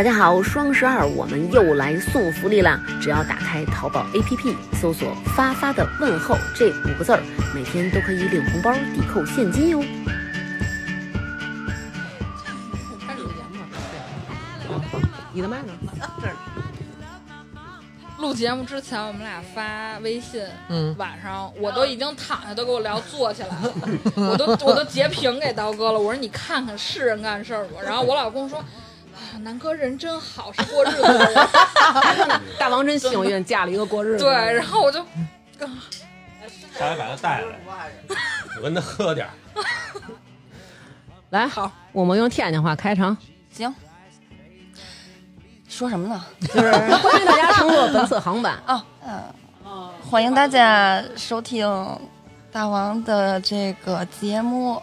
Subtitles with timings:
[0.00, 2.80] 大家好，双十二我们又来送福利啦！
[3.02, 7.20] 只要打开淘宝 APP，搜索“发发的问候”这五个字儿，
[7.54, 9.80] 每天都可以领红包、抵扣现金哟。
[13.06, 13.58] 开始录节目，
[15.34, 15.74] 你的麦呢？
[16.22, 16.34] 这儿。
[18.20, 23.74] 录节目之前，我们俩发微信，嗯晚上我都已经躺下，都给我聊坐起来了，
[24.16, 27.78] 我都我都截屏给刀哥了，我说你看看是人干事儿不？
[27.82, 28.64] 然后我老公说，啊，
[29.42, 31.34] 南哥人真好，是过日子的人。
[32.58, 34.24] 大王真幸运，嫁了一个过日子。
[34.24, 35.04] 对，然后我就
[36.78, 37.58] 下来把他带来，
[38.56, 39.32] 我跟他喝点儿。
[41.30, 43.16] 来，好，我们用天津话开场，
[43.50, 43.72] 行，
[45.68, 46.24] 说什么呢？
[46.40, 48.58] 就是欢迎大家乘坐本次航班。
[48.66, 51.66] 哦，嗯、欢迎大家收听
[52.52, 54.80] 大王的这个节目。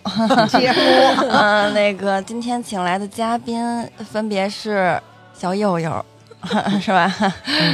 [0.49, 0.79] 节目，
[1.29, 3.59] 嗯、那个今天请来的嘉宾
[4.09, 4.99] 分别是
[5.33, 6.05] 小悠悠。
[6.79, 7.11] 是吧？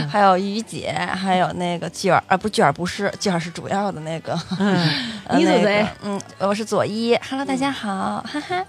[0.10, 4.40] 还有于姐，还有那个卷儿啊，不卷儿不是卷儿是主要的那个。
[4.58, 4.90] 嗯，
[5.36, 5.86] 你是谁？
[6.02, 7.16] 嗯，我是左一。
[7.30, 8.66] Hello，大家好，哈哈。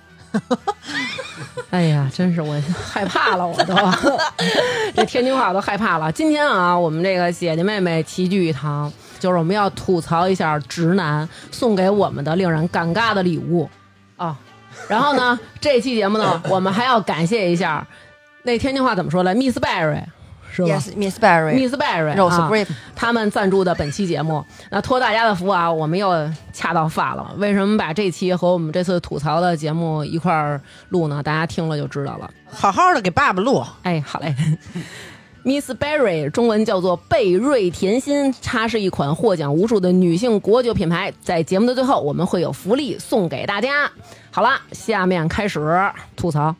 [1.70, 2.60] 哎呀，真是我
[2.92, 3.74] 害怕了，我都
[4.94, 6.10] 这天津话我都害怕了。
[6.10, 8.92] 今天啊，我们这个姐姐妹妹齐聚一堂，
[9.24, 13.66] 就是我们要吐槽一下直男送给我们的令人尴尬的礼物
[14.18, 14.36] 啊。
[14.86, 17.86] 然后呢，这期节目呢，我们还要感谢一下
[18.42, 20.04] 那天津话怎么说来，Miss Barry。
[20.52, 27.34] 是吧？Yes，Miss Barry，Miss Berry Rose 啊 Grape 他们赞助的本期节目，那托大家的福啊，我们又恰到发了。
[27.38, 31.20] 为什么把这期和我们这次吐槽的节目一块儿录呢？
[31.20, 32.30] 大家听了就知道了。
[32.52, 34.32] 好好的给爸爸录，哎，好嘞。
[35.44, 41.12] Miss Berry 中文叫做贝瑞甜心，它是一款获奖无数的女性果酒品牌。
[41.20, 43.90] 在节目的最后，我们会有福利送给大家。
[44.30, 45.60] 好了，下面开始
[46.16, 46.54] 吐槽。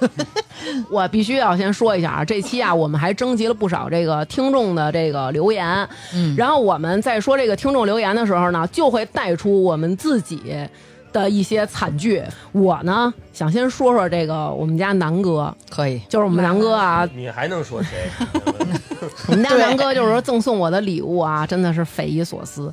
[0.90, 10.40] 我必须要先说一下啊，这期啊，我们还征集了不少这个听众的这个留言，嗯，然后我们在说这个听众留言的时候呢，就会带出我们自己
[11.14, 12.22] 的一些惨剧。
[12.52, 15.98] 我呢，想先说说这个我们家南哥，可以。
[16.10, 18.10] 就是我们南哥啊，你还能说谁？
[19.28, 22.70] 我们家南哥就是说赠送我的礼物啊，真的是匪夷所思。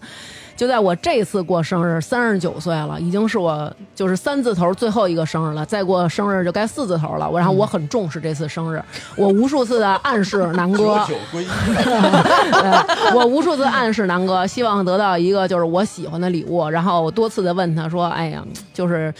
[0.61, 7.27] 就在我这次过生日，三十九岁了，已经是我就是三字头最后一个生日了，再过生日就该四字头了。
[7.27, 8.79] 我然后我很重视这次生日，
[9.15, 11.47] 我无数次的暗示南哥九，九归一，
[13.15, 19.11] 我无数次暗示南哥，希望得到一个就是我喜欢的礼物，然后我多次的问他说：“哎呀，就是。”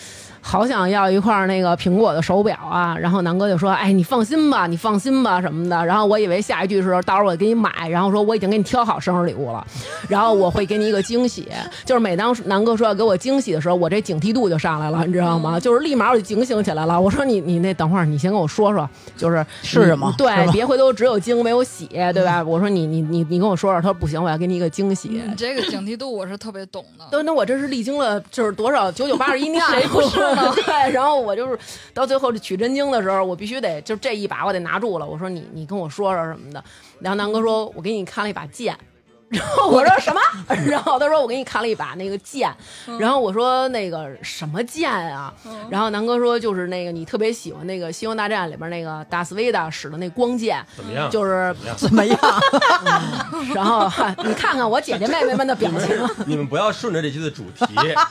[0.41, 9.66] 好想要一块那个苹果的手表啊，然后南哥就说：“哎，你放心吧，你放心吧什么的。”然后我以为下一句是到时候我给你买，然后说我已经给你挑好生日礼物了，
[10.09, 11.47] 然后我会给你一个惊喜。
[11.85, 15.59] 就是每当南哥说要给我惊喜的时候，我这警惕度就上来了，你知道吗？
[15.59, 17.00] 就是立马我就警醒起来了。
[17.00, 22.44] 我说你你那等会儿你先跟我说说，就是是什么对别回头只有惊没有喜，对吧？
[22.44, 25.09] 我说你你你你跟我说说，他说不行，我要给你一个惊喜。
[25.09, 27.06] 你这个警惕度我是特别懂的。
[27.12, 30.53] 对，那我这是历经了就是多少九九八十一难， 谁不是啊？
[30.56, 31.58] 对，然后我就是
[31.94, 35.06] 到最后取真经的时候，我必须得就这一把我得拿住了。
[35.06, 36.64] 我说你你跟我说说什么的，
[37.00, 38.78] 然后南哥说我给你看了一把剑。
[39.31, 40.19] 然后我说什么？
[40.68, 42.53] 然后他说我给你看了一把那个剑，
[43.00, 45.34] 然后我说那个什么剑啊？
[45.69, 51.09] 然后南哥说就是那个你特别喜欢那个《星球大战》里边那个达斯维达使的那光剑，怎么样？
[51.09, 52.18] 就是怎么样？
[53.56, 53.90] 然后
[54.24, 55.90] 你看看我姐姐妹妹们的表情，
[56.25, 57.66] 你们不要顺着这期的主题，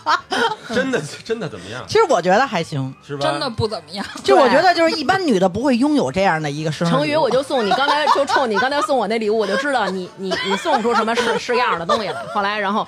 [0.74, 1.84] 真的真的怎么样？
[1.86, 3.26] 其实我觉得还行，是吧？
[3.30, 6.90] 真的不怎么样，就我觉得就是一般女的不会拥有这样的一个生日。
[6.90, 12.26] 成宇，我就送你刚才就冲你刚才送我那礼物，我就知道你你你送出什么是是样的东西了。
[12.34, 12.86] 后来，然后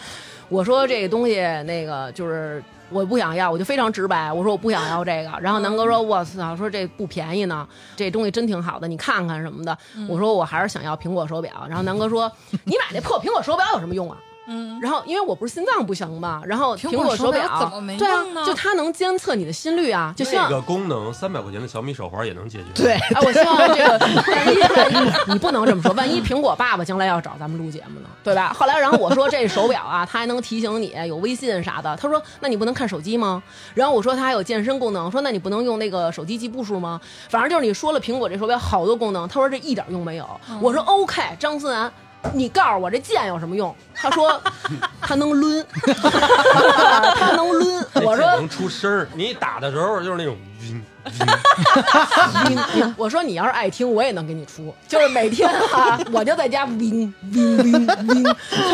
[0.49, 5.31] 我说这个东西那个就是我不想要，我就非常直白，我说我不想要这个。
[5.41, 7.67] 然后南哥说：“我操，说这不便宜呢，
[7.97, 9.77] 这东西真挺好的，你看看什么的。”
[10.09, 11.67] 我说我还是想要苹果手表。
[11.69, 12.31] 然后南哥说
[12.65, 22.65] ：“你买那破苹果手表有什么用啊？”嗯，然后因为我不是心脏不行嘛，然后苹果手表怎么没对啊用呢，就它能监测你的心率啊，就像那个功能，三百块钱的小米手环也能解决。
[22.75, 28.53] 对， 哎，我希望这个万一万一你不能这么说，万一苹果爸爸将来要找咱们录节目呢，对吧？
[28.53, 31.97] 后来然后我说这手表啊，它还能提醒你有微信啥的。
[31.97, 33.43] 他说那你不能看手机吗？
[33.75, 37.01] 然后我说它还有健身功能，说那你不能用那个手机记步数吗？
[37.29, 40.29] 反正就是你说了苹果这手表好多功能，他说这一点用没有。
[40.61, 41.93] 我说 OK，张思楠。
[42.33, 43.75] 你告诉我这剑有什么用？
[43.95, 44.41] 他说
[45.01, 45.65] 他能抡，
[47.17, 47.85] 他能抡。
[48.05, 50.83] 我说 能出声儿，你打的时候就是那种晕
[52.49, 52.59] 你
[52.97, 56.79] 我说你要是爱听，我也能给你出，就是每天啊，我就在家就是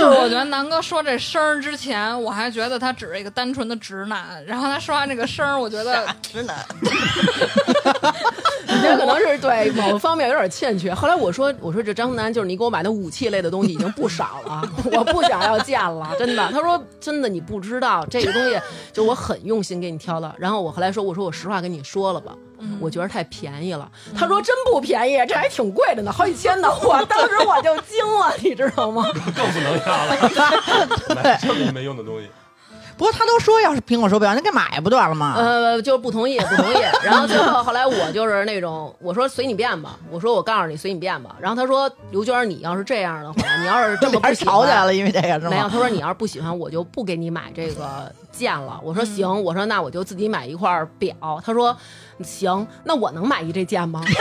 [0.04, 6.56] 我觉得南哥说这声儿之前，我还觉得他只是一个单纯的直男，然后他说完这个声儿，我觉得直男，
[8.68, 10.92] 你这可能是对某个方面有点欠缺。
[10.92, 16.48] 后来我说我说这张楠就是你给我买的武器类的东西已经不少了， 我不想要剑了，真的。
[16.52, 18.60] 他说真的你不知道这个东西，
[18.92, 20.32] 就我很用心给你挑的。
[20.38, 22.32] 然后我后来说我说我实话跟你说了吧。
[22.80, 23.88] 我觉得太便宜了。
[24.16, 26.68] 他说真不便宜，这还挺贵的呢，好几千呢。
[26.82, 29.08] 我当时我就惊了，你知道吗？
[29.36, 32.28] 更不能要了， 买这么没用的东西。
[32.98, 35.34] 不过他都说要是苹果手表，那给买不得了吗？
[35.36, 36.76] 呃，就是不同意，不同意。
[37.04, 41.36] 然后最后后来我就是那种，我说随你便吧，我说我告诉你随你便吧。
[41.40, 45.50] 然后他说刘娟，你要是这样的话，你要是这么不还喜欢吵起来了，因为这个是吗？
[45.50, 48.80] 没有，他说你要是不喜欢，我就不给你买这个件了。
[48.82, 51.14] 我说行，我说那我就自己买一块表。
[51.46, 51.76] 他说
[52.24, 54.02] 行，那我能买一这剑吗？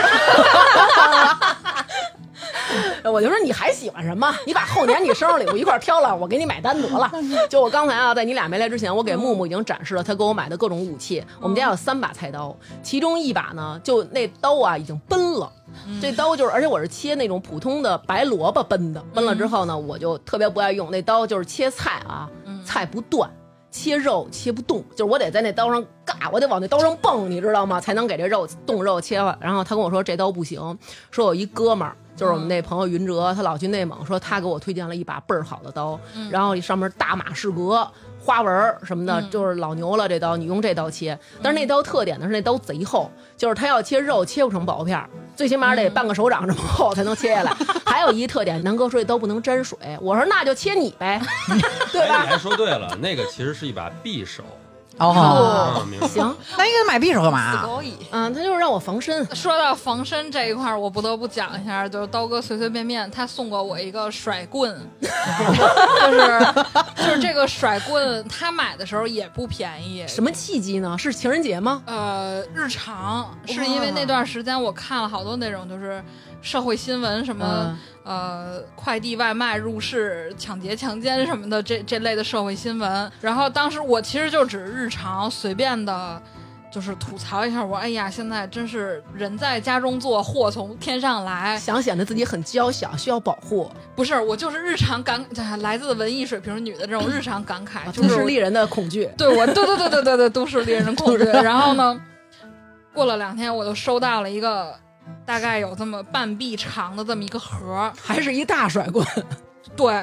[3.04, 4.34] 我就说你还喜欢什么？
[4.46, 7.12] 你把后年你生日礼物一块儿挑了，我给你买单得了。
[7.50, 11.24] 就我刚才啊，在你俩没来之前，我给木木已经展示了他给我买的各种武器。
[11.42, 15.52] 我们家有三把菜刀，其中一把呢，就那刀啊已经崩了。
[16.02, 22.30] 这刀就是，而且我是切那种普通的白萝卜崩的，崩了之后呢，我就特别不爱用那刀，就是切菜啊，
[22.66, 23.30] 菜不断。
[23.70, 27.80] 切肉切不动，就是我得在那刀上嘎，我得往那刀上蹦，你知道吗？
[27.80, 29.38] 才能给这肉冻肉切了。
[29.40, 30.80] 然后他跟我说这刀不行，
[31.12, 35.98] 说有一哥们儿，就是我们那朋友云哲，他老去内蒙，说他给我推荐了一把倍儿好的刀，
[36.30, 37.90] 然后上面大马士革。
[38.20, 40.06] 花纹儿什么的，就是老牛了。
[40.06, 47.56] 这刀你用这刀切，但是那刀特点的是那刀贼厚，就是他要切肉切不成薄片儿，最起码得半个手掌这么厚才能切下来。
[47.86, 51.22] 还有一特点，南哥说这刀不能沾水，我说那就切你呗，
[51.94, 52.30] 对哎，吧你？
[52.32, 54.44] 还说对了，那个其实是一把匕首。
[55.00, 55.86] 哦。
[56.08, 57.68] 行，那应该买匕首干嘛？
[58.12, 59.26] 嗯，他就是让我防身。
[59.36, 66.40] 说到防身这一块儿，我不得不讲一下，就是刀哥随随便便他送过我一个甩棍， 就是
[66.96, 70.06] 就是这个甩棍，他买的时候也不便宜。
[70.08, 70.98] 什么契机呢？
[70.98, 71.82] 是情人节吗？
[71.86, 76.04] 呃，日常是因为那段时间我看了好多那种就是
[76.42, 83.12] 社会新闻，什么、嗯呃快递外卖入室抢劫、强奸什么的这这类的社会新闻。
[83.20, 86.22] 然后当时我其实就只是日常随便的。
[86.70, 91.58] 就是吐槽一下，我说哎呀，现在真是人在家中坐，祸从天上来。
[91.58, 95.26] 想显得自己很娇小，需要保护，不是，我就是日常感，
[95.62, 99.10] 来自文艺水平女的这种日常感慨，就都市丽人的恐惧。
[99.18, 101.24] 对我，对对对对对对，都市丽人的恐惧。
[101.42, 102.00] 然后呢，
[102.94, 104.76] 过了两天，我就收到了一个
[105.26, 109.06] 大概有这么半臂长的这么一个盒，还是一大甩棍。
[109.76, 109.94] 对，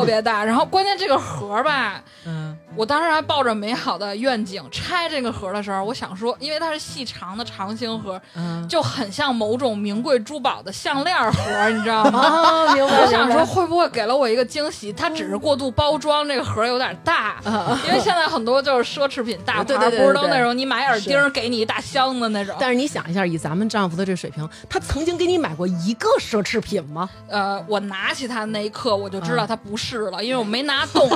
[0.00, 0.44] 特别大。
[0.44, 12.20] 然后关键这个盒儿吧，嗯，我当时还抱着美好的愿景拆这个盒儿的时候，我想说，因为它是细长的长形盒，嗯就很像某种名贵珠宝的项链盒儿，你知道吗？
[12.20, 13.02] 啊， 明白。
[13.02, 14.92] 我想说，会不会给了我一个惊喜？
[14.92, 17.36] 它只是过度包装，这个盒儿有点大，
[17.86, 22.56] 因为现在很多就是奢侈品大 牌，对对对不是都对对那种你买耳钉给你一大箱子那种。
[22.58, 27.08] 但是你想一下，以咱们丈夫的这水平，他曾经给你买过一个奢侈品吗？
[27.28, 31.08] 呃，我拿起它的那一刻，我就知道它不是了，因为我没拿动，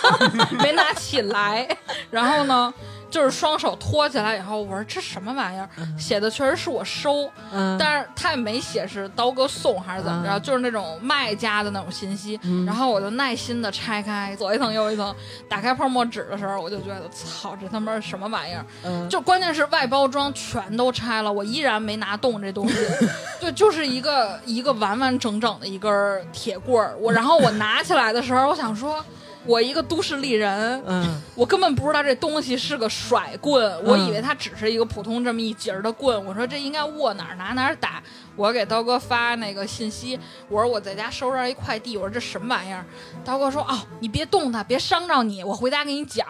[0.62, 1.68] 没拿起来。
[2.10, 2.72] 然后呢，
[3.10, 5.68] 就是双手托起来以后，我说这什么玩意儿？
[5.98, 12.38] 写的确实是我收，嗯但是他也没写是刀哥送还是怎么着，嗯就是那种卖家的那种信息。
[12.66, 15.14] 然后我就耐心的拆开，左一层右一层，
[15.48, 18.66] 打开泡沫纸的时候，我就觉得操，这他妈是什么玩意儿？
[18.84, 22.74] 嗯，就关键是外包装全都拆了，我依然没拿动这东西，
[23.40, 25.92] 对就是一个一个完完整整的一根
[26.32, 26.96] 铁棍儿。
[26.98, 29.02] 我然后我拿起来的时候，我想说，
[29.46, 36.22] 我一个都市丽人，嗯，我根本不知道这东西是个甩棍，我以为它只是一个普通这么一节儿的棍。
[36.24, 38.02] 我说这应该握哪儿拿哪儿打。
[38.34, 42.84] 我给刀哥发那个信息，我说我在家收着一快递，我说这什么玩意儿？
[43.24, 46.26] 刀哥说哦，你别动它，别伤着你，我回家给你讲。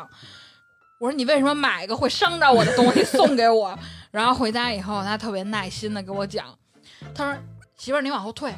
[0.99, 3.79] 我说你为什么买一个会伤着我的东西 送给我？
[4.11, 6.47] 然后回家以后，他特别耐心的给我讲，
[7.15, 7.43] 他说
[7.77, 8.55] 媳妇儿你往后退，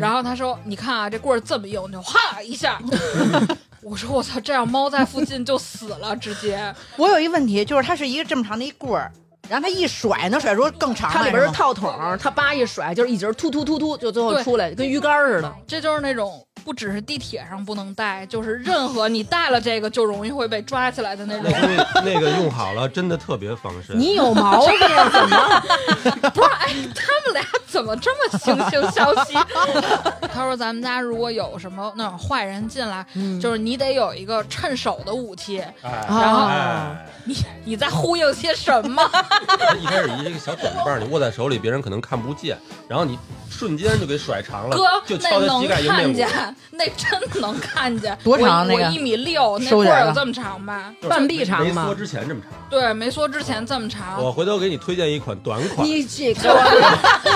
[0.00, 2.80] 然后他说你看啊这棍儿这么硬，就哈一下。
[3.82, 6.74] 我说我操，这样猫在附近就死了，直接。
[6.96, 9.10] 我有一问题，就是它是一个这么长的一棍儿，
[9.50, 11.16] 然后它一甩能甩出更长来。
[11.18, 11.92] 它里边是套筒，
[12.22, 15.52] 它叭一甩，就是一节突突突突，就最后出来，跟鱼竿似的。
[15.66, 21.50] 这就是那种不只是地铁上不能带，就是任何你带了这个就容易会被抓起来的那种。
[21.50, 23.98] 那那个用好了，真的特别防身。
[23.98, 24.78] 你有毛病，
[25.12, 25.62] 怎么？
[26.32, 29.34] 不是，哎，他们俩怎么这么惺惺相惜？
[30.32, 33.04] 他说咱们家如果有什么那种坏人进来，
[33.42, 35.60] 就是你得有一个趁手的武器。
[35.82, 39.02] 哎，然后哎，你你在呼应些什么？
[39.80, 43.18] 一开始一个小短棒，你握在手里，别人可能看不见，然后你
[43.60, 48.16] 瞬间就给甩长了，哥，就那能敲他膝盖迎看见面骨。， 那真能看见。
[48.24, 50.94] 多长那个一米六，那棍儿有这么长吧？
[51.06, 52.50] 半臂长吗没缩之前这么长。
[52.70, 54.24] 对，没缩之前这么长。
[54.24, 56.58] 我回头给你推荐一款短款，你这个，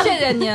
[0.02, 0.50] 谢谢您，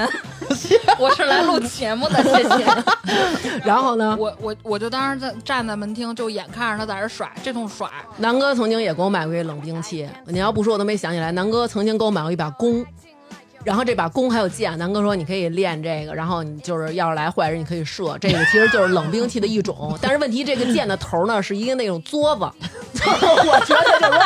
[0.97, 2.65] 我是来录节目的，谢谢。
[3.63, 4.17] 然后呢？
[4.19, 11.31] 我我我就当时在站在门厅，就眼看着他在这甩，这通甩，南哥曾经也给我买过一冷兵器，你要不说我都没想起来。
[11.33, 12.83] 南哥曾经给我买过一把弓，
[13.63, 19.97] 然后这把弓还有箭，南哥说你可以练这个，然后你就是要是来坏人你可以射，这个其实就是冷兵器的一种。
[20.01, 22.41] 但是问题这个箭的头呢是一个那种作子，
[23.03, 24.19] 我觉得就是说，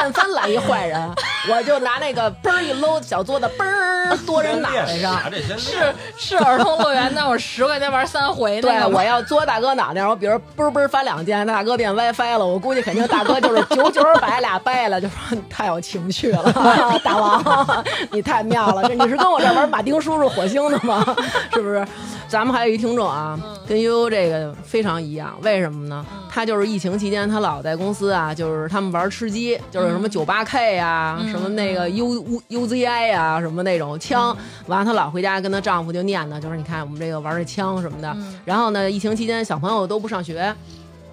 [0.00, 1.14] 但凡来一坏人，
[1.50, 5.20] 我就拿那个嘣儿一搂小桌子，嘣儿剁人脑袋上。
[5.58, 16.52] 是是儿童乐园那种十块钱玩三回对那，个吗我要嘬大哥脑袋，然后比如嘣儿嘣儿翻两件，大哥变 WiFi 了，我估计肯定大哥就是九九百俩掰了，就说你太有情趣了，
[17.02, 21.04] 大王，你太妙了，这你是跟我这玩马丁叔叔火星的吗？
[21.52, 21.86] 是不是？
[22.28, 26.04] 咱们还有一听众啊，跟悠悠这个非常一样，为什么呢？
[26.30, 38.14] 他就是疫情期间，他老在公司啊，就是他们玩吃鸡，就是什么九八 K 呀、什么那个 U U Z I 呀、什么那种枪，完了她老回家跟她丈夫就念叨，就是你看我们这个玩这枪什么的。
[38.44, 40.54] 然后呢，疫情期间小朋友都不上学。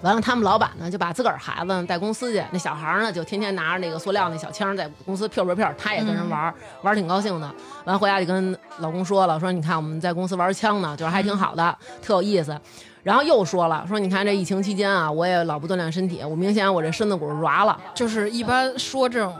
[0.06, 7.50] 完了，他们老板呢就把自个儿孩子带公司去，那小孩儿呢就天天拿着那个塑料那小枪在公司飘飘飘，他也跟人玩儿，玩儿挺高兴的。
[7.84, 12.56] 完回家就跟老公说了，说你看我们在公司玩枪呢，就是还挺好的，特有意思。
[13.02, 19.34] 然后又说了，说你看这疫情期间啊，我也老不锻炼身体，我明显我这身子骨软了就是一般说这种，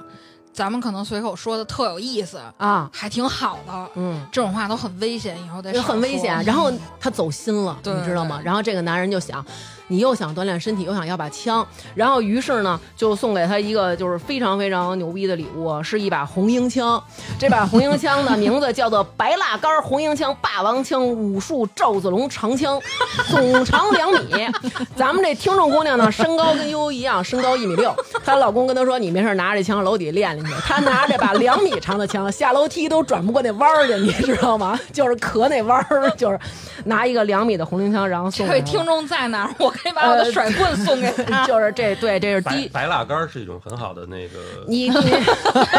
[0.52, 3.88] 咱们可能随口说的特有意思，啊，还挺好的。
[3.94, 4.24] 嗯。
[4.30, 6.40] 这种话都很危险，以后得就少说很危险。
[6.44, 8.38] 然后他走心了，对你知道吗？
[8.38, 9.44] 对然后这个男人就想，
[9.88, 17.02] 你又想锻炼身体，又想要把枪，然后于是呢，就送给他一个就是非常非常牛逼的礼物，是一把红缨枪。
[17.38, 22.80] 这把红缨枪的名字叫做白蜡杆红缨枪霸王枪武术赵子龙长枪，
[23.30, 24.46] 总长两米。
[24.94, 27.94] 咱们这听众姑娘呢，身高跟悠悠一样，身高一米六。
[28.24, 34.78] 她老公跟她说：“你没事拿着这枪楼底练练去。”她拿着这把两米长的枪，下楼梯都转不过那弯儿去，你知道吗？
[34.92, 36.38] 就是磕那弯儿，就是
[36.84, 39.54] 拿一个两米的红缨枪，然后送给她这位听众在哪儿？
[39.58, 41.44] 我可以把我的甩棍送给他。
[41.46, 42.68] 就是这对，这是第一。
[42.68, 44.38] 白白蜡杆儿是一种很好的那个。
[44.66, 45.12] 你你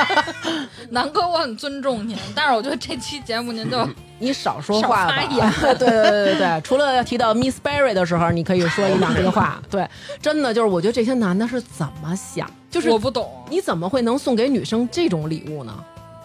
[0.91, 3.87] 南哥，我很尊重您，但是我觉得这期节目您就
[4.19, 5.09] 你少说话吧。
[5.09, 9.61] 少发言对对对对对，除了提到 Miss Berry 的时候，你可以说一两句话。
[9.69, 9.87] 对，
[10.21, 13.29] 真的就是我觉得这些男的是怎么想，就是我不懂。
[13.49, 15.73] 你怎么会能送给女生这种礼物呢？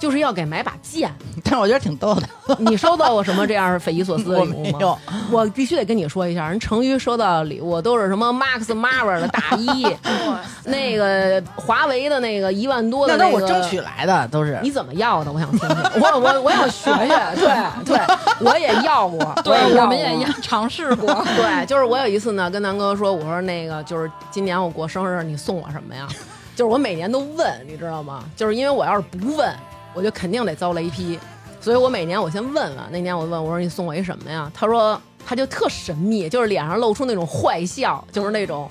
[0.02, 1.09] 就是要给买把剑。
[1.44, 2.23] 但是我觉得挺逗的。
[2.59, 4.71] 你收到过什么这样匪夷所思的礼物吗？
[4.75, 4.99] 没有，
[5.30, 9.87] 我必须得跟你说一下，人成昱收到的礼物都是什么 Max Mara 的大衣，
[10.66, 14.59] 那个华为的那个一万多的那那个，都是我争取来的，都是。
[14.61, 15.30] 你怎么要的？
[15.30, 15.78] 我想听听。
[16.02, 18.00] 我我我想学学，对对，
[18.40, 21.14] 我也要过，对，我们也一样尝试过。
[21.37, 26.09] 对，就是我有一次呢，跟南哥说，我说那个就是今年我过生日，你送我什么呀？
[26.56, 28.25] 就是我每年都问，你知道吗？
[28.37, 29.50] 就是因为我要是不问，
[29.94, 31.18] 我就肯定得遭雷劈，
[31.61, 32.84] 所以我每年我先问问。
[32.90, 34.50] 那年我问我说你送我一什么呀？
[34.54, 38.70] 他说他就特神秘，就是脸上露出那种坏笑，就是那种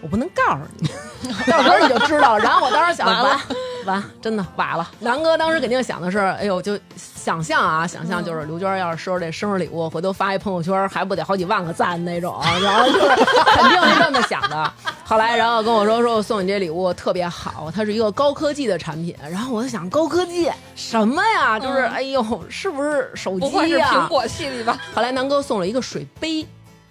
[0.00, 0.88] 我不能告诉你，
[1.46, 2.38] 到时候你就知道。
[2.38, 3.38] 然后我当时想完
[3.84, 4.90] 完，真的崴了。
[5.00, 14.72] 南哥当时肯定想的是，哎呦，就想象啊，想象就是刘娟要是收着这生日礼物，回头发一朋友圈，还不得好几万个赞那种，然后就是肯定是这么想的。
[15.04, 19.14] 后来，然后跟我说说我送你这礼物特别好，它是一个高科技的产品。
[19.22, 21.58] 然后我就想，高科技什么呀？
[21.58, 23.88] 就是哎呦，是不是手 不会机呀？
[23.88, 24.78] 是苹果系列吧？
[24.94, 26.46] 后来南哥送了一个水杯，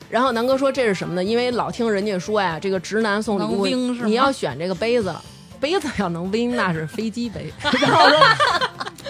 [0.09, 1.23] 然后南哥说这是什么呢？
[1.23, 3.65] 因为老听人家说呀，这个直男送礼物
[4.05, 5.13] 你要选这个杯子，
[5.61, 7.53] 杯子要能 win 那是飞机杯。
[7.79, 8.17] 然后我说。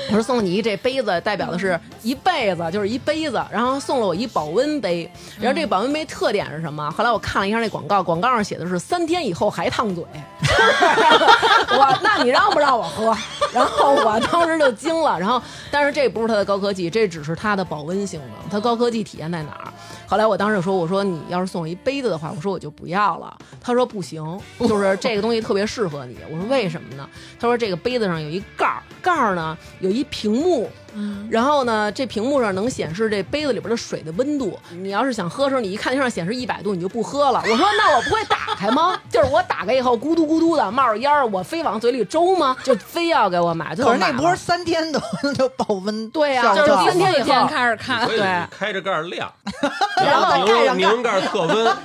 [0.09, 3.41] 我说送你一这杯子，代表的是一辈子，就是一杯子。
[3.49, 6.89] 然后送了我一保温杯，然后这个保温杯特点是什么？
[6.91, 10.03] 后来我看了一下那广告，广告上写的是三天以后还烫嘴。
[10.43, 13.15] 我那你让不让我喝？
[13.53, 15.17] 然后我当时就惊了。
[15.17, 18.49] 然后，但是这不是它的高科技，这只是它的保温性能。
[18.49, 19.71] 它高科技体现在哪儿？
[20.11, 24.21] 后来我当时就说：“我说你要是送我一杯子的话，我说我就不要了。”他说：“不行，
[24.59, 34.57] 就是这个东西特别适合你。”我说：“为什么呢？”他说：“这个杯子上有一盖儿，盖儿呢有一屏幕，嗯，然后呢，这屏幕上能显示这杯子里边的水的温度。
[34.71, 37.41] 你要是想喝的时候，你一看上显示一百度，你就不喝了。
[37.43, 38.99] 我说那我不会打开吗？
[39.09, 42.55] 就是我打开以后咕嘟咕嘟的冒着烟儿，我非往嘴里周吗？
[42.63, 44.99] 就非要给我买，可是那不是三天都
[45.37, 48.19] 都保温，对呀效就是三天以后天开始看对
[48.51, 49.31] 开着盖儿晾，
[49.97, 51.75] 然后再盖上拧拧盖儿测温，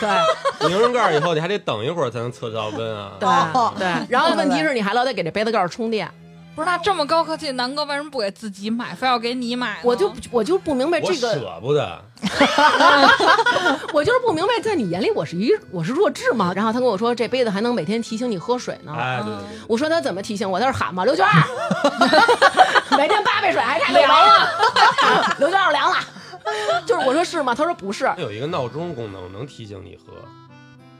[0.00, 3.12] 对拧上盖儿以后你还得等一会儿才能测到温啊。
[3.18, 6.08] 对哦对，然后问题是你还老得给这杯子盖儿充电，
[6.56, 9.78] 不是那这么高科技，南哥为什么不给自己买，非要给你买？
[9.84, 12.02] 我就我就不明白这个，舍不得，
[13.92, 16.54] 我就是不明白，在你眼里我是一我是弱智吗？
[16.56, 18.94] 然后他跟我说这杯子还能每天提醒你喝水呢。
[18.98, 20.58] 哎，对对嗯对，我说他怎么提醒我？
[20.58, 21.32] 他是喊嘛，刘娟儿，
[22.96, 24.48] 每天八杯水还差凉了，
[25.38, 25.96] 刘娟儿凉了。
[26.86, 27.54] 就是我说是吗？
[27.54, 28.04] 他说不是。
[28.16, 30.14] 它有一个闹钟功能，能提醒你喝，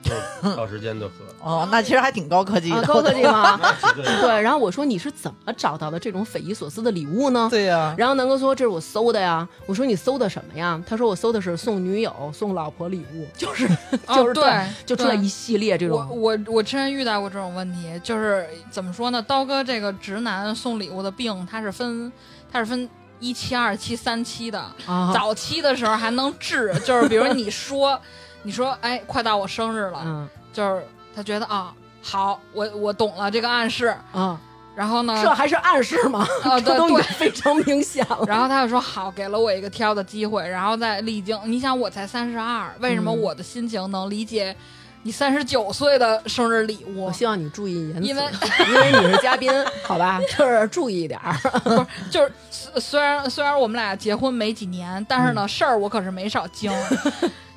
[0.08, 1.14] 就是到时间就喝。
[1.42, 3.60] 哦，那其实还挺高科技啊，的， 高科技吗？
[3.94, 7.48] 对对，然后我说你是怎么找到的这种匪夷所思的礼物呢？
[7.50, 10.82] 对呀，然后南哥说这是我搜的呀，我说你搜的什么呀？
[10.86, 16.20] 他说我搜的是送女友、送老婆礼物，就是就是哦对对就出来一系列这我种。
[16.20, 19.22] 我我之前遇到过这种问题，就是怎么说呢？
[19.22, 22.10] 刀哥这个直男送礼物的病，他是分
[22.52, 22.88] 他是分
[23.20, 24.58] 一期、二期、三期的。
[24.86, 27.98] 啊，早期的时候还能治，就是比如你说
[28.46, 30.80] 你说哎，快到我生日了，嗯就是
[31.14, 34.40] 他觉得啊好，我我懂了这个暗示，啊，
[34.76, 36.24] 然后呢，这还是暗示吗？
[36.44, 38.20] 啊 这都已经对对，非常明显了。
[38.28, 41.36] 然后他就说好，给了我一个挑的机会，然后再历经。
[41.44, 44.54] 你想我才三十二，为什么嗯我的心情能理解
[45.02, 47.12] 你三十九岁的生日礼物我？
[47.12, 48.22] 希望你注意言辞，因为
[48.68, 49.50] 因为你是嘉宾，
[49.84, 51.34] 好吧，就是注意一点儿。
[51.64, 56.70] 不是，就是虽虽然虽然我们俩结婚没几年，但是呢，事儿我可是没少经。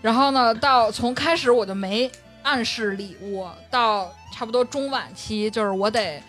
[0.01, 2.09] 然后呢，到从开始我就没
[2.43, 6.21] 暗示礼物，到差不多中晚期，就是我得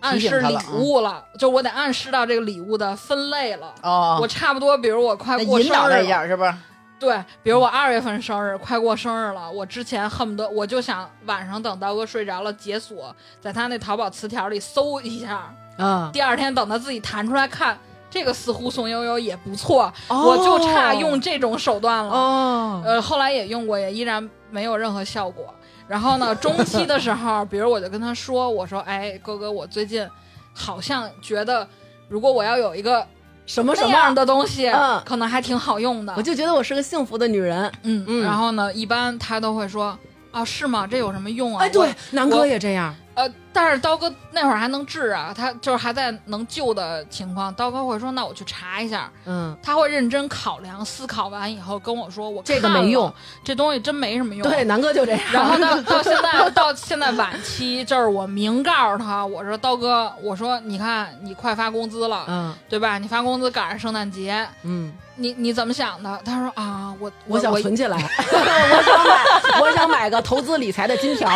[0.00, 3.74] 暗示礼物了，就我得暗示到这个礼物的分类了。
[3.82, 6.54] 哦，我差不多，比如我快那过生日了，下是不是？
[6.98, 17.78] 对，比如我二月份生日，快过生日了，我之前恨不得我就想晚上等刀哥睡着了解锁，在他那淘宝词条里搜一下，啊，第二天等他自己弹出来看，
[18.10, 22.12] 这个似乎宋悠悠也不错，哦我就差用这种手段了。
[22.12, 25.54] 哦，呃，后来也用过，也依然没有任何效果。
[25.86, 30.06] 然后呢， 中期的时候，比如我就跟他说，我说，哎，哥哥，我最近
[30.52, 31.66] 好像觉得，
[32.08, 33.06] 如果我要有一个
[33.46, 36.22] 什么什么样，的东西，嗯可能还挺好用的我。
[36.22, 37.70] 就觉得我是个幸福的女人。
[37.82, 39.96] 嗯嗯然后呢，一般他都会说，
[40.32, 40.86] 啊，是吗？
[40.86, 41.64] 这有什么用啊？
[41.64, 42.94] 哎，对我，南哥也这样。
[43.14, 47.52] 呃，但是刀哥那会儿还能治啊，他就是还在能救的情况。
[47.54, 49.10] 刀哥会说，那我去查一下。
[49.26, 53.12] 嗯，他会认真考量，思考完以后跟我说，我这个看没用，
[53.44, 54.48] 这东西真没什么用。
[54.48, 55.20] 对，南哥就这样。
[55.32, 62.98] 然后到到现在到现在晚期，就是我明告诉他，我说刀哥，我说你看你快发工资了，嗯对吧？
[62.98, 66.20] 你发工资赶上圣诞节，嗯，你你怎么想的？
[66.24, 71.28] 他说啊，我我想存起来， 我想买，我想买个投资理财的金条。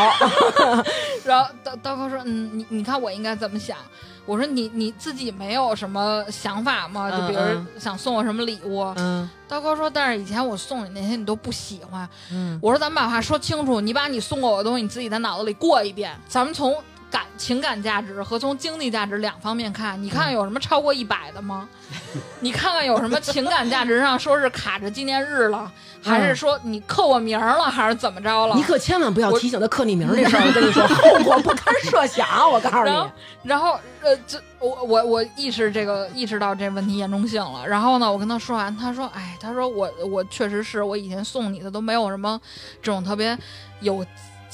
[1.25, 3.79] 然后刀刀哥说，嗯，你你看我应该怎么想？
[4.27, 7.11] 我说你你自己没有什么想法吗？
[7.11, 8.83] 就比如嗯想送我什么礼物？
[8.97, 12.09] 嗯刀哥说，但是以前我送你那些你都不喜欢。
[12.33, 16.75] 嗯我说咱们把话说清楚，你把你送过我的东西你自己在脑子里过一遍，咱们从
[17.15, 21.69] 感情感价值和从经济价值两方面看，你看有什么超过一百的吗？
[22.41, 25.71] 你看看有什么情感价值上说是卡着纪念日了，
[26.03, 28.57] 还是说你刻我名儿了，还是怎么着了？
[28.57, 32.27] 你可千万不要提醒他刻你名儿这事儿， 我跟你说，后果不堪设想。
[32.51, 33.11] 我告诉你，，
[33.45, 37.65] 然后，呃，这我我我意识这个意识到这问题严重性了。
[37.65, 42.41] 然后呢，我跟他说完，他说，哎，他说我我确实是我以前送你的都没有什么
[42.83, 43.39] 这种特别
[43.79, 44.05] 有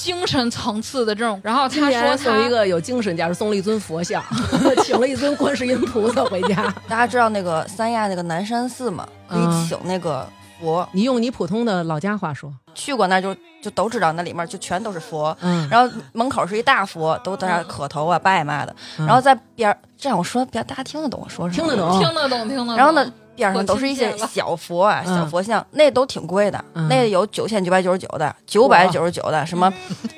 [0.01, 1.39] 精神层次的这种。
[1.45, 4.23] 然后他说他一个有精神价值，送了一尊佛像，
[4.83, 6.73] 请了一尊观世音菩萨回家。
[6.89, 9.07] 大家知道那个三亚那个南山寺吗？
[9.29, 10.27] 可以嗯请那个
[10.59, 15.37] 佛，你用你普通的老家话说，去过那儿就就都知道，那里面就全都是佛。
[15.43, 18.75] 嗯，然后门口是一大佛，都在那磕头啊、拜嘛的。
[18.99, 21.69] 嗯然后在边儿，这样我说，别大家听得懂我说什么？
[21.69, 22.77] 听得懂听得懂，听得懂。
[22.77, 23.13] 然后呢，
[23.49, 29.73] 边上都是一些小佛啊、嗯小佛像，那都挺贵的，嗯那有九千九百九十九的，九百九十九的，什么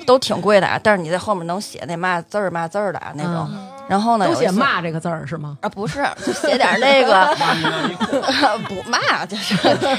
[0.05, 0.79] 都挺贵的啊。
[0.81, 3.47] 但是你在后面能写那嘛字儿嘛字儿的啊那种。
[3.85, 5.57] 嗯然后呢，都写骂这个字儿是吗？
[5.61, 7.27] 啊，不是，就写点那个
[8.67, 9.55] 不骂，就是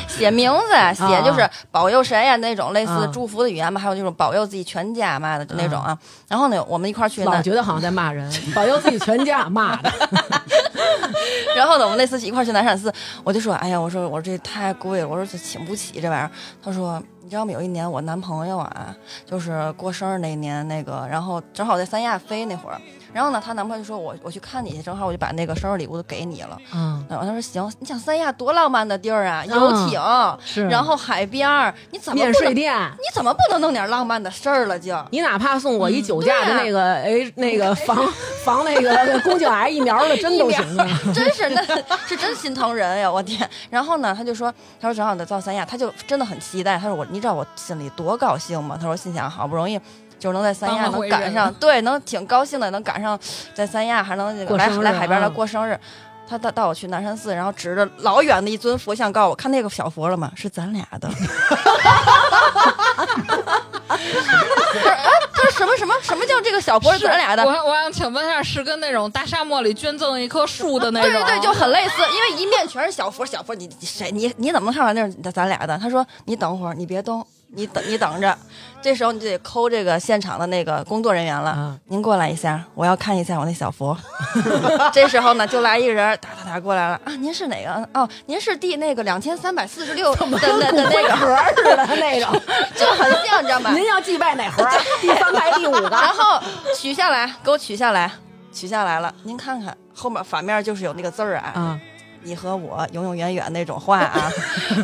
[0.08, 5.96] 写名字，啊写就是保佑谁呀那种类似啊祝福的语言嘛，还有这种保佑自己全家嘛的就那种啊。
[6.28, 9.92] 然后呢，我们一块儿去老那，觉得好像在骂人， 保佑自己全家骂的。
[11.54, 12.92] 然后呢，我们那次一块儿去南山寺，
[13.22, 16.30] 我就说，哎呀，我说我说这太贵了，我说这请不起这玩意儿。
[16.64, 17.52] 他说你知道吗？
[17.52, 18.94] 有一年我男朋友啊，
[19.26, 22.80] 就是过生日那年，那个，然后正好在三亚飞那会儿，
[23.14, 26.58] 然后呢，她男朋友就说我我去看你去，正好我就把那个生日礼物都给你了。
[26.74, 30.00] 嗯，然后他说行，你想三亚多浪漫的地儿啊，游艇，
[30.44, 32.74] 是然后海边儿，你怎么免不能税店。
[32.94, 34.94] 你怎么不能弄点浪漫的事儿了就？
[35.12, 37.96] 你哪怕送我一酒驾的那个，哎，那个 防
[38.44, 40.86] 防那个宫颈癌疫苗的，针都行啊！
[41.14, 41.62] 真是那
[42.06, 43.10] 是真心疼人呀！
[43.10, 43.48] 我天。
[43.70, 46.76] 然后呢，他就说，他说正好得到三亚，他就真的很期待。
[46.76, 48.76] 他说我，你知道我心里多高兴吗？
[48.80, 49.78] 他说心想，好不容易。
[50.24, 53.18] 就是能在三亚能赶上， 对，能挺高兴的，能赶上
[53.52, 55.78] 在三亚还能这个来过生日来海边来啊过生日。
[56.26, 60.32] 他带带我去南山寺，然后指着老远的一尊佛像，告诉我看那个小佛了吗？
[60.34, 61.06] 是咱俩的。
[63.86, 63.96] 他
[64.80, 67.44] 说啊，他说什么什么什么叫这个小佛是咱俩的？
[67.44, 71.12] 我我想请问一下，是跟那种大沙漠里捐赠一棵树的那种？
[71.12, 75.76] 对对对，就很类似，因为一面全是小佛，小佛你你谁你你怎么能看出来那是咱俩的？
[75.76, 78.34] 他说你等会儿，你别动，你等你等着，
[78.84, 81.52] 这时候你就得抠这个现场的那个工作人员了。
[81.52, 83.96] 啊您过来一下，我要看一下我那小佛。
[84.92, 87.88] 这时候呢，就来一个人，哒哒哒过来了啊，您是哪个？
[87.94, 90.38] 哦，您是第那个两千三百四十六的的
[90.70, 92.30] 的那个，盒似的那种。
[92.76, 93.72] 就很像，你知道吗？
[93.72, 94.62] 您要祭拜哪盒？
[95.00, 95.88] 第三排第五个。
[95.88, 96.38] 然后
[96.78, 98.12] 取下来，给我取下来，
[98.52, 99.14] 取下来了。
[99.22, 101.80] 您看看后面反面就是有那个字儿啊，啊，
[102.22, 104.30] 你和我永永远远那种话啊，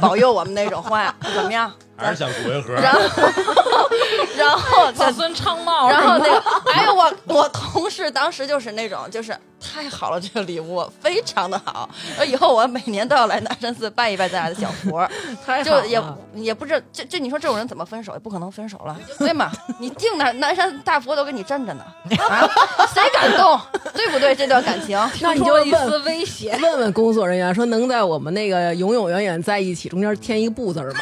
[0.00, 1.70] 保佑我们那种话，怎么样？
[2.00, 2.74] 还是像骨灰盒。
[2.74, 3.00] 然后，
[4.36, 15.08] 然后子孙昌茂，然后那个，哎呦，我我同事当时就是那种，就是太好了，这个礼物非常的好，呃以后我每年都要来南山寺拜一拜咱俩的小佛，
[15.62, 16.02] 就也
[16.34, 18.12] 也不知道这这你说这种人怎么分手？
[18.14, 19.50] 也不可能分手了， 对吗？
[19.78, 21.84] 你定南南山大佛都给你镇着呢，
[22.28, 22.48] 啊，
[22.92, 23.60] 谁敢动？
[23.94, 24.34] 对不对？
[24.34, 26.58] 这段感情，那你就一丝问威胁。
[26.62, 30.94] 问问工作人员说，能在我们那个永永远远在一起中间添一个不字吗？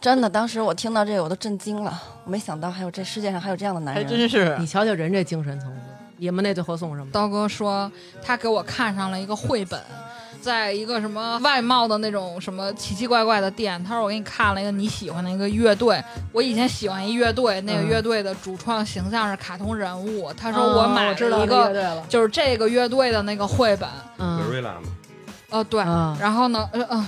[0.00, 4.18] 真的，当时我听到这个我都震惊了，我没想到还有这世界上还有这样的男人还人。
[4.18, 5.80] 真是你瞧瞧人这精神层次。
[6.20, 7.10] 你们那最后送什么？
[7.10, 7.90] 刀哥说
[8.22, 9.80] 他给我看上了一个绘本，
[10.40, 16.02] 在一个什么外贸的那种什么奇奇怪怪的店，他说我给你看了一个你喜欢的一个乐队，
[16.32, 22.04] 我以前喜欢一乐队，那个嗯乐队的主创形象是卡通人物，他他说我买了一个乐队了。
[22.06, 24.82] 就是这个乐队的那个绘本，嗯瑞拉吗，
[25.48, 27.06] 哦对，啊然后呢，呃嗯。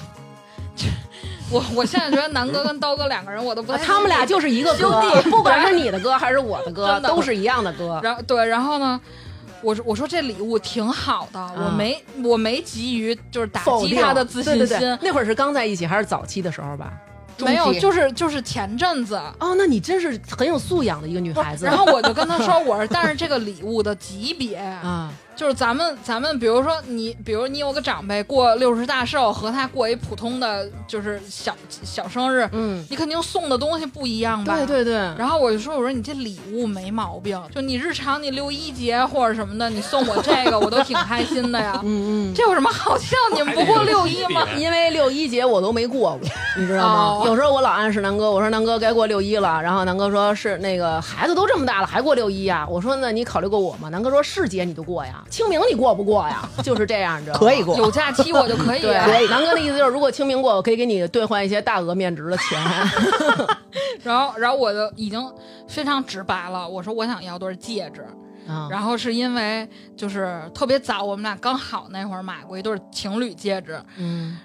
[1.52, 8.00] 这我我现在觉得南哥跟刀哥两个人我都不太他们俩就是一个哥，不管是你的哥还是我的歌，真的都是一样的哥。
[8.02, 9.00] 然后对，然后呢，
[9.60, 16.92] 我说我说这礼物挺好的，我啊没我没急于就是打击他的自信心，对对对那会儿是刚在一起还是早期的时候吧？
[17.38, 19.16] 没有，就是就是前阵子。
[19.40, 21.64] 哦，那你真是很有素养的一个女孩子。
[21.64, 34.54] 然后我就跟他说，我说，但是这个礼物的级别，啊，就是咱们咱们，比如说你，比如你有个长辈过六十大寿，和他过一普通的就是小小生日，嗯，你肯定送的东西不一样吧？
[34.54, 41.80] 对对对，然后我就说，我说你这礼物没毛病，就你日常你六一节或者什么的，你送我这个，我都挺开心的呀。
[41.82, 42.34] 嗯嗯。
[42.34, 43.16] 这有什么好笑？
[43.34, 44.46] 你们不过六一吗？
[44.56, 46.94] 因为六一节我都没过过， 你知道吗？
[46.94, 52.66] 哦有时候我老暗示南哥，我说南哥该过六一了，然后南哥说是那个孩子都这么大了还过六一呀？
[52.68, 53.88] 我说那你考虑过我吗？
[53.88, 56.46] 南哥说是节你就过呀，清明你过不过呀？
[56.62, 57.40] 就是这样，你知道吗？
[57.40, 57.74] 可以过。
[57.78, 58.82] 有假期我就可以。
[59.30, 62.60] 南哥的意思就是，如果清明过，我可以给你兑换一些大额面值的钱。
[64.04, 65.20] 然后，然后我就已经
[65.66, 68.02] 非常直白了，我说我想要对戒指。
[68.48, 69.66] 啊然后是因为
[69.96, 73.80] 就是特别早，我们俩刚好那会儿买过一对情侣戒指。
[73.96, 74.36] 嗯，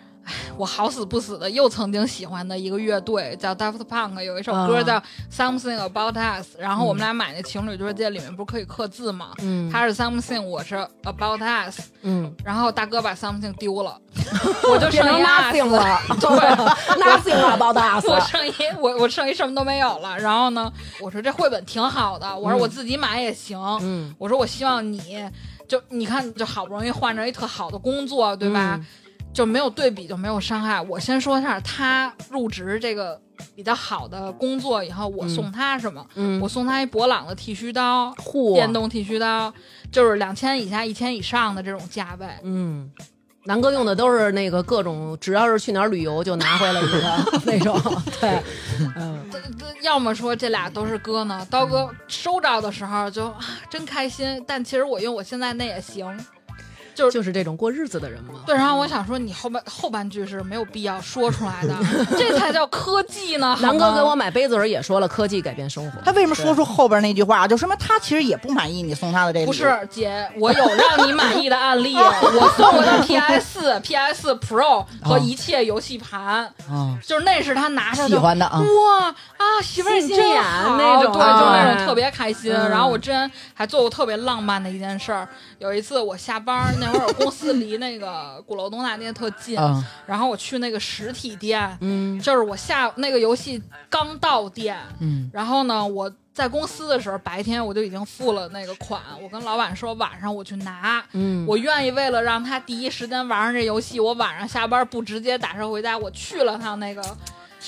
[0.58, 9.32] 我好死不死的又曾经喜欢的一个乐队叫 Daft Punk，有一首歌啊叫 Something About Us，、然后我们俩买那情侣对戒里面不是可以刻字吗？
[9.40, 14.00] 嗯他是 Something，我是 About Us，嗯，然后大哥把 Something 丢了，
[14.70, 16.98] 我就剩一 nothing 了， 对。
[17.02, 18.06] ，nothing about us。
[18.08, 20.18] 我剩一我我剩一什么都没有了。
[20.18, 23.58] 然后呢，我说这绘本挺好的，我说我自己买也行。
[23.82, 25.24] 嗯，我说我希望你
[25.68, 28.76] 就你看，就好不容易换着一特好的工作，对吧？
[28.80, 28.86] 嗯
[29.38, 30.82] 就没有对比就没有伤害。
[30.82, 33.22] 我先说一下，他入职这个
[33.56, 36.04] 比较好的工作以后，我送他什么？
[36.16, 36.42] 嗯。
[36.42, 38.56] 我送他一博朗的剃须刀，嚯。
[38.56, 39.54] 电动剃须刀，
[39.92, 42.26] 就是两千以下、一千以上的这种价位。
[42.42, 42.90] 嗯，
[43.46, 47.80] 南哥用的都是那个各种，只要是去哪儿旅游就拿回来一个 那种，
[48.20, 48.42] 对，
[48.96, 49.24] 嗯，
[49.84, 53.38] 要么说这俩都是哥呢，刀哥收着的时候就啊
[53.70, 56.08] 真开心，但其实我用我现在那也行，
[56.98, 58.34] 就是就是这种过日子的人嘛。
[58.46, 61.76] 对，然后我想说，你后半后半句是没有必要说出来的，
[62.18, 63.56] 这才叫科技呢。
[63.62, 66.02] 南哥给我买杯子时也说了，科技改变生活。
[66.04, 67.48] 他为什么说出后边那句话？
[67.48, 78.60] 就说明他其实也不满意你送他的这个不是姐，我有让你满意的案例，我送过他 PS、PS Pro 和一切游戏盘，啊，就是那是他拿着就喜欢的啊。
[78.60, 79.08] 哇
[79.38, 82.54] 啊，媳妇儿你真细心眼好，那种对，就啊那种特别开心。
[82.54, 85.28] 嗯然后我之前还做过特别浪漫的一件事儿，
[85.60, 95.30] 有一次我下班儿那会儿，我公司离那个鼓楼东大街特近，啊然后我去那个实体店，嗯，就是我下那个游戏刚到店，嗯。
[95.34, 101.46] 然后呢，我在公司的时候，白天我就已经付了那个款，我跟老板说晚上我去拿，嗯。
[101.46, 107.02] 我愿意为了让他第一时间玩上这游戏，我晚上下班不直接打车回家，我去了趟那个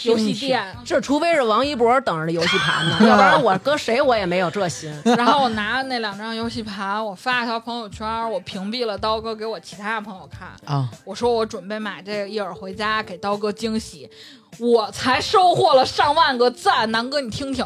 [0.03, 4.93] 游戏店，这，除非是王一博等着的游戏盘呢， 要不然我搁谁我也没有这心。
[5.17, 10.89] 然后我拿那两张游戏盘，我发了条朋友圈，我屏蔽了刀哥给我其他朋友看，啊！
[11.03, 14.09] 我说我准备买这个，一会儿回家给刀哥惊喜。
[14.57, 17.65] 我才收获了上万个赞，南哥你听听，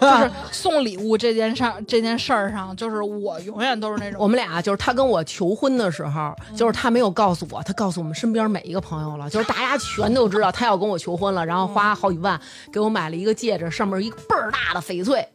[0.00, 12.40] 就是送礼物这件事儿，这件事儿上，就是我永远都是那种我们俩就是他跟我求婚的时候，就是他没有告诉我，他告诉我们身边每一个朋友了，就是大家全都知道他要跟我求婚了，然后花好几万
[12.72, 15.26] 给我买了一个戒指，上面一个倍儿大的翡翠。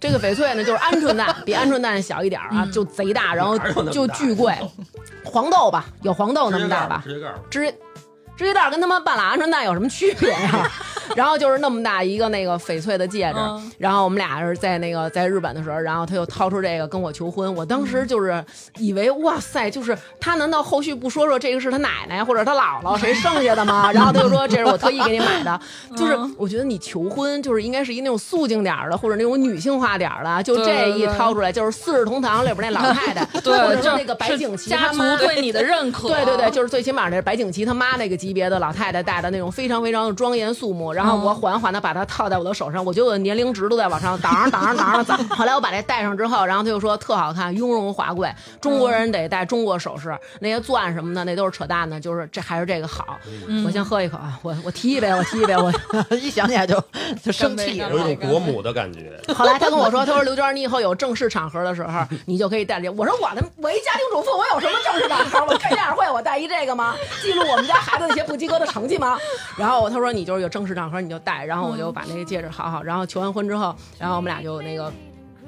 [0.00, 3.56] 这个翡翠呢，就是鹌鹑蛋， 比鹌鹑蛋小一点儿啊，就贼大，然后
[3.92, 4.52] 就巨贵，
[5.24, 7.72] 黄豆吧，有黄豆那么大吧，直接告诉我，指
[8.36, 10.70] 指甲盖儿跟他妈半拉鹌鹑蛋有什么区别呀、
[11.14, 13.70] 然后就是那么大一个那个翡翠的戒指，嗯。
[13.78, 18.44] 然后我们俩是在那个在日本的时候，然后他又掏出这个跟我求婚，我当时就是
[18.78, 23.90] 以为哇塞，就是他难道后续不说说这个是他奶奶或者他姥姥谁剩下的吗？
[23.94, 25.60] 然后他就说这是我特意给你买的，
[25.96, 45.18] 就是我觉得你求婚就是应该是一那种素净点儿的或者那种女性化点儿的，就这一掏出来就是四世同堂里边那老太太，或 对，者就说那个白景琦家族对你的认可，对对对，就是最起码那是白景琦他妈那个级别的老太太戴的那种非常非常的庄严肃穆，然后我缓缓的把它套在我的手上，我觉得我的年龄值都在往上挡挡挡上涨。
[45.30, 53.18] 后来我把这戴上之后，然后他就说特好看，雍容华贵，中国人得戴中国首饰，那些钻什么的那都是扯淡的，就是这还是这个好。
[53.66, 55.72] 我先喝一口啊，我我提一杯，我提一杯，我。
[56.22, 56.80] 一想起来就
[57.24, 57.90] 就生气干。
[57.90, 59.18] 有一种国母的感觉。
[59.34, 62.88] 后来他跟我说，他说刘娟，你以后有正式场合的时候，你就可以戴这。
[62.90, 65.46] 我说我的，我一家庭主妇，我有什么正式场合？
[65.48, 66.94] 我开家长会，我戴一这个吗？
[67.22, 69.18] 记录我们家孩子那些不及格的成绩吗？
[69.56, 74.92] 然后他说你就是有正式场合你就戴，然后我就把那个戒指好好，然后求完婚之后，然后我们俩就那个。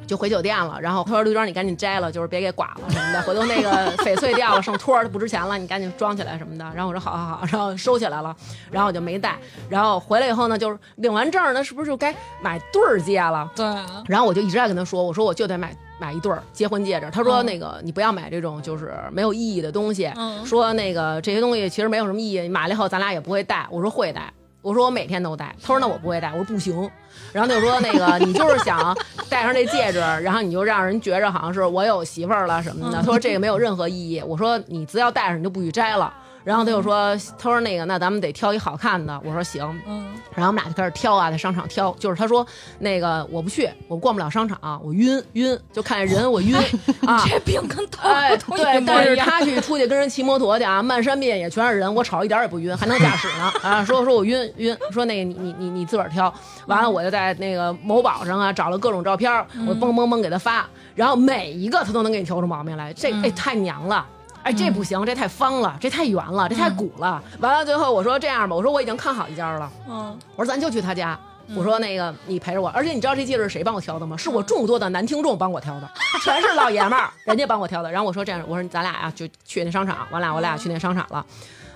[0.07, 8.37] 就回酒店了，然后他说：“刘娟，你赶紧摘了，就是别给剐了什么的，回头那个翡翠掉了，剩托儿不值钱了，你赶紧装起来什么的。”然后我说：“好好好。”然后收起来了，
[8.71, 9.39] 然后我就没戴。
[9.71, 13.51] 然后回来以后呢，就是领完证呢，是不是就该买对儿戒了？
[13.57, 17.09] 对啊，然后我就一直在跟他说，我说我就得买买一对儿结婚戒指。
[17.13, 23.67] 他说嗯那个你不要买这种就是没有意义的东西，嗯说那个这些东西其实没有什么意义，你买了以后咱俩也不会戴。
[23.71, 24.33] 我说会戴。
[24.63, 26.91] 我说我每天都戴，他说那我不会戴，我说不行，
[27.35, 28.97] 然后他就说那个你就是想
[29.29, 32.97] 戴上这戒指，然后你就让人觉着好像是我有媳妇儿了什么的。
[32.97, 34.23] 他说这个没有任何意义。
[34.27, 36.11] 我说你只要戴上你就不许摘了。
[36.45, 39.19] 然后他就说，他说那个那咱们得挑一好看的。
[39.25, 41.91] 我说行，嗯，然后我们俩就开始挑啊，在商场挑。
[41.99, 42.47] 就是他说
[42.79, 46.55] 那个我不去，我逛不了商场，我晕晕，就看见人我晕
[47.07, 47.25] 啊。
[47.27, 53.85] 这病跟头哎，头对，但是他去出去跟人骑摩托去啊，漫山遍野全是人，我瞅一点也不晕，还能驾驶呢 啊！
[53.85, 56.33] 说说我晕晕，说那个你你你你自个儿挑，
[56.67, 59.33] 完了我就在那个某宝上啊找了各种照片，
[59.67, 64.07] 我嘣嘣嘣给他发，然后每一个他都能给你挑出毛病来，这哎太娘了。
[64.45, 67.21] 哎，这不行，这太方了，这太圆了，这太鼓了。
[67.41, 71.19] 完了，最后我说这样吧，我说我已经看好一家了，嗯，我说咱就去他家。
[71.55, 74.17] 我说那个你陪着我，而且你知道这戒指是谁帮我挑的吗？
[74.17, 75.91] 是我众多的男听众帮我挑的，
[76.25, 77.91] 全是老爷们儿，人家帮我挑的。
[77.91, 81.25] 然后我说这样，我说咱俩呀、就去那商场，完俩我俩去那商场了。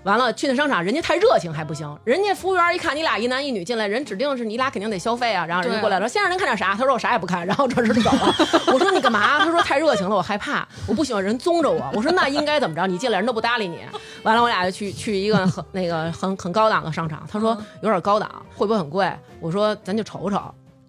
[0.09, 5.45] 完了，去那商场，人家太热情还不行，人家服务员一看你俩一男一女进来，人指定是你俩肯定得消费啊。
[5.45, 6.75] 然后人家过来了，先生您看点啥？
[6.75, 8.35] 他说我啥也不看，然后转身就走了。
[8.73, 9.39] 我说你干嘛？
[9.39, 11.91] 他说太热情了，我害怕，我不喜欢人宗着我。
[11.93, 12.87] 我说那应该怎么着？
[12.87, 13.81] 你进来人都不搭理你。
[14.23, 19.13] 完了，我俩就去去一个很那个很很高档的商场，他说有点高档，会不会很贵？
[19.41, 20.41] 我说咱就瞅瞅。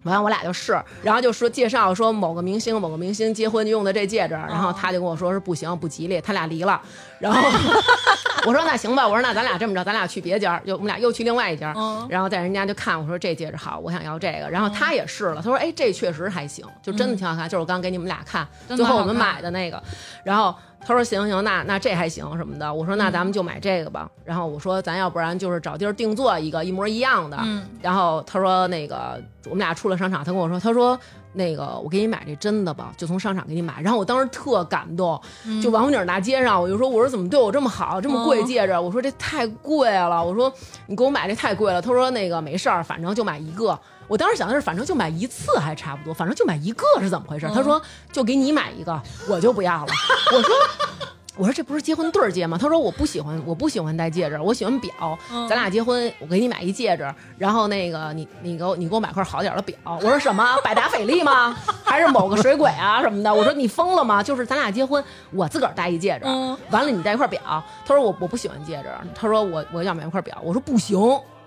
[0.03, 6.81] 完了，我俩就试，然后就说介绍说某个明星某个明星结婚用的这戒指，然后他就跟我说是不行不吉利，他俩离了。
[7.19, 7.49] 然后
[8.45, 19.81] 我说那行吧，我说那咱俩这么着，咱俩去别家，就我们俩又去另外一家，嗯然后在人家就看我说这戒指好，我想要这个，然后他也试了，他说哎这确实还行，就真的挺好看，就是我刚给你们俩看，最后我们买的那个，
[20.23, 22.73] 然后他说行行，那那这还行什么的。
[22.73, 24.09] 我说那咱们就买这个吧。
[24.23, 27.37] 然后我说咱要不然就是找地儿定做一个一模一样的。
[27.43, 30.97] 嗯然后他说那个我们俩出了商场，他跟我说，他说
[31.33, 33.81] 那个我给你买这真的吧，就从商场给你买。
[33.81, 38.73] 然后我当时特感动，嗯就王府井大街上，我就说我说怎么对我这么好，这么贵戒指？
[38.77, 40.51] 我说这太贵了，我说
[40.87, 41.81] 你给我买这太贵了。
[41.81, 43.77] 他说那个没事儿，反正就买一个。
[44.07, 47.47] 我当时想的是，反正就买一次还差不多，反正就买一个是怎么回事？
[47.53, 49.91] 他说就给你买一个，我就不要了。
[50.33, 50.55] 我说。
[51.39, 52.57] 我说这不是结婚对儿戒吗？
[52.59, 54.91] 他说我不喜欢，我不喜欢戴戒指，我喜欢表。
[55.47, 59.77] 咱俩结婚，我给你买一戒指，然后那个你你给我你给我买块好点儿的表。
[59.85, 60.43] 我说什么？
[60.61, 61.55] 百达翡丽吗？
[61.85, 63.33] 还是某个水鬼啊什么的？
[63.33, 64.21] 我说你疯了吗？
[64.21, 67.41] 就是咱俩结婚，我自个儿戴一戒指，嗯完了你戴一块表。
[67.85, 70.37] 他说我我不喜欢戒指，他说我我要买一块表。
[70.43, 70.99] 我说不行，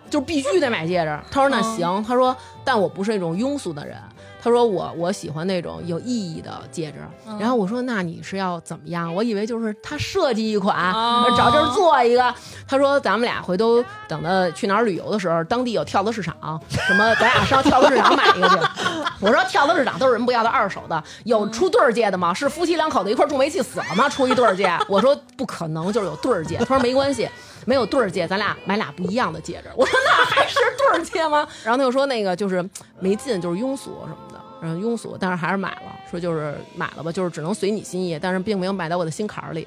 [0.08, 1.20] 就必须得买戒指。
[1.30, 3.98] 他说那行，他说但我不是那种庸俗的人。
[4.42, 6.98] 他说我我喜欢那种有意义的戒指，
[7.38, 9.14] 然后我说那你是要怎么样？
[9.14, 12.34] 我以为就是他设计一款，哦找地儿做一个。
[12.66, 18.56] 他说咱们俩回头等到去哪儿旅游的时候，当地有跳蚤市场，什么咱俩上跳蚤市场买一个去。
[19.20, 22.34] 我说跳蚤市场都是人不要的二手的，有出对儿戒的吗？
[22.34, 24.08] 是夫妻两口子一块儿中煤气死了吗？
[24.08, 24.68] 出一对儿戒？
[24.88, 26.56] 我说不可能，就是有对儿戒。
[26.58, 27.28] 他说没关系。
[27.64, 29.70] 没有对儿戒，咱俩买俩不一样的戒指。
[29.78, 31.46] 我说那还是对儿戒吗？
[31.62, 34.31] 然后他又说那个就是没劲，就是庸俗什么的，
[34.62, 39.66] 嗯，庸俗，但是还是买了，说就是买了吧，就是只能随你心意，但是并没有买到我的心坎儿里。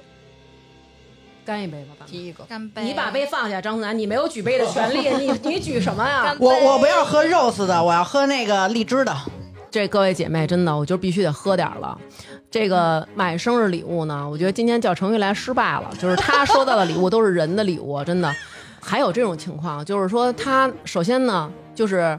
[1.46, 2.44] 干一杯吧，咱们提一个。
[2.46, 2.84] 干杯！
[2.84, 6.36] 你把杯放下，张思楠，你没有举杯的权利，你 你举什么呀？
[6.40, 9.16] 我我不要喝 rose 的，我要喝那个荔枝的。
[9.70, 12.00] 这各位姐妹，真的，我就必须得喝点儿了。
[12.50, 18.34] 这个买生日礼物呢，我觉得今天叫程玉来失败了，就是他收到的礼物都是人的礼物，真的。
[18.82, 22.18] 还有这种情况，就是说他首先呢，就是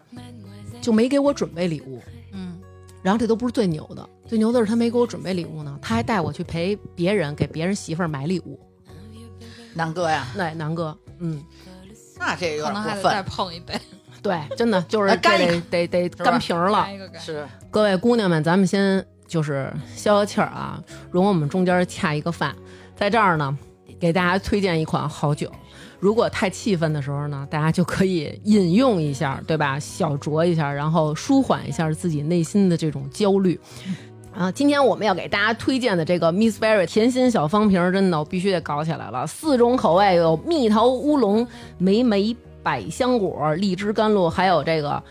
[0.81, 2.13] 就没给我准备礼物，嗯，
[3.07, 8.59] 然后这都不是最牛的，最牛的是他没给我准备礼物呢，他还带我去陪别人给别人媳妇儿买礼物。
[9.75, 11.41] 南哥呀，对，南哥，嗯，
[12.19, 13.25] 那这有点过可能还得再分。
[13.27, 13.81] 碰一杯，
[14.21, 16.93] 对，真的 就是来干一得得得吧干瓶儿了干。
[16.93, 17.23] 一个干。
[17.23, 22.57] 是，各位姑娘们，咱们先就是消消气儿啊，容我们中间恰一个饭，
[22.97, 23.57] 在这儿呢，
[24.01, 25.49] 给大家推荐一款好酒。
[26.07, 29.77] 如果太气愤的时候呢，大家就可以引用一下，对吧？
[29.77, 33.59] 小酌一下，然后舒缓一下自己内心的这种焦虑。
[34.33, 39.27] 啊，今天我们要给大家推荐的这个 Miss Berry 甜心小方瓶儿，真的我必须得搞起来了。
[39.27, 41.45] 四种口味有蜜桃乌龙、
[41.77, 45.03] 莓莓百香果、荔枝甘露，还有这个，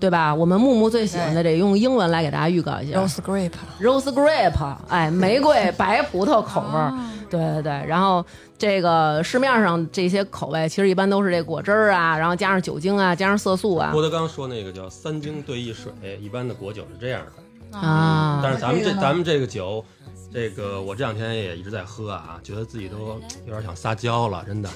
[0.00, 0.34] 对吧？
[0.34, 6.92] 我们木木最喜欢的这，用英文来给大家预告一下 Rose grape，Rose Grape，哎，玫瑰白葡萄口味儿。
[7.38, 8.24] 哦对对对，然后
[8.58, 17.78] 这个市面上这些口味，其实一般都是这果汁儿啊，然后加上酒精啊，加上色素啊郭德纲说那个叫三精兑一水，一般的果酒是这样的。
[17.78, 18.40] 啊。
[18.42, 19.84] 但是咱们这咱们这个酒，
[20.32, 24.68] 这个我这两天也一直在喝啊，觉得自己都有点想撒娇了，真的，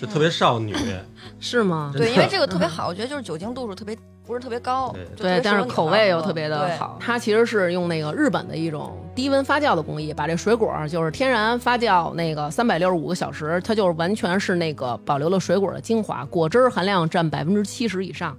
[0.00, 0.74] 就特别少女。
[1.38, 1.92] 是吗？
[1.96, 6.98] 对，因为这个 特别好，我觉得就是酒精度数特别不是特别高，对但是口味又特别的好。
[6.98, 18.34] 它其实是用那个日本的一种低温发酵的工艺，把这水果儿就是天然发酵那个三百六十五个小时，它就是完全是那个保留了水果的精华，果汁儿含量占百分之七十以上，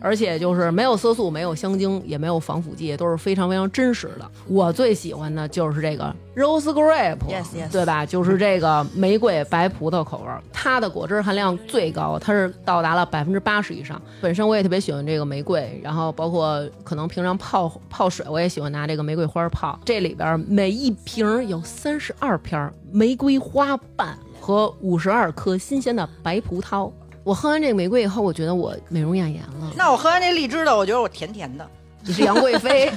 [0.00, 4.30] 而且就是没有色素、没有香精，也没有防腐剂，都是非常非常真实的。
[4.46, 8.06] 我最喜欢的就是这个 Rose Grape，Yes, yes 对吧？
[8.06, 14.00] 就是这个玫瑰白葡萄口味儿，它的果汁含量最高，它是到达了百分之八十以上。
[14.22, 19.78] 本身我也特别喜欢这个玫瑰，然后包括可能平常泡泡水，我也喜欢拿这个玫瑰花泡。
[19.84, 26.90] 这里边每一瓶有三十二片玫瑰花瓣和五十二颗新鲜的白葡萄。
[27.24, 29.72] 我喝完这个玫瑰以后，我觉得我美容养颜了。
[29.76, 31.68] 那我喝完这荔枝的，我觉得我甜甜的。
[32.02, 32.88] 你是杨贵妃，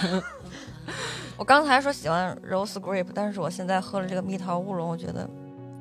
[1.36, 5.28] 我刚才说喜欢 Rose grape，但是我现在喝了这个蜜桃乌龙，我觉得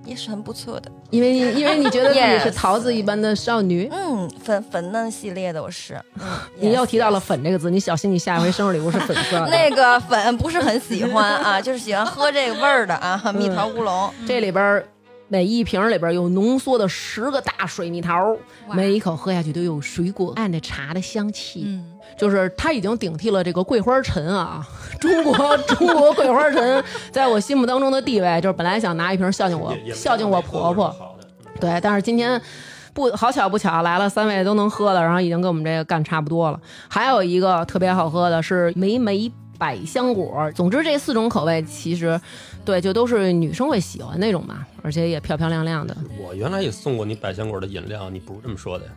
[0.09, 0.91] 也是很不错的。
[1.11, 3.87] 因为因为你觉得自己是 桃子一般的少女。
[3.91, 6.27] 嗯，粉粉嫩系列的我是，嗯，
[6.59, 9.47] 你又提到了粉这个字，你小心你下一回生日礼物是粉色的。
[9.49, 14.11] 那个粉不是很喜欢啊，就是喜欢喝这个味儿的啊，蜜桃乌龙。
[14.27, 14.83] 这里边
[15.27, 18.35] 每一瓶里边有浓缩的十个大水蜜桃，
[18.73, 21.85] 每一口喝下去都有水果按着茶的香气，嗯，
[22.17, 24.65] 就是他已经顶替了这个桂花陈啊，
[24.99, 30.95] 中国中国桂花陈在我心目当中的地位，就是本来想拿一瓶孝敬我孝敬我婆婆，
[31.59, 32.41] 对，但是今天。
[32.91, 36.59] 不好巧不巧来了三位都能喝的，然后已经跟我们这个干差不多了。
[36.89, 40.51] 还有一个特别好喝的是莓莓百香果。
[40.53, 42.19] 总之这四种口味其实，
[42.65, 45.95] 对，就都是女生会喜欢那种嘛，而且也漂漂亮亮的。
[46.19, 48.91] 我原来也送过你百香果的饮料，你不是这么说的呀？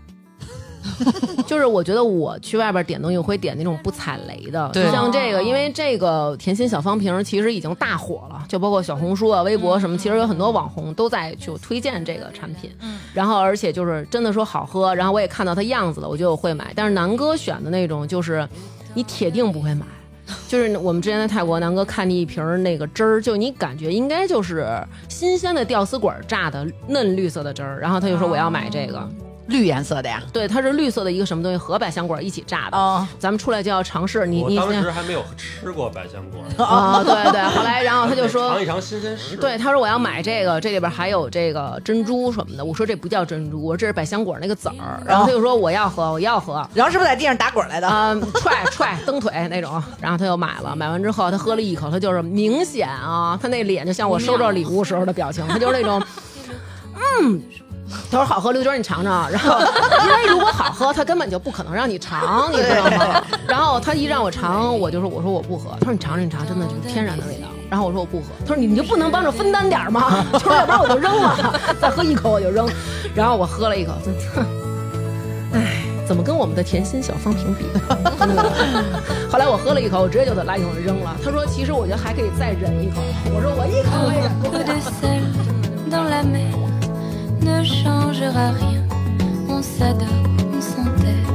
[1.47, 12.71] 就是我觉得我去外边点东西，我会点那种不踩雷的，就像这个，因为这个甜心小方瓶其实已经大火了，就包括小红书啊、微博什么，其实有很多网红都在就推荐这个产品。
[12.81, 16.73] 嗯，然后而且就是真的说好喝，然后我也看到它样子了，我觉得我会买。
[16.75, 18.49] 但是南哥选的那种就是
[18.95, 19.87] 你铁定不会买。
[20.49, 24.67] 就是我们之前在泰国，南哥看见一瓶那个汁儿，就你感觉应该就是
[25.09, 29.07] 新鲜的吊丝管榨的嫩绿色的汁儿，然后他就说我要买这个，
[29.47, 30.23] 绿颜色的呀。
[30.33, 32.77] 对，它是绿色的一个什么东西和百香果一起榨的。
[32.77, 38.67] 哦，咱们出来就要尝试，你我你当时还没有吃过百香果，啊， 对对，后来然后他就说 尝一。
[38.67, 39.37] 尝新鲜事。
[39.37, 42.65] 对，他说我要买这个，这里边还有这个珍珠什么的。
[42.65, 45.03] 我说这不叫珍珠，我说这是百香果那个籽儿。
[45.05, 46.67] 然后他就说我要喝，我要喝。
[46.75, 47.89] 然后是不是在地上打滚来的？
[47.89, 56.03] 嗯、踹踹蹬腿那种， 然后他又买了，买完之后他喝了一口，他就是明显啊，他那脸就像我收着礼物时候的表情，他就是那种，
[57.23, 57.43] 嗯，
[58.11, 59.59] 他说好喝，刘娟你尝尝，然后
[60.05, 63.23] 因为如果好喝，他根本就不可能让你尝，你知道吗？
[63.47, 67.49] 然后他一让我尝，我就说我说我不喝，他说你尝尝你尝，真的就是天然的味道。
[67.71, 70.25] 然后我说我不喝，他说你你就不能帮着分担点吗？
[70.33, 72.69] 他 说要不然我就扔了，再喝一口我就扔。
[73.15, 74.45] 然后我喝了一口，真哼，
[75.55, 77.65] 唉，怎么跟我们的甜心小方瓶比？
[79.33, 81.17] 后来我喝了一口，我直接就在垃圾桶扔了。
[81.25, 83.01] 他说其实我觉得还可以再忍一口。
[83.35, 84.65] 我说我一口我也忍不了
[87.45, 88.83] ne changera rien.
[89.49, 90.23] On s'adore,
[90.57, 91.31] on s'enterre,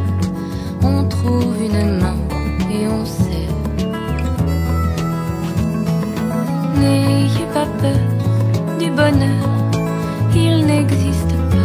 [0.81, 2.17] on trouve une main
[2.71, 3.49] et on sait.
[6.79, 9.43] N'ayez pas peur du bonheur,
[10.35, 11.57] il n'existe pas.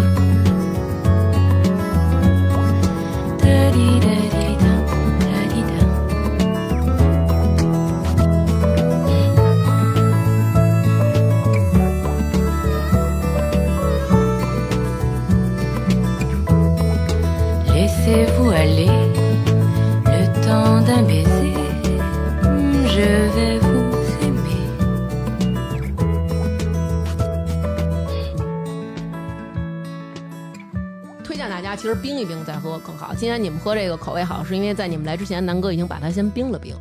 [31.25, 33.14] 推荐大家其实冰一冰再喝更好。
[33.14, 36.75] 今天你们喝这个口味好，是因为在你们来之前，南哥已经把它先冰了冰。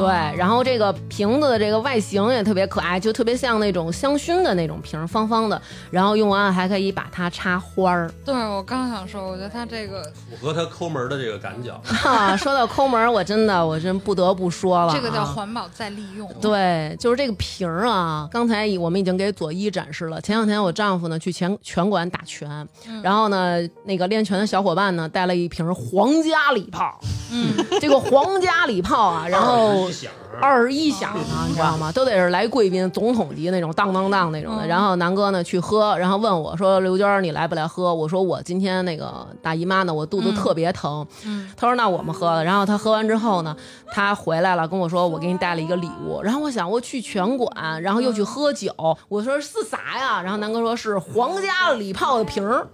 [0.00, 5.60] 对，然后这个瓶子的这个外形也特别可爱，就特别像那种香薰的那种瓶，方方的。
[5.90, 8.10] 然后用完还可以把它插花儿。
[8.24, 11.70] 对我刚想说，我觉得它这个符合它抠门的这个感觉。
[11.84, 16.26] 哈，说到抠门儿，我真的我真不得不说了啊，这个叫环保再利用。
[16.40, 18.28] 对，就是这个瓶儿啊。
[18.30, 20.20] 刚才我们已经给左一展示了。
[20.20, 22.66] 前两天我丈夫呢去拳拳馆打拳，
[23.02, 26.98] 然后呢那个练拳的小伙伴呢带了一瓶皇家礼炮。
[27.32, 31.90] 嗯，这个皇家礼炮啊，然后一响，二十一响啊，你知道吗？
[31.92, 34.64] 都得是来贵宾、总统级那种当当当那种的。
[34.64, 41.04] 嗯然后南哥呢去喝，然后问我说：“刘娟，你来不来喝？”我说：“我今天那个大姨妈呢，我肚子特别疼。
[41.24, 43.56] 嗯他说：“那我们喝了。”然后他喝完之后呢，
[43.92, 48.72] 他回来了跟我说：“我给你带了一个礼物。”然后我想，我去拳馆，然后又去喝酒，
[49.08, 50.22] 我说是啥呀？
[50.22, 52.68] 然后南哥说是皇家礼炮的瓶儿。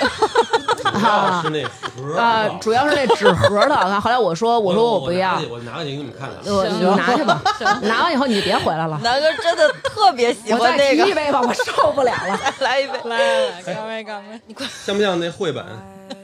[0.82, 3.68] 主要是那盒啊、儿主要是那纸盒的。
[3.68, 6.52] 然 后后来我说：“我说我不要。”我拿过去给你们看看。
[6.54, 7.40] 我你拿去吧，
[7.82, 8.98] 拿完以后你就别回来了。
[9.02, 12.40] 南哥真的特别喜欢那个，提一杯吧，我受不了了。
[12.60, 12.92] 来一杯。
[13.04, 14.64] 来干杯干杯！
[14.84, 15.64] 像不像那绘本？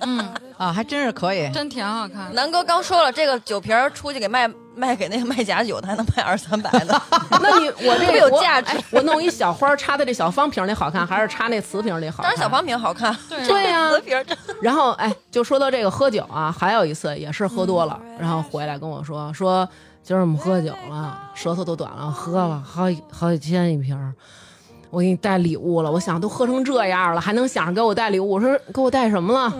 [0.01, 0.19] 嗯，
[0.59, 1.51] 啊，还真是可以。
[1.53, 2.33] 真挺好看的。
[2.33, 4.49] 南哥刚说了，这个酒瓶儿出去给卖
[4.79, 7.01] 卖给那个卖假酒的，还能卖二三百呢。
[7.43, 12.25] 那你我这有价值哎我弄一小花插在这小方瓶里好看，还是插那瓷瓶里好看？
[12.25, 14.17] 当然小方瓶好看，对 对呀、瓷瓶
[14.63, 19.69] 然后哎，就说到这个喝酒啊，还有一次也是喝多了，然后回来跟我说说
[20.03, 24.15] 今儿我们喝酒了，舌头都短了，喝了好几好几千一瓶。
[24.91, 28.31] 我给你带礼物了，我想都喝成这样了，还能想着给我带礼物？
[28.31, 29.53] 我说给我带什么了？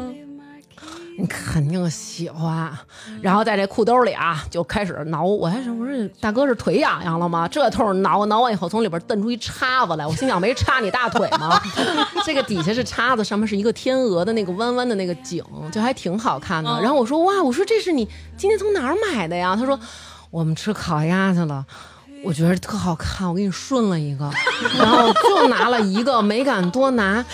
[1.21, 2.73] 你肯定喜欢，
[3.21, 7.49] 然后在这裤兜里啊就开始挠，我还说我说大哥是腿痒痒了吗？
[7.49, 11.61] 这头挠挠完以后，从里边蹬出一叉子来，我心想没插你大腿吗？
[12.25, 16.71] 这个底下是叉子，上面是一个天鹅的那个弯弯的那个颈，就还挺好看的。
[16.81, 19.57] 然后我说哇，我说这是你今天从哪儿买的呀？
[19.57, 19.77] 他说
[20.31, 21.67] 我们吃烤鸭去了。
[22.29, 24.31] 我觉得特好看，我给你顺了一个，
[24.79, 27.25] 然后就拿了一个，没敢多拿，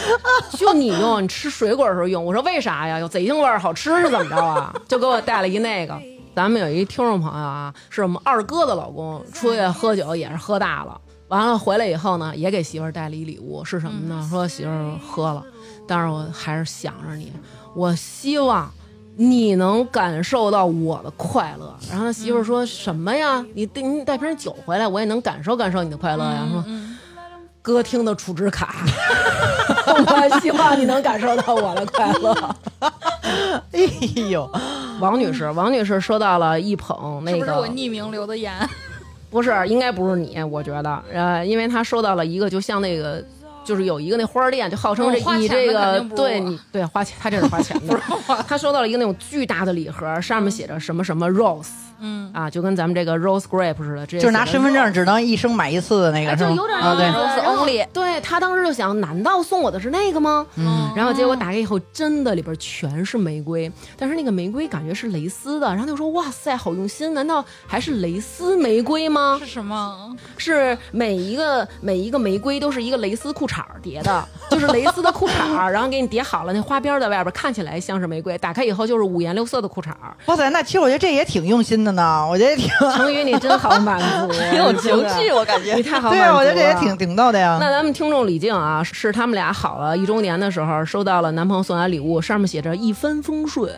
[0.57, 2.25] 就你用，你吃水果的时候用。
[2.25, 3.01] 我说为啥呀？
[3.01, 4.73] 有贼腥味儿，好吃是怎么着啊？
[4.87, 6.01] 就给我带了一那个。
[6.37, 14.25] 咱们有一听众朋友啊，是我们二哥的老公，出去喝酒也是喝大了，完了回来以后呢，也给媳妇儿带了一礼物，是什么呢？
[14.31, 15.43] 说媳妇儿喝了，
[15.89, 17.33] 但是我还是想着你，
[17.75, 18.73] 我希望。
[19.17, 23.45] 你能感受到我的快乐，然后他媳妇儿说什么呀？
[23.55, 26.47] 你带你带瓶酒回来，我也能感受感受你的快乐呀。
[26.51, 26.65] 说
[27.63, 28.75] 歌厅的储值卡，
[29.89, 32.35] 我希望你能感受到我的快乐。
[33.73, 33.81] 哎
[34.29, 34.51] 呦，
[35.01, 38.53] 王女士，王女士收到了一捧那个，是不是我匿名留的言？
[39.31, 43.25] 不是，应该不是你，我觉得，呃，因为她收到了一个，就像那个。
[43.65, 47.99] 就是有一个那花店，就号称这哦花以这个对你对花钱，他这是花钱的。
[48.47, 51.69] 他收到了一个那种巨大的礼盒，上面写着什么什么 rose
[52.01, 56.51] 嗯，啊，就跟咱们这个 rose grape 似的，这就是拿身份证只能一生买一次的那哎个，是吗？
[56.51, 57.43] 就有点啊，对意思。
[57.43, 60.47] 然后 only 对他当时就想，难道送我的是那个吗？
[60.57, 65.67] 嗯，然后结果打开以后，真的里边全是玫瑰，但是那个玫瑰感觉是蕾丝的。
[65.69, 67.15] 然后他就说：“哇塞，好用心！
[67.15, 69.47] 难道还是蕾丝玫瑰吗是？
[69.47, 70.15] 什么？
[70.37, 79.91] 是每一个每一个玫瑰都是一个蕾丝裤衩叠的， 就是蕾丝的裤衩，然后给你叠好了，那花边在外边看起来像是玫瑰，打开以后就是五颜六色的裤衩。
[80.27, 85.83] 哇塞，那其实我觉得这也挺用心的呢，我觉得也挺， 成语，你真好满足， 挺有情趣，我感觉你。
[85.83, 86.41] 太好对啊，满足了。
[86.41, 87.59] 我觉得这也挺挺逗的呀。
[87.61, 93.71] 那咱们听众李静啊，是他们俩好了一周年的时候，收到了男朋友送来礼物，上面写着一帆风顺，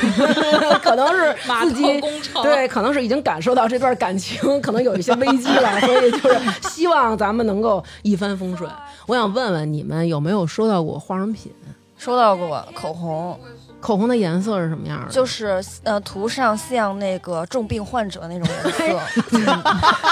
[0.82, 6.38] 可能是码头自己工程对，可能是已经感受到这段感情可能有一些危机了，所以就是
[6.68, 8.70] 希望咱们能够一帆风顺。
[9.06, 11.52] 我想问问你们有没有收到过化妆品？
[11.98, 13.38] 收到过口红，
[13.80, 15.10] 口红的颜色是什么样的？
[15.10, 19.00] 就是呃涂上像那个重病患者那种颜色。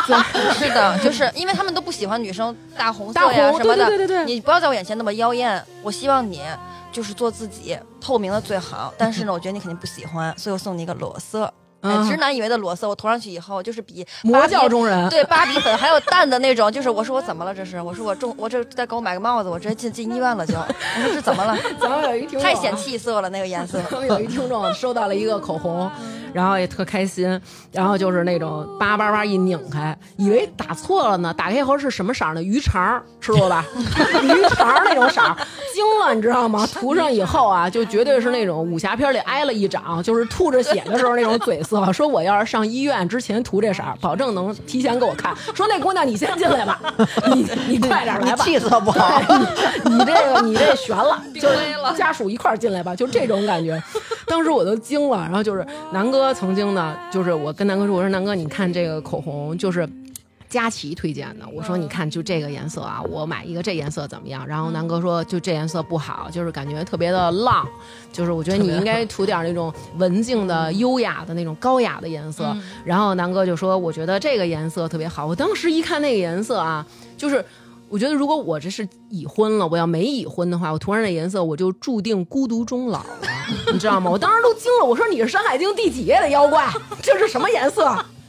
[0.54, 5.62] 是的，就是因为他们都不喜欢女生大红色呀什么的，对对对对对你不要在我眼前那么妖艳。
[5.82, 6.42] 我希望你
[6.90, 8.92] 就是做自己，透明的最好。
[8.96, 11.52] 但是呢，我觉得你肯定不喜欢，所以我送你一个裸色。
[11.80, 15.06] 哎，嗯直男以为的裸色，我涂上去以后就是比魔教中人。
[15.10, 17.54] 对芭比粉还有淡的那种，就是我说我怎么了？
[17.54, 20.54] 这是我说我中我这再给我买个帽子，我直接进进医院了就。
[20.54, 21.56] 我说这怎么了？
[21.80, 23.80] 咱们有一听太显气色了那个颜色。
[23.90, 25.90] 咱 们有一听众收到了一个口红，
[26.32, 27.40] 然后也特开心，
[27.72, 32.42] 然后就是那种叭叭叭一拧开，以为打错了呢，打开以后是什么色儿呢？
[32.42, 33.64] 鱼肠儿，吃过吧？
[34.22, 35.36] 鱼肠儿那种色儿，
[35.74, 36.66] 惊了，你知道吗？
[36.66, 41.92] 涂上以后啊，就绝对是那种武侠片里挨了一掌，就是吐着血的时候那种嘴色。
[41.92, 45.34] 说我要是上医院之前涂这色儿，保证能提前给我看。
[45.54, 46.80] 说那姑娘你先进来吧，
[47.34, 48.44] 你 你快点来吧。
[48.44, 49.20] 气色不好，
[49.84, 51.48] 你你这个你这悬了，就
[51.96, 53.80] 家属一块儿进来吧，就这种感觉。
[54.26, 59.88] 当时我都惊了，然后就是南哥曾经呢，就是我跟南哥说，我说南哥，你看这个口红就是。
[60.48, 64.46] 佳琪推荐的，我说你看就这个颜色啊，我买一个这颜色怎么样？
[64.46, 67.66] 然后南哥说就这颜色不好，就是感觉特别的浪，
[68.12, 72.56] 就是我觉得你应该涂点那种文静的、优雅的那种高雅的颜色。
[72.84, 75.26] 然后南哥就说我觉得这个颜色特别好。
[75.26, 76.86] 我当时一看那个颜色啊，
[77.16, 77.44] 就是
[77.90, 83.18] 我觉得如果我这是已婚了，我要没已婚的话，我涂上那颜色，我就注定孤独终老了，
[83.70, 84.10] 你知道吗？
[84.10, 86.66] 我当时都惊了，我说你是《山海经》第几页的妖怪？
[87.02, 87.84] 这是什么颜色？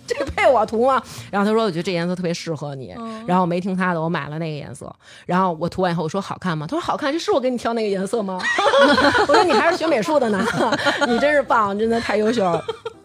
[0.10, 1.02] 这配我涂吗？
[1.32, 2.96] 然后他说：“我觉得这颜色特别适合你。
[3.28, 4.94] 然后我没听他的，我买了那个颜色。
[5.26, 6.66] 然后我涂完以后，我说好看吗？
[6.68, 7.12] 他说好看。
[7.14, 8.40] 这是我给你挑那个颜色吗？
[9.28, 10.44] 我说你还是学美术的呢，
[11.08, 12.64] 你真是棒，真的太优秀了。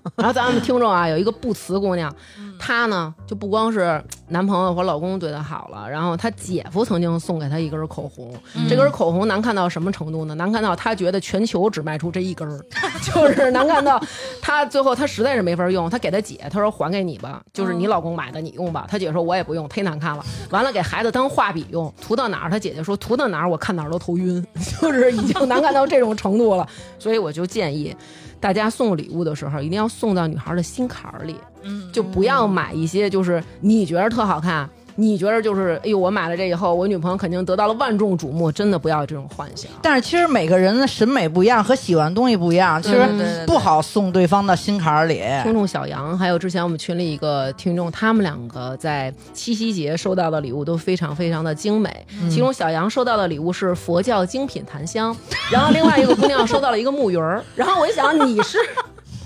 [0.17, 2.15] 然后咱们听众啊，有一个不辞姑娘，
[2.59, 8.33] 她呢就不光是男朋友或老公对她好了，然后她姐夫曾经送给她一根口红，
[8.69, 10.35] 这根口红难看到什么程度呢？
[10.35, 12.61] 难看到她觉得全球只卖出这一根儿，
[13.03, 14.01] 就是难看到
[14.43, 18.87] 她最后她实在是没法用，她给她姐，她说还给你吧，就是你老公买的，你用吧。
[18.89, 20.25] 她姐说我也不用，忒难看了。
[20.51, 24.47] 完了给孩子当画笔用，涂到哪儿，她姐姐说涂到哪儿我看哪儿都头晕，
[24.81, 26.67] 就是已经难看到这种程度了。
[26.99, 27.97] 所以我就建议。
[28.45, 39.71] 大家送礼物的时候，一定要送到女孩的心坎儿里，嗯，就不要买一些就是你觉得特好看，你觉得就是哎呦我买了这以后，我女朋友肯定得到了万众瞩目，真的不要有这种幻想。
[39.83, 45.23] 但是其实每个人的审美不一样和喜欢的东西不一样，其实不好送对方的心坎儿里。
[45.43, 52.07] 听众小杨，还有之前我们群里一个听众，他们两个在七夕节收到的礼物都非常非常的精美。
[52.31, 55.17] 其中小杨收到的礼物是佛教精品檀香，
[55.51, 57.43] 然后另外一个姑娘收到了一个木鱼儿。
[57.55, 58.59] 然后我一想，你是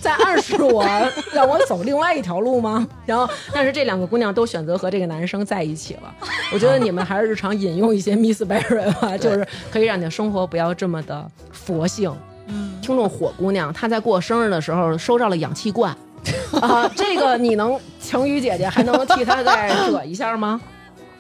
[0.01, 0.85] 在暗示我
[1.33, 2.87] 让我走另外一条路吗？
[3.05, 6.15] 然后，但是这两个姑娘都选择和这个男生在一起了。
[6.53, 12.15] 我觉得你们还是日常引用一些 Miss Berry 吧， 就是可以让你的生活不要这么的佛性。
[12.47, 15.95] 嗯，听众火姑娘，她在过生日的时候收到了氧气罐，
[16.63, 20.61] 啊，这个你能晴雨姐姐还能替她再扯一下吗？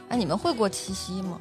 [0.08, 1.38] 哎，你们会过七夕吗？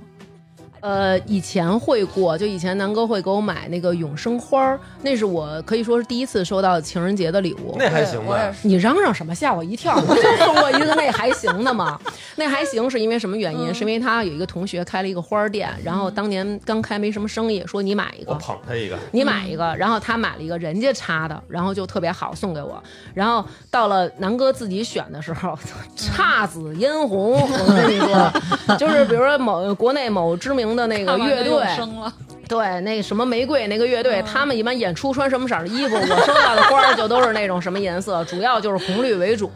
[0.82, 7.76] 呃，以前会过，就以前南哥会给我买那个永生花儿，那是我可以说是第一次收到情人节的礼物。
[7.80, 8.54] 那还行吧。
[8.64, 9.34] 你嚷嚷什么？
[9.34, 9.96] 吓我一跳！
[9.96, 12.00] 我就送过一个那还行的嘛。
[12.36, 13.74] 那还行是因为什么原因？
[13.74, 22.82] 是因为他有一个同学开了一个花店，然后当年刚开没什么生意，说你买一个，我捧他一个，你买一个，然后他买了一个人家插的，然后就特别好送给我。
[23.14, 25.58] 然后到了南哥自己选的时候，
[25.96, 31.66] 姹紫嫣红，我跟你说， 就是比如说某国内某知名的那个乐队
[32.48, 39.52] 对，那个什么玫瑰那个乐队，他们一般演出穿什么色儿的衣服，我收到的花儿就都是那种什么颜色，主要就是红绿为主。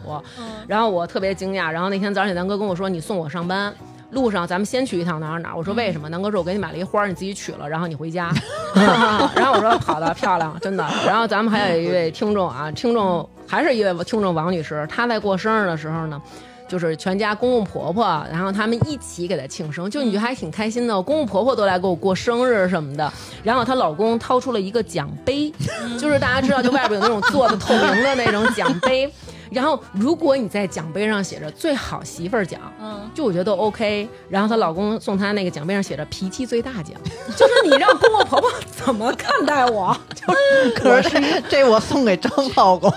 [0.66, 3.72] 然后我特别惊讶，然后那天早上起南哥跟我说，你送我上班。
[4.10, 5.56] 路上咱们先去一趟哪儿哪儿？
[5.56, 6.06] 我说为什么？
[6.10, 8.30] 南哥说我给你买了一花儿，你自己取了，然后你回家。
[9.34, 10.86] 然后我说好的，漂亮，真的。
[11.06, 16.20] 然后咱们还有一位听众啊，听众还是一位听众王女士，她在过生日的时候呢。
[16.72, 18.02] 就是全家公公婆婆，
[18.32, 21.02] 然后他们一起给她庆生，就你觉得还挺开心的。
[21.02, 23.12] 公公婆婆都来给我过生日什么的，
[23.42, 25.52] 然后她老公掏出了一个奖杯，
[26.00, 29.12] 就是大家知道，就外边有那种做的透明的那种奖杯。
[29.52, 34.08] 然后如果你在奖杯上写着最好媳妇儿奖，嗯，就我觉得都 OK。
[34.28, 36.92] 然后她老公送她那个奖杯上写着脾气最大奖，
[37.36, 38.50] 就是你让公公婆婆
[38.84, 41.10] 怎么看待我， 就是可是
[41.48, 42.92] 这这我送给张老公，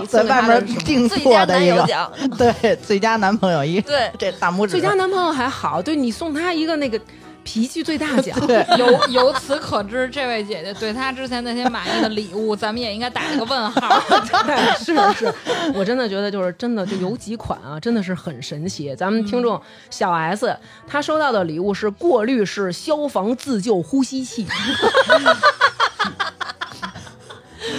[0.00, 6.98] 你在外面定最佳男做的一个，友奖，对，最佳男朋友一对这大拇指，最佳男朋友还好，对你送他一个那个
[7.44, 14.00] 脾气最大奖， 对，由由此可知，这位姐姐对她之前那些满意的礼物，咱们也应该打一个问号。
[14.46, 15.32] 对，是是，
[15.74, 18.94] 我真的觉得就是真的就有几款啊，真的是很神奇。
[18.96, 24.46] 咱们听众小 S，她收到的礼物是过滤式消防自救呼吸器。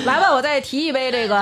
[0.05, 1.35] 来吧，我再提一杯这个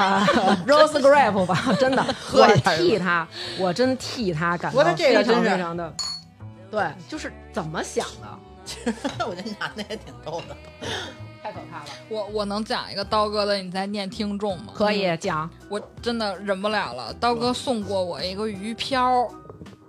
[0.67, 2.47] Rose Grape 吧，真的，我
[2.77, 5.91] 替她，我真替她感到我的这个非常非常的，
[6.71, 10.55] 对，就是怎么想的， 其实我觉得男的也挺逗的。
[11.43, 11.85] 太可怕了。
[12.07, 14.71] 我我能讲一个刀哥的，你在念听众吗？
[14.75, 17.11] 可以讲，我真的忍不了了。
[17.15, 19.27] 刀哥送过我一个鱼漂，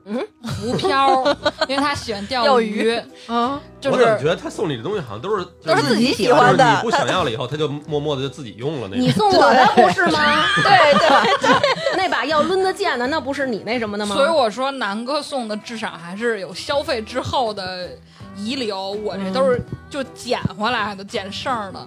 [0.04, 1.24] 嗯，浮漂，
[1.68, 2.90] 因为他喜欢钓钓鱼，
[3.26, 9.10] 啊，就是我怎么觉得他送你的东西好像都是都是自己喜欢的你不想要了以后，他就默默的就自己用了那你。
[9.10, 10.44] 送我的不是吗？
[10.62, 14.16] 对对，那把要抡的剑的，那不是你那什么的吗？
[14.16, 17.90] 所以我说南哥送的至少还是有消费之后的
[18.36, 21.86] 遗留，我这都是就捡回来的，捡剩的。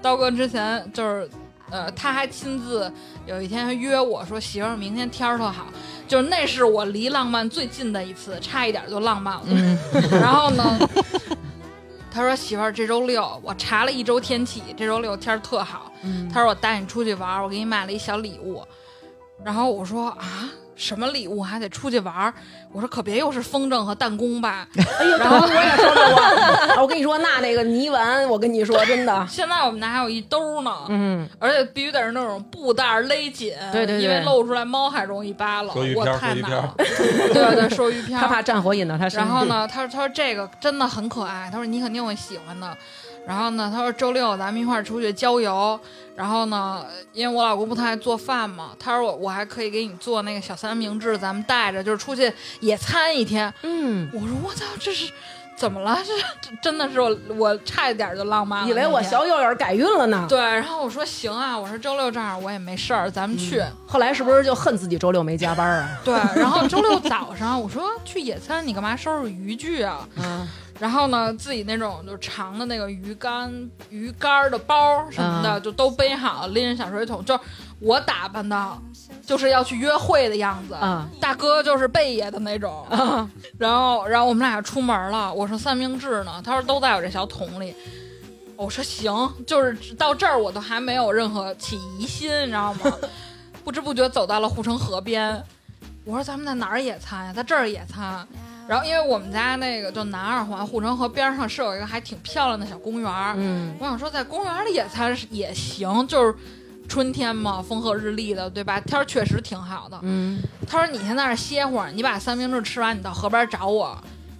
[0.00, 1.28] 刀哥之前就是，
[1.70, 2.92] 呃，他还亲自
[3.26, 5.66] 有一天约我说：“媳妇儿，明天天儿特好。”
[6.08, 9.46] 就是那是我离浪漫最近的一次，差一点就浪漫了。
[10.20, 10.78] 然后呢，
[12.10, 15.92] 他说：“媳妇儿，这周六我查了一周天气，这周六天儿特好。
[16.32, 18.64] 他说我带你出去玩儿，我给你买了一小礼物。
[19.44, 20.50] 然后我说啊，
[20.80, 22.32] 什么礼物还得出去玩儿？
[22.72, 24.66] 我说可别又是风筝和弹弓吧。
[24.98, 26.22] 哎呦，然后我也收到过。
[26.22, 35.68] 啊我跟你说，那那个泥丸，我跟你说，真的，现在我们那还有一兜呢，嗯，而且必须得是那种布袋勒紧，对对对因为露出来猫还容易扒了。
[35.68, 38.18] 我说鱼漂太难了，对对，说鱼片。
[38.18, 39.28] 他怕战火引到他身上。
[39.28, 42.74] 然后呢，他说他说这个真的很可爱，他说你肯定会喜欢的。
[43.26, 45.78] 然后呢，他说周六咱们一块儿出去郊游。
[46.16, 53.52] 然后呢，因为我老公不太爱做饭嘛，他说我我还可以给你做那个小三明治，咱们带着就是出去野餐一天。
[53.62, 55.10] 嗯，我说我操，这是
[55.60, 55.98] 怎么了？
[56.02, 58.68] 这这 真的是我我差一点就浪漫了。
[58.68, 60.24] 以为我小友友改运了呢。
[60.26, 63.62] 对，然后我说行啊，我说周六正好我也没事儿，咱们去。
[63.86, 66.00] 后来是不是就恨自己周六没加班啊？
[66.02, 70.08] 对，然后周六早上我说去野餐，你干嘛收拾渔具啊？
[70.16, 70.48] 嗯，
[70.78, 73.52] 然后呢，自己那种就长的那个鱼竿、
[73.90, 77.22] 鱼竿的包什么的，嗯就都背好，拎着小水桶。
[77.22, 77.40] 就是
[77.80, 78.78] 我打扮的，
[79.26, 80.76] 就是要去约会的样子。
[80.80, 82.86] 嗯大哥就是贝爷的那种。
[83.58, 85.32] 然后，然后我们俩出门了。
[85.32, 86.40] 我说三明治呢？
[86.44, 87.74] 他说都在我这小桶里。
[88.56, 92.92] 我说行，就是到这儿我都还没有任何起疑心，你知道吗？
[93.64, 95.42] 不知不觉走到了护城河边。
[96.04, 97.32] 我说咱们在哪儿野餐呀？
[97.32, 98.26] 在这儿野餐。
[98.68, 106.34] 然后因为我们家那个就南二环护城河边上是有一个还挺漂亮的小公园，嗯我想说在公园里野餐也行，就是
[106.90, 108.80] 春天嘛，风和日丽的，对吧？
[108.80, 109.96] 天儿确实挺好的。
[110.02, 113.96] 嗯，他说你先在那儿歇会儿，你把三明治吃完，你到河边找我。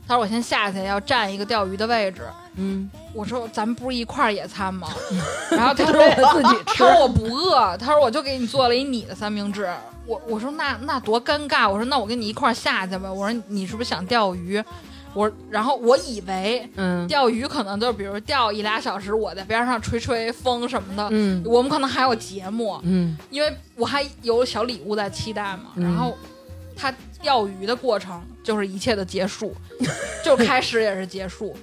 [0.08, 2.22] 他说我先下去要占一个钓鱼的位置。
[2.56, 4.88] 嗯，我说咱们不是一块儿野餐吗？
[5.52, 9.72] 然后他说 我自己吃他说我不饿，他说我就给你做了一你的三明治。
[10.04, 13.10] 我我说那那多尴尬，我说那我跟你一块儿下去吧。
[13.12, 14.60] 我说你是不是想钓鱼？
[15.14, 21.08] 我然后我以为嗯钓鱼可能就比如钓一俩小时，我在边上吹吹风什么的。
[21.10, 25.72] 嗯我们可能还有节目，嗯因为我还有小礼物在期待嘛。
[25.76, 26.16] 嗯然后
[26.76, 29.54] 他钓鱼的过程就是一切的结束，
[30.24, 31.54] 就是开始也是结束。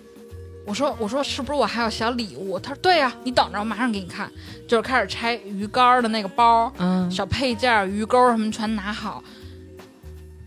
[0.66, 2.60] 我说我说是不是我还有小礼物？
[2.60, 4.30] 他说对呀、你等着，我马上给你看。
[4.68, 9.24] 就是开始拆鱼竿的那个包，嗯，小配件、鱼钩什么全拿好。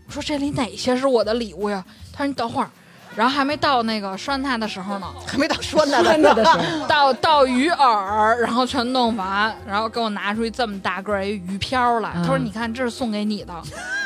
[0.05, 1.83] 我说这里哪些是我的礼物呀？
[2.13, 2.69] 他说你等会儿，
[3.15, 12.11] 然后还没到那个拴它的时候呢，还没到说呢真的时候，到到鱼饵，然后全弄完，然后给我拿出一这么大个儿一鱼漂来。
[12.15, 13.53] 他说：“嗯你看，这是送给你的。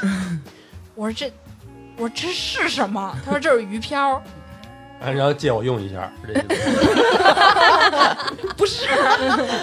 [0.95, 1.31] ”我说：“这，
[1.97, 4.21] 我说这是什么？”他说：“这是鱼漂。”
[5.03, 6.09] 啊然后借我用一下。
[8.57, 8.87] 不是，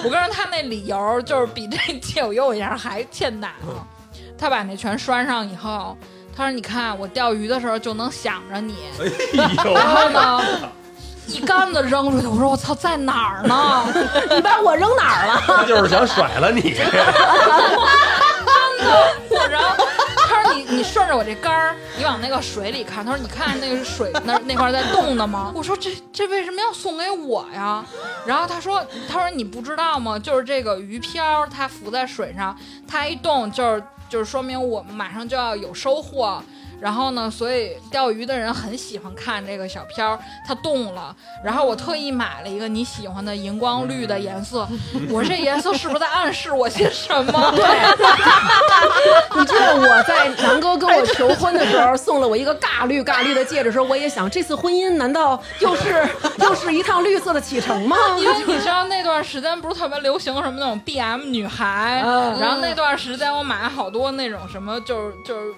[0.05, 3.87] 我跟你说，他那理由就是比这借我用一下还欠打呢。
[4.39, 5.97] 他把那全拴上以后，
[6.37, 8.75] 他说：“你看，我钓鱼的时候就能想着你。
[9.01, 9.07] 哎”
[9.75, 10.43] 然后，呢，
[11.27, 12.27] 一竿子扔出去。
[12.27, 13.85] 我说：“我操，在哪儿呢？”
[14.35, 15.43] 你把我扔哪儿了？
[15.59, 16.75] 他就是想甩了你。
[19.31, 19.77] 我然后
[20.29, 23.05] 他说你你顺着我这杆儿，你往那个水里看。
[23.05, 25.53] 他说你看那个水那那块在动的吗？
[25.55, 27.85] 我说这这为什么要送给我呀？
[28.27, 30.19] 然后他说他说你不知道吗？
[30.19, 32.57] 就是这个鱼漂它浮在水上，
[32.89, 33.83] 它一动就是
[34.13, 36.45] 就是说明我们马上就要有收获。
[36.83, 41.15] 然后呢，所以钓鱼的人很喜欢看这个小漂，它动了。
[41.45, 44.67] 然后我特意买了一个你喜欢的荧光绿的颜色，
[45.09, 47.53] 我这颜色是不是在暗示我些什么？
[47.55, 47.65] 对，
[49.39, 56.05] 你知道我在南哥跟我求婚的时候送了我一个尬绿尬绿的戒指的时候，我也想这次婚姻难道又是
[56.43, 57.97] 又是一趟绿色的启程吗？
[58.19, 65.55] 因为你知道那段时间不是特别流行什么那种 BM 女孩，嗯然后那段时间我买了好多那种什么就是就是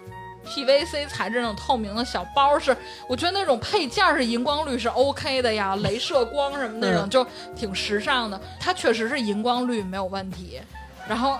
[0.46, 2.76] PVC 材质那种透明的小包是，
[3.08, 7.26] 我觉得那种配件是荧光绿是 OK 的呀，镭射光什么那种嗯就
[7.56, 10.60] 挺时尚的，它确实是荧光绿没有问题，
[11.08, 11.38] 然后。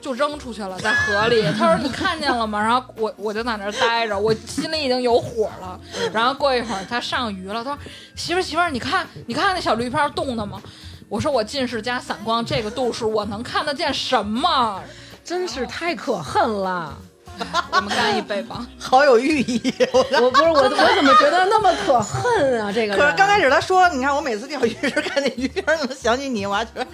[0.00, 1.42] 就扔出去了，在河里。
[1.58, 5.80] 他说：“你看见了吗？”然后我我就在那儿待着，我心里已经有火了。
[6.12, 7.78] 然后过一会儿他上鱼了，他说
[8.14, 10.60] ：“媳妇儿媳妇儿，你看你看那小绿漂动的吗？”
[11.08, 14.78] 我说：“我近视加散光，这个度数我能看得见什么？
[15.24, 16.94] 真是太可恨了！
[17.72, 18.66] 我们干一杯吧。
[18.78, 19.60] 好有寓意。
[19.92, 22.70] 我我不是我，我怎么觉得那么可恨啊？
[22.72, 26.86] 这个可是刚开始他说，你看我每次钓鱼时看见鱼片儿能想起你，我还觉得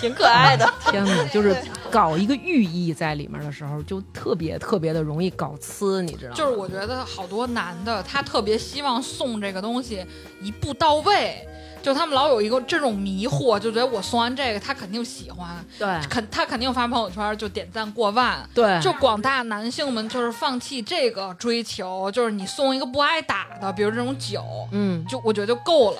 [0.00, 0.68] 挺可爱的。
[0.90, 1.56] 天哪，就是
[1.90, 6.36] 搞一个寓意在里面的时候，就特别特别的容易搞呲，你知道吗？
[6.36, 10.06] 就是我觉得好多男的他特别希望送这个东西
[10.40, 11.46] 一步到位。
[11.82, 15.88] 就他们老有一个这种迷惑，就觉得我送完这个他肯定喜欢，对。
[16.08, 18.80] 肯他肯定发朋友圈就点赞过万，对。
[18.80, 25.98] 就广大男性们就是放弃这个追求，就是你送一个不挨打的，比如这种酒，嗯，就我觉得就够了。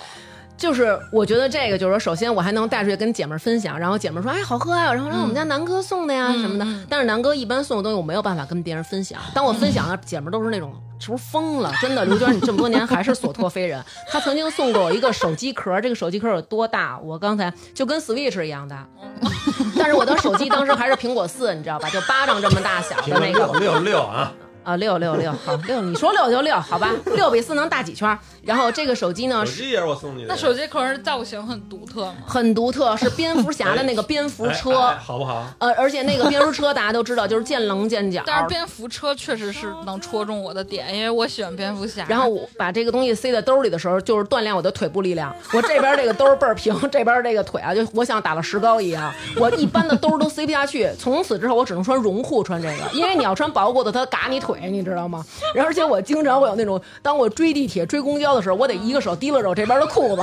[0.58, 6.64] 就是我觉得这个就是说，首先我还能带出去跟姐们儿分享，然后姐们儿说哎好喝啊、然后让我们家南哥送的呀、嗯什么的。
[6.64, 11.72] 嗯但是南哥一般送的东西我没有办法跟别人分享，当我分享的姐们儿都是那种是不是疯了？
[11.80, 13.82] 真的，刘娟你这么多年还是所托非人。
[14.10, 16.98] 他曾经送过我一个手机壳，这个手机壳有多大？
[16.98, 18.84] 我刚才就跟 Switch 一样大，
[19.78, 21.88] 但是我的手机当时还是苹果四，你知道吧？
[21.90, 24.32] 就巴掌这么大小的那个六六六啊！
[24.68, 28.18] 啊，六六六，好六，你说六就六，好吧，六比四能大几圈儿？
[28.42, 30.28] 然后这个手机呢是手机也是我送你的。
[30.28, 32.16] 那手机壳造型很独特吗？
[32.26, 34.78] 很独特，是蝙蝠侠的那个蝙蝠哎车。
[34.78, 35.46] 哎好不好？
[35.56, 38.22] 呃，而且那个蝙蝠车大家都知道，就是见棱见角。
[38.26, 42.04] 但是蝙蝠车确实是能戳中我的点，因为我喜欢蝙蝠侠。
[42.06, 45.34] 然后我把这个东西塞在兜里的时候，就是锻炼我的腿部力量。
[45.54, 49.10] 我这边这个兜儿倍儿平，这边这个腿啊，就我像打了石膏一样。
[49.38, 55.24] 我一般的兜儿都塞不下去，从此之后我只能穿绒裤穿这个，因为你要穿薄裤子，它嘎你腿，你知道吗？
[55.54, 60.22] 然后而且我经常会有那种，当我追地铁、追公交的时候，我得一个手提拉着我这边的裤子，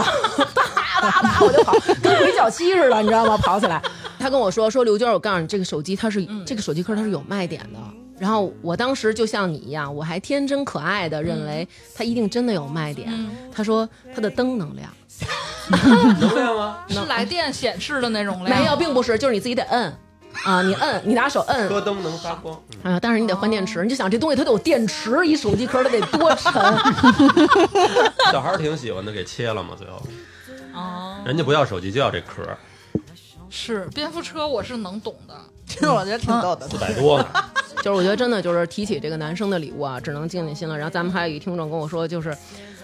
[0.53, 0.63] 哒
[1.01, 3.37] 哒哒我就跑，跟鬼脚七似的，你知道吗？
[3.37, 3.81] 跑起来。
[4.17, 7.79] 他跟我说说刘娟，我告诉你，这个手机它是、这个手机壳它是有卖点的。
[8.17, 13.11] 然后我当时就像你一样，我还天真可爱的认为它一定真的有卖点。
[13.53, 14.89] 他说它的灯能亮，
[16.21, 16.77] 能亮吗？
[16.87, 19.93] 是来电显示的那种亮，没有，并不是，就是你自己得摁
[20.43, 21.67] 啊，你摁，你拿手摁。
[21.69, 22.59] 车灯能发光。
[22.83, 26.53] 嗯啊，但是你得换电池，你就想这东西它得有电池，一手机壳它得多沉。
[28.31, 30.01] 小孩儿挺喜欢的，给切了嘛，最后
[30.73, 32.57] 哦，人家不要手机，就要这壳儿，
[33.49, 35.33] 是蝙蝠车，我是能懂的。
[35.65, 36.67] 其实我觉得挺逗的。
[36.69, 37.27] 四百多呢。
[37.81, 40.77] 就是我觉得真的就是提起这个男生的礼物啊，只能静静心了。
[40.77, 42.35] 然后咱们还有一听众跟我说，就是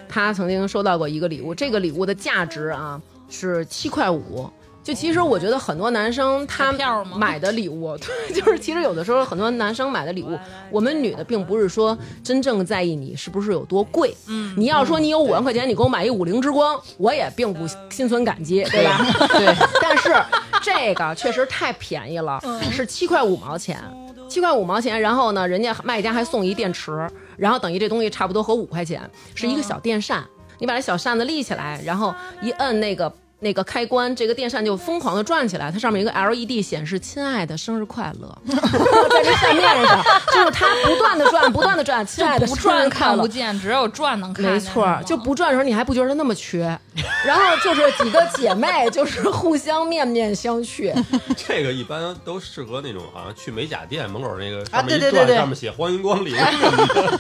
[0.10, 3.00] 他曾经收到过一个礼物，这个礼物的价值啊
[3.30, 4.50] 是七块五。
[4.84, 6.72] 就其实我觉得很多男生他
[7.16, 10.38] 买的礼物， 对，就是其实有的时候很多男生买的礼物，
[10.70, 19.00] 我们女的并不是说真正在意你是不是有多贵，嗯，你要说你有五万块钱，你给我买一五菱之光，我也并不心存感激，对吧？
[19.38, 20.16] 对，但是
[20.62, 22.40] 这个确实太便宜了，
[22.72, 23.80] 是七块五毛钱。
[24.28, 27.06] 七块五毛钱，然后呢，人家卖家还送一电池，
[27.36, 29.02] 然后等于这东西差不多合五块钱，
[29.36, 30.24] 是一个小电扇。
[30.58, 33.12] 你把这小扇子立起来，然后一摁那个
[33.44, 43.28] 那个开关，这个电扇就疯狂的转起来，它上面有一个 LED 显示“亲爱的，生日快乐”， 在这扇面上，就是它不断的转，不断的转，亲爱的，不转看不。
[43.28, 44.54] 见，只有转能看见。
[44.54, 46.78] 没错儿，就不转的时候你还不觉得它那么缺，
[47.26, 50.94] 然后就是几个姐妹就是互相面面相觑，
[51.36, 56.36] 这个一般都适合那种好像去美甲店门口那个啊上面一转，对对对对上面写欢迎光临。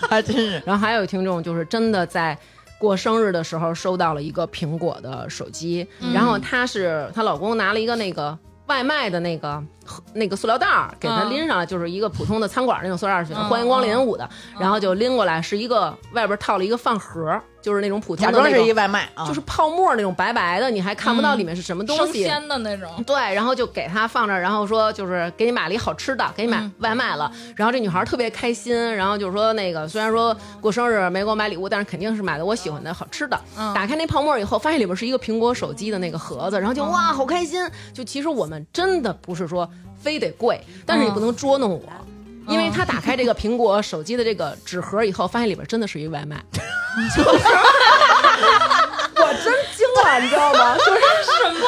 [0.09, 0.61] 还 真是。
[0.65, 2.37] 然后还有听众就是真的在
[2.81, 6.11] 过生日的时候收到了一个苹果的手机，嗯。
[6.11, 9.63] 然后她是她老公拿了一个那个外卖的那个
[10.13, 14.27] 那个塑料袋儿给她嗯拎上来，就是一个普通的餐馆那种塑料袋儿，嗯欢迎光临舞的，
[14.59, 18.75] 然后就拎过来是一个外边套了一个饭盒，就是那种普通假装是一的那种。
[18.75, 22.23] 外卖啊，就是泡沫那种白白的，你还看不到里面是什么东生西。
[22.23, 22.89] 鲜的那种。
[23.05, 27.31] 对，然后就给他放这，然后说就是给你买了一好吃的，给你买嗯外卖了。
[27.55, 33.39] 然后这女孩特别开心，然后就是说那个虽然说过生日没给我买礼物，但是肯定是买的我喜欢的好吃的。
[33.57, 37.61] 嗯打开那泡沫以后，发现里边是一个苹果手机的那个盒子，然后就哇好开心。
[37.93, 41.81] 就其实我们真的不是说非得贵，但是你不能捉弄我。
[42.47, 46.43] 因为他打开这个苹果手机的这个纸盒以后，发现里边真的是一外卖，
[47.15, 47.29] 就 是
[49.21, 50.75] 我真惊了，你知道吗？
[50.83, 50.99] 就是
[51.43, 51.67] 什么？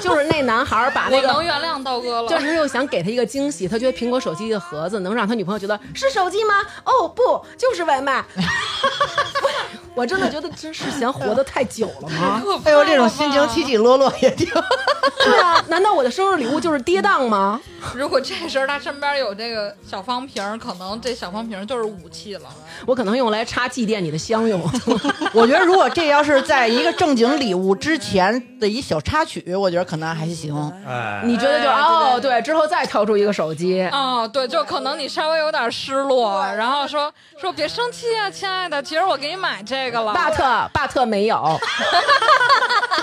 [0.00, 2.28] 就是那男孩把那个能原谅刀哥了。
[2.28, 6.54] 就是又想给他一个惊喜，他觉得苹果手机的盒子能让他女朋友觉得是手机吗？
[6.84, 8.24] 哦，不，就是外卖。
[9.94, 12.42] 我真的觉得真是嫌活得太久了吗？
[12.64, 14.48] 哎呦，这种心情起起落落也挺。
[15.24, 17.60] 对啊，难道我的生日礼物就是跌宕吗？
[17.94, 22.48] 如果这时候他身边有这个小方瓶儿，可能这小方瓶儿就是武器了。
[22.86, 24.60] 我可能用来插祭奠你的香用。
[25.34, 30.54] 我觉得如果这要是在一个正经礼物之前的一小插曲，我觉得可能还行。
[30.86, 40.12] 哎，你觉得就哎哦，对，之后再掏出一个手机，哦，对，就可能你稍微有点失落，然后说说别生气啊，亲爱的，其实我给你买这个了。
[40.12, 41.36] 巴特巴特没有，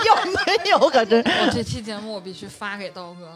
[0.06, 0.78] 有没有？
[0.88, 3.28] 可真我这期节目我必须发给刀哥，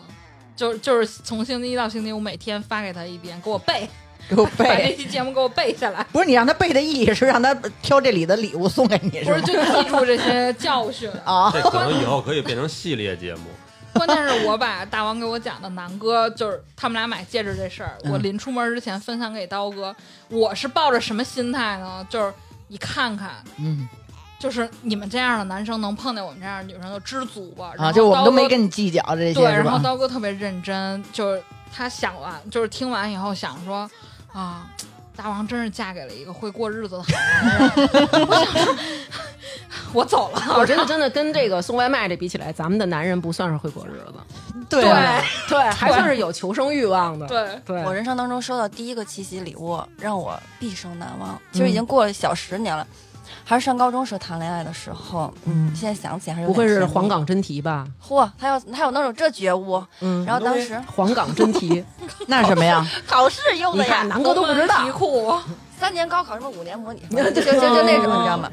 [0.57, 3.89] 就就是从星期一到星期五每天发给他一遍，给我背，
[4.29, 4.97] 给我背把这。
[4.97, 6.05] 期节目给我背下来。
[6.13, 11.11] 不是你让他背的意义是让他挑这里的礼物送给你，是不是，就记住这些教训。
[11.25, 13.43] 啊， 这可能以后可以变成系列节目。
[13.93, 19.95] 关键是我把大王给我讲的南哥，就是他们俩买戒指这事儿，我临出门之前分享给刀哥。
[20.29, 22.05] 我是抱着什么心态呢？
[22.11, 22.35] 就是
[22.69, 23.89] 你看看，嗯
[24.39, 27.73] 就是你们这样的男生能碰见我们这样的女生就知足吧。
[27.77, 31.43] 然啊，后就我们都没跟你计较这些，对，然后刀哥特别认真，就是
[31.73, 33.89] 他想完，就是听完以后想说
[34.33, 34.67] 啊。
[35.17, 37.09] 大王真是嫁给了一个会过日子的好
[37.43, 37.71] 男人，
[38.29, 38.77] 我想说，
[39.95, 40.57] 我走了。
[40.59, 44.15] 我觉得真的跟这个送外卖这比起来，咱们的男人不算是会过日子，
[44.69, 47.27] 对啊对，还算是有求生欲望的。
[47.29, 51.41] 对，对，我人生当中收到第一个七夕礼物，让我毕生难忘。
[51.53, 52.87] 其实已经过了小十年了，
[53.45, 55.33] 还是上高中时候谈恋爱的时候。
[55.45, 57.09] 嗯，现在想起来还是不会是黄？
[57.09, 57.87] 冈真题吧？
[58.03, 59.83] 嚯，他有他有那种这觉悟。
[60.01, 61.85] 嗯，然后当时黄冈真题，
[62.27, 62.85] 那是什么呀？
[63.07, 64.91] 考试用的呀南哥都不知道题。
[64.91, 65.35] 库，
[65.79, 68.51] 三年高考什么五年模拟， 就就就就那种，你知道吗？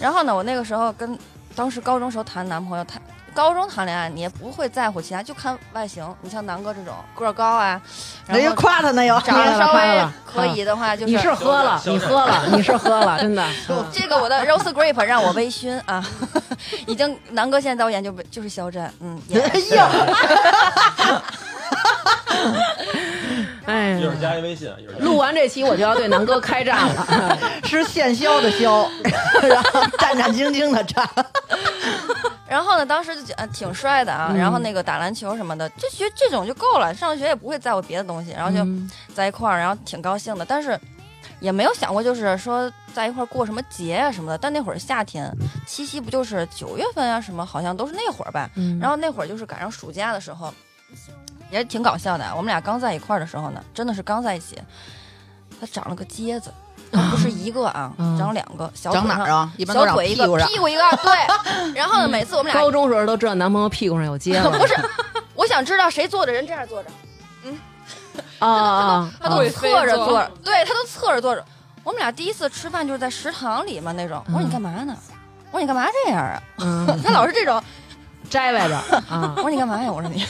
[0.00, 1.18] 然后呢，我那个时候跟
[1.56, 3.00] 当时高中时候谈男朋友，谈
[3.34, 6.06] 高中谈恋爱，你也不会在乎其他，就看外形。
[6.22, 7.80] 你像南哥这种个儿高啊，
[8.26, 9.20] 然人家后夸他呢又。
[9.20, 13.44] 长得稍微可以的话，就是你是喝了，你喝了， 你是喝了，真的。
[13.68, 16.04] 嗯这个我的 rose grape 让我微醺啊，
[16.86, 19.88] 已经南哥现在在我眼就就是肖战，嗯，也哎呀，
[23.66, 27.38] 哎一会儿，加一微信，一会儿加录完这期我就要对南哥开战了。
[27.64, 28.88] 吃现削的削，
[29.48, 31.08] 然后战战兢兢的战。
[32.46, 40.78] 然后呢，当时就觉得挺帅的啊，嗯然后那个打篮球什么的，就学这种就够了，上学也不会在乎别的东西，然后就嗯在一块儿，然后挺高兴的，但是
[41.40, 44.38] 也没有想过就是说在一块儿过什么节啊什么的。
[44.38, 45.28] 但那会儿夏天，
[45.66, 48.48] 七夕不就是九月份啊什么，好像都是那会儿吧。
[48.56, 50.52] 嗯然后那会儿就是赶上暑假的时候，
[51.54, 52.24] 也挺搞笑的。
[52.36, 54.58] 我们俩刚在一块儿的时候呢，真的是刚在一起，
[55.60, 56.52] 他长了个疖子，
[56.90, 59.52] 不是一个啊，嗯长两个，小腿上长哪儿啊？
[59.56, 60.48] 一般都长小腿一个，屁股上。
[60.48, 61.72] 屁股一个，对。
[61.80, 64.74] 然后呢，每次我们俩高中时候都知道男朋友屁股上有疖子， 不是，
[65.34, 66.90] 我想知道谁坐着人这样坐着，
[68.44, 71.44] 啊啊他都侧着坐着，对他都侧着坐着。
[71.84, 74.20] 我们俩第一次吃饭就是在食堂里嘛那种。
[74.28, 74.96] 我说嗯你干嘛呢？
[75.52, 76.42] 我说你干嘛这样啊？
[76.58, 77.62] 嗯，他老是这种。
[78.30, 78.80] 摘外边
[79.10, 79.92] 啊我，说你干嘛呀？
[79.92, 80.26] 我说你，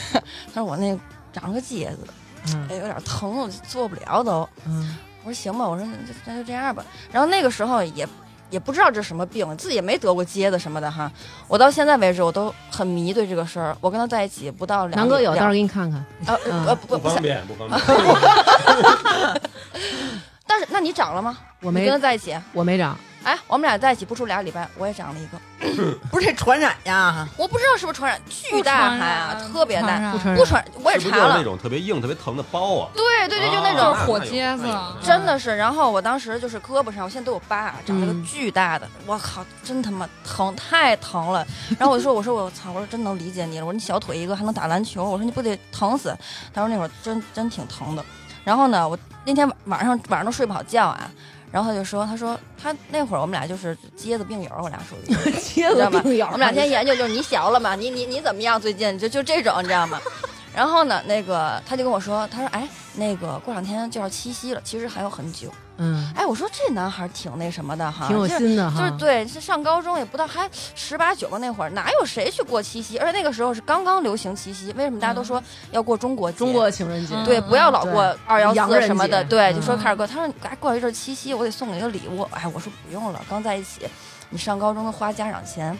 [0.52, 0.98] 他说我那
[1.34, 2.06] 长了个疖子，
[2.54, 4.48] 嗯哎，有点疼，我就做不了都。
[4.66, 6.84] 嗯我说行吧，我说那就那就这样吧。
[7.10, 8.06] 然后那个时候也
[8.50, 11.10] 也不知道这什么病，自己也没得过疖子什么的哈。
[11.48, 13.74] 我到现在为止我都很迷对这个事儿。
[13.80, 16.04] 我跟他在一起不到两南哥有，到时候给你看看。
[16.26, 17.80] 呃嗯呃不不是，不方便，不方便。
[20.46, 21.38] 但是那你长了吗？
[21.60, 22.36] 我没你跟他在一起？
[22.52, 22.94] 我没长，
[23.24, 27.26] 哎，我们俩在一起不出俩礼拜，我也长了一个， 不是这传染呀？
[27.38, 32.90] 我不知道是不是传染，巨大还啊，特别大，不传染不传，我也查了是不是那，种特别硬、特别疼的包啊？
[32.94, 34.66] 对对对，就那啊种就是火疖子
[35.02, 35.56] 真的是。
[35.56, 41.46] 然后我当时就是胳膊上，我现在都有疤，长了个嗯巨大的，我靠，真他妈疼，太疼了。
[41.78, 46.14] 然后我就说，我说我操，我说真能理解你了，我说你小腿一个还能打篮球，我说你不得疼死？
[46.52, 48.04] 他说那会儿真真挺疼的。
[48.44, 51.10] 然后呢，我那天晚上晚上都睡不好觉啊。
[51.54, 55.14] 然后他就说，他说他那会儿我们俩就是疖子病友，我俩属于。
[55.38, 55.98] 接你知道吗？
[55.98, 58.60] 了病友，我们俩天天研究，就是你小了嘛，你你你怎么样？
[58.60, 60.00] 最近就就这种，你知道吗？
[60.54, 65.52] 然后呢，那个他就跟我说，他说，哎，那个过两天就要七夕了，其实还有很久。
[65.78, 72.96] 嗯，哎，我说这男孩挺那什么的哈，挺有心的哈，就是对，是上高中也不到，还十八九个那会儿，哪有谁去过七夕？
[72.98, 75.42] 而且那个时候是刚刚流行七夕，为什么大家都说
[75.72, 76.38] 要过中国节？
[76.38, 80.06] 中国情人节，嗯对，不要老过二幺四什么的，对，嗯就说开始过。
[80.06, 82.22] 他说，哎，过一阵儿七夕，我得送你个礼物。
[82.30, 83.80] 哎，我说不用了，刚在一起，
[84.30, 85.76] 你上高中都花家长钱，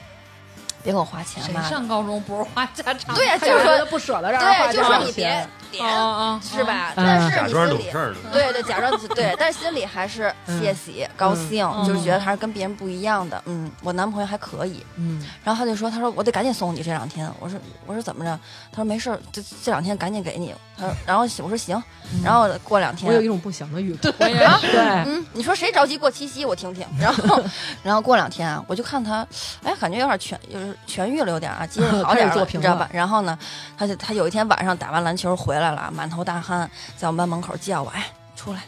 [0.85, 1.63] 别给我花钱谁嘛。
[1.63, 3.15] 上高中不是花家长？
[3.17, 5.49] 对呀，他就是说，不舍得让人花对，就家说你别
[5.79, 6.93] 长钱，别，啊啊，是吧？
[6.97, 8.17] 嗯但是假装你心里懂事儿呢。
[8.33, 13.41] 对对，假装对，但是心里还是窃喜、高兴，嗯就是觉得还是跟别人不一样的。
[13.47, 14.85] 嗯，我男朋友还可以。
[14.97, 18.39] 嗯，然后他就说：“他说我得赶紧送你这两天。”我说：“我说怎么着？”
[18.73, 21.81] 他说：“没事儿，这这两天赶紧给你。”他说：“然后我说行。”
[22.23, 24.13] 然后过两天我有一种不祥的预感。
[24.19, 26.45] 对，嗯，你说谁着急过七夕？
[26.45, 26.87] 我听听。
[26.99, 27.43] 然后，
[27.83, 29.27] 然后过两天啊，我就看他，
[29.63, 32.89] 哎，感觉有点痊，就是痊愈了，有点啊，接 着好点你知道吧？
[32.93, 33.37] 然后呢，
[33.77, 38.07] 他就他有一天晚上打完篮球回来了，满头大汗，在我们班门口叫我，哎，
[38.37, 38.61] 出来。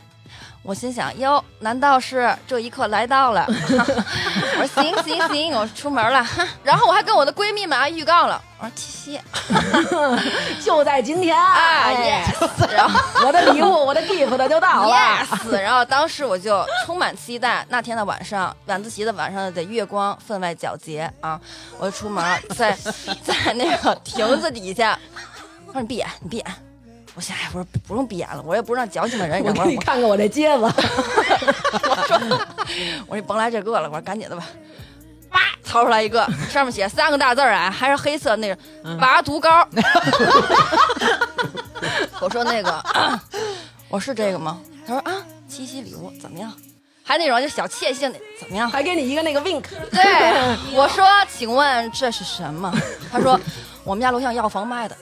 [0.63, 3.47] 我心想，哟，难道是这一刻来到了？
[4.59, 6.27] 我说行行行，我出门了。
[6.65, 9.21] 然后我还跟我的闺蜜们啊预告了，我说七夕
[10.61, 12.67] 就在今天啊哎，yes。
[12.75, 14.97] 然后我的礼物，我的 gift 就到了。
[15.23, 17.65] Yes，然后当时我就充满期待。
[17.69, 21.41] 那天的晚上，晚自习的晚上的月光分外皎洁啊！
[21.79, 22.25] 我就出门，
[22.57, 22.77] 在
[23.23, 24.99] 在那个亭子底下，
[25.69, 26.47] 他说你闭眼，你闭眼。
[27.17, 29.65] 我想，哎，我说不用闭眼了，我也不是让矫情的人， 你我？
[29.65, 30.73] 给你看看我这结巴，我
[32.07, 32.19] 说，
[33.09, 34.45] 我说你甭来这个了，我说赶紧的吧。
[35.31, 38.57] 哇，掏出来一个，上面写三个大字儿啊，还是黑色那个
[39.01, 39.67] 拔毒膏。
[42.21, 42.85] 我说那个，
[43.89, 44.61] 我是这个吗？
[44.87, 45.13] 他说啊，
[45.49, 46.53] 七夕礼物怎么样？
[47.03, 48.69] 还那种就小窃性的怎么样？
[48.71, 50.03] 还给你一个那个 wink， 对，
[50.75, 52.71] 我说，请问这是什么？
[53.11, 53.41] 他说，
[53.85, 54.97] 我们家楼下药房卖的，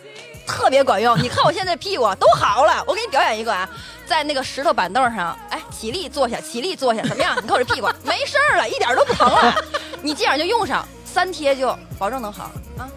[0.47, 1.17] 特别管用。
[1.21, 3.69] 你看我现在屁股都好了，我给你表演一个啊，
[4.07, 7.37] 在那个石头板凳上，哎，起立坐下，起立坐下，怎么样？
[7.43, 9.55] 你看我这屁股没事儿了，一点都不疼了。
[10.03, 12.89] 你这样就用上，三贴就保证能好啊。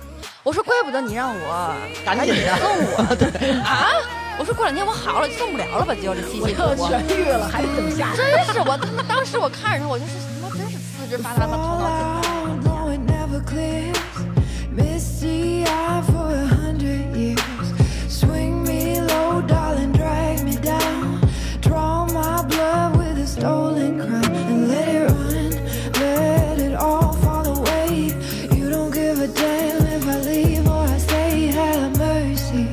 [0.44, 1.76] 我说，怪不得你让我
[2.06, 2.98] 赶紧的送我
[3.68, 3.92] 啊！
[4.40, 5.96] 我说过两天我好了，送不了了吧？
[5.96, 6.76] 就这七夕礼要。
[6.76, 7.62] 痊愈了，还
[7.96, 8.14] 下。
[8.16, 12.28] 真是我他妈当时我看着他，我就是他妈真是四肢发达的头脑简单。
[14.78, 17.68] Misty eye for a hundred years.
[18.08, 21.28] Swing me low, darling, drag me down.
[21.62, 25.52] Draw my blood with a stolen crown and let it run,
[25.94, 28.14] let it all fall away.
[28.56, 31.48] You don't give a damn if I leave or I stay.
[31.48, 32.68] Have mercy,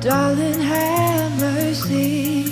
[0.00, 2.45] darling, have mercy.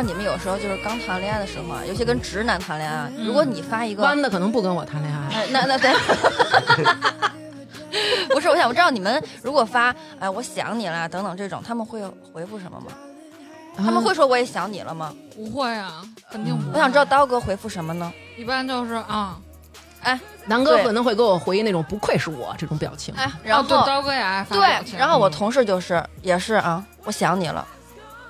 [0.00, 5.92] 道你们有时候就是刚谈恋爱的时候啊，尤其跟直男谈恋爱，如果你发一个，弯的可能不跟我谈恋爱，哎那 那对，
[8.28, 12.86] 不是，我想我知道你们如果发哎我想你了等等这种，他们会回复什么吗？
[13.76, 15.14] 他们会说我也想你了吗？
[15.36, 16.72] 不会啊，肯定不会。
[16.74, 18.10] 我想知道刀哥回复什么呢？
[18.38, 19.38] 一般就是啊，
[20.02, 23.14] 哎南哥对可能会给我回那种不愧是我这种表情。
[23.16, 27.66] 哎，然哦对后刀哥也爱发表对，情然后我同事就是也是啊，我想你了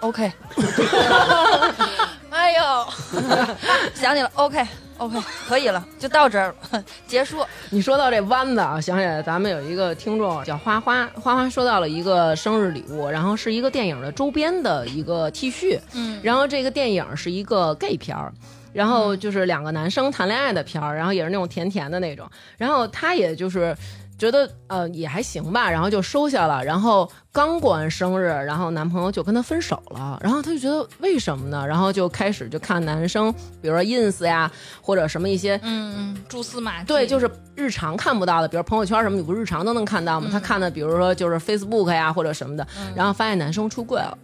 [0.01, 0.33] ，OK，
[2.31, 2.87] 哎呦，
[3.95, 4.67] 想你了，OK
[4.99, 7.45] OK，可以了，就到这儿了，结束。
[7.71, 18.33] 你说到这弯子啊，想起来咱们有一个听众叫花花，花花收到了一个生日礼物，然后是一个电影的周边的一个 T 恤，嗯，然后这个电影是一个 gay 片儿。
[18.73, 22.31] 然后就是两个男生谈恋爱的片儿，然后也是那种甜甜的那种。
[22.57, 23.77] 然后他也就是
[24.21, 26.63] 觉得呃也还行吧，然后就收下了。
[26.63, 30.19] 然后刚过完生日，然后男朋友就跟他分手了。
[30.23, 31.67] 然后他就觉得为什么呢？
[31.67, 34.51] 然后就开始就看男生，比如说 ins 呀，
[34.83, 36.85] 或者什么一些嗯嗯，蛛丝马迹。
[36.87, 40.29] 对，就是日常看不到的，比如朋友圈什么，你不日常都能看到吗？
[40.31, 44.19] 他看的，比如说就是 Facebook 呀或者什么的，然后发现男生出柜了。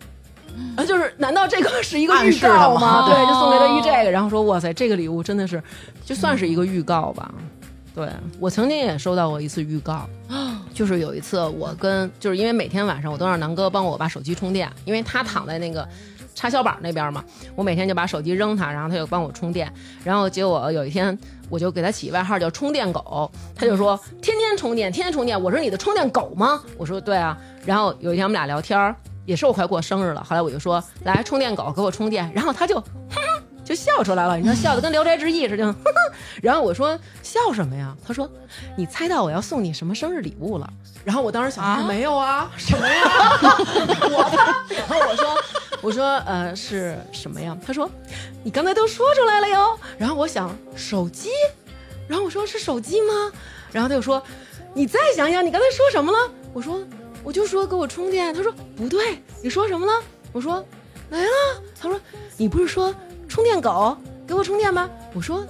[0.74, 3.02] 啊，就是，难道这个是一个预告吗？
[3.02, 5.62] 吗对，就送给他一这个，然后说，哇塞，这个礼物真的是，
[6.02, 7.30] 就算是一个预告吧。
[7.96, 8.06] 对
[8.38, 10.06] 我曾经也收到过一次预告，
[10.74, 15.88] 就是有一次我跟，就是因为每天晚上我都让南哥帮我把手机充电，因为他躺在那个
[16.34, 17.24] 插销板那边嘛，
[17.54, 19.72] 我每天就把手机扔他，然后他就帮我充电。
[20.04, 21.18] 然后结果有一天，
[21.48, 25.42] 我就给他起外号叫充电狗，他就说 天天充电，天天充电。
[25.42, 26.62] 我说你的充电狗吗？
[26.76, 27.34] 我说对啊。
[27.64, 28.94] 然后有一天我们俩聊天，
[29.24, 32.78] 也是我快过生日了，后来我就说来充电狗给我充电，然后他就。
[32.78, 32.84] 哼
[33.16, 35.74] 哼就笑出来了，你知道笑的跟《聊斋志异》似的。
[36.40, 37.94] 然后我说笑什么呀？
[38.06, 38.30] 他说
[38.76, 40.72] 你猜到我要送你什么生日礼物了？
[41.04, 43.02] 然后我当时想、啊没有啊， 什么呀？
[43.42, 44.74] 我的。
[44.76, 45.38] 然后我说
[45.82, 47.56] 我说呃是什么呀？
[47.66, 47.90] 他说
[48.44, 49.78] 你刚才都说出来了哟。
[49.98, 51.30] 然后我想手机，
[52.06, 53.32] 然后我说是手机吗？
[53.72, 54.22] 然后他又说
[54.74, 56.30] 你再想想，你刚才说什么了？
[56.52, 56.80] 我说
[57.24, 58.32] 我就说给我充电。
[58.32, 59.92] 他说不对，你说什么了？
[60.32, 60.64] 我说
[61.10, 61.62] 来了。
[61.80, 62.00] 他说
[62.36, 62.94] 你不是说
[63.36, 63.94] 充电狗
[64.26, 64.88] 给我充电吧？
[65.12, 65.44] 我说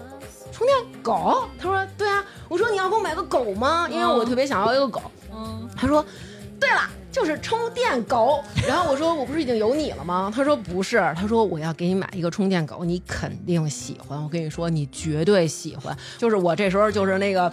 [0.51, 1.47] 充电狗。
[1.57, 2.25] 他说对啊。
[2.49, 3.87] 我说你要给我买个狗吗？
[3.89, 5.01] 因为我特别想要一个狗。
[5.33, 6.05] 嗯，他说
[6.59, 6.81] 对了。
[7.13, 10.31] 就是充电狗， 然后我说我不是已经有你了吗？
[10.35, 14.21] 他说不是，他说我要给你买一个充电狗，你肯定喜欢。
[14.21, 15.97] 我跟你说，你绝对喜欢。
[16.19, 17.51] 就是我这时候就是那个，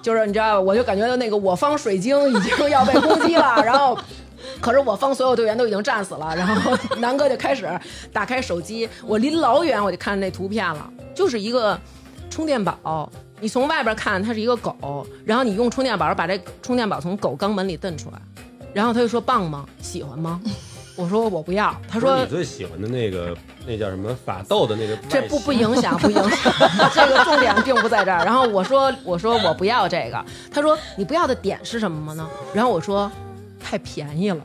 [0.00, 3.98] 就是你知道，我就感觉那个我方水晶已经要被攻击了，然后。
[4.60, 7.68] 可是我方所有队员都已经战死了，然后 南哥就开始
[8.12, 11.78] 打开手机，我离老远我就看那图片了，就是一个
[12.30, 13.10] 充电宝。
[13.40, 18.18] 你从外边看它是一个狗，然后你用充电宝把这充电宝从狗肛门里蹬出来，
[18.72, 19.66] 然后他就说棒吗？
[19.80, 20.40] 喜欢吗？
[20.94, 21.74] 我说我不要。
[21.88, 23.34] 他说你最喜欢的那个
[23.66, 26.52] 那叫什么法斗的那个，这不不影响，不影响，
[26.94, 28.24] 这个重点并不在这儿。
[28.24, 32.28] 然后我说我说我不要这个，他说你不要的点是什么呢？
[32.54, 33.10] 然后我说
[33.62, 34.44] 太便宜了。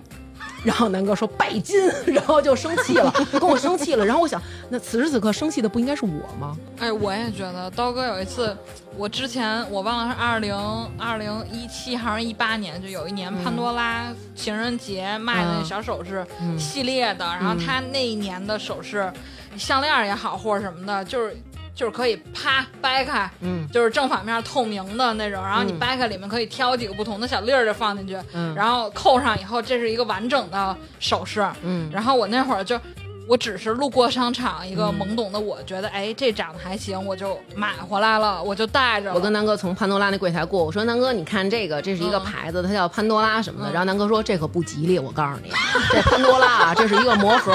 [0.64, 4.04] 然后南哥说拜金， 然后就生气了， 跟我生气了。
[4.04, 6.58] 然后我想，那此时此刻生气的不应该是我吗？
[6.80, 8.58] 哎，我也觉得刀哥有一次，
[8.98, 10.56] 我之前我忘了是二零
[10.98, 19.10] 二零一七还是一八年，就有一年潘多拉情人节卖的那小首饰嗯系列的，然后他那一年的首饰，
[19.58, 21.38] 项链也好或者什么的，就是。
[21.78, 25.78] 就是可以啪掰开，嗯，就是正反面透明的那种，然后你嗯。
[25.78, 28.56] 掰开里面可以挑几个不同的小粒儿就放进去，嗯。
[28.56, 31.48] 然后扣上以后，这是一个完整的首饰。
[31.62, 31.88] 嗯。
[31.94, 32.82] 然后我那会儿就，
[33.28, 39.16] 我只是路过商场，一个嗯懵懂的我觉得，哎，这长得还行，我就买回来了，我就带着了。
[39.16, 43.70] 我跟南哥从潘多拉那柜台过，我说南哥，你看这个，这是一个嗯牌子，它叫潘多拉什么的。
[43.70, 45.52] 嗯然后南哥说这可不吉利，我告诉你，
[45.92, 47.52] 这潘多拉啊，这是一个魔盒。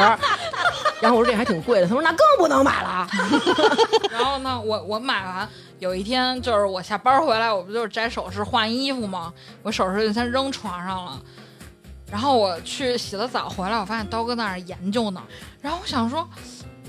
[1.00, 3.08] 然后我说这还挺贵的，他说那更不能买了。
[4.12, 5.48] 然后呢，我我买完，
[5.78, 9.32] 有一天就是我下班回来，我不就是摘首饰换衣服吗？
[9.62, 11.18] 我首饰就先扔床上了。
[12.12, 15.22] 然后我去洗了澡回来，我发现刀哥在那儿研究呢。
[15.62, 16.28] 然后我想说，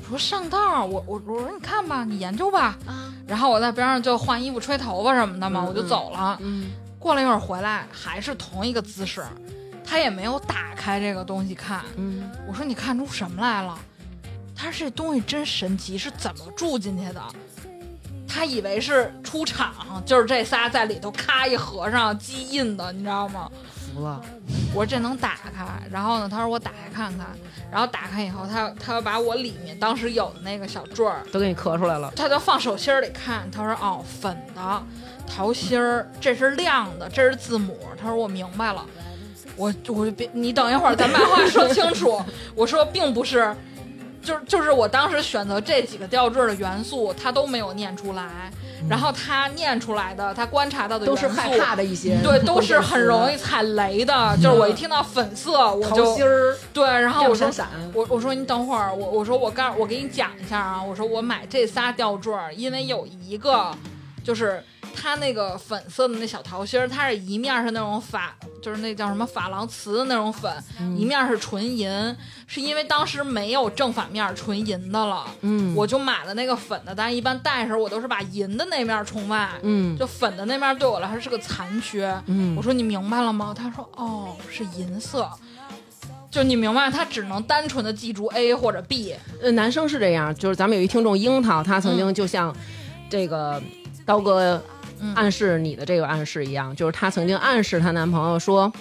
[0.04, 2.78] 我说上道儿，我我我说你看吧，你研究吧。
[3.26, 6.38] 然后我在边上就换衣服、吹头发什么的嘛，嗯我就走了。
[6.42, 6.70] 嗯
[7.00, 9.24] 过了一会儿回来，还是同一个姿势，
[9.86, 11.86] 他也没有打开这个东西看。
[11.96, 13.80] 嗯我说你看出什么来了？
[14.54, 17.22] 他说这东西真神奇，是怎么住进去的？
[18.28, 23.50] 他以为是出厂，就是这仨在里头咔一合上机印的，你知道吗？
[23.94, 24.22] 服了。
[24.74, 27.28] 我说这能打开，然后呢，他说我打开看看，
[27.72, 32.12] 然后打开以后，他他要把我里面当时有的那个小坠儿，都给你磕出来了。
[32.16, 34.84] 他就放手心儿里看，他说哦，粉的
[35.28, 37.78] 桃心儿，这是亮的，这是字母。
[38.02, 38.84] 他说我明白了，
[39.56, 42.22] 我我就别你等一会儿，咱把话说清楚。
[42.56, 43.56] 我说并不是，
[44.22, 48.52] 就是就是我当时选择这几个吊坠的元素，他都没有念出来，
[48.90, 54.36] 然后他念出来的，他观察到的都是害怕的一些，对，都是很容易踩雷的。
[54.38, 57.50] 就是我一听到粉色，我桃就心儿，对，然后我说。
[57.94, 63.72] 我我说你等会儿，我我说我告我给你讲一下啊，我说我买这仨吊坠儿，因为有一个
[64.24, 64.64] 就是
[64.96, 68.30] 它那个粉色的那小桃心儿，它是一面是那种珐，
[68.62, 70.52] 就是那叫什么珐琅瓷的那种粉，
[70.98, 72.16] 一面是纯银，
[72.48, 75.76] 是因为当时没有正反面纯银的了，嗯。
[75.76, 79.98] 我就买了那个粉的，但是一般戴的时候我都是把银的那面冲外，嗯。
[79.98, 82.56] 就粉的那面对我来说是个残缺，嗯。
[82.56, 83.54] 我说你明白了吗？
[83.58, 85.30] 他说哦，是银色。
[86.32, 92.52] 就你明白，他只能单纯的记住 A 或者 B，呃，男生是这样，就是咱们有一听众樱桃，他曾经就像
[93.08, 93.62] 这个
[94.04, 94.60] 刀哥
[95.04, 98.72] 嗯暗示你的这个暗示一样，就是她曾经暗示她男朋友说。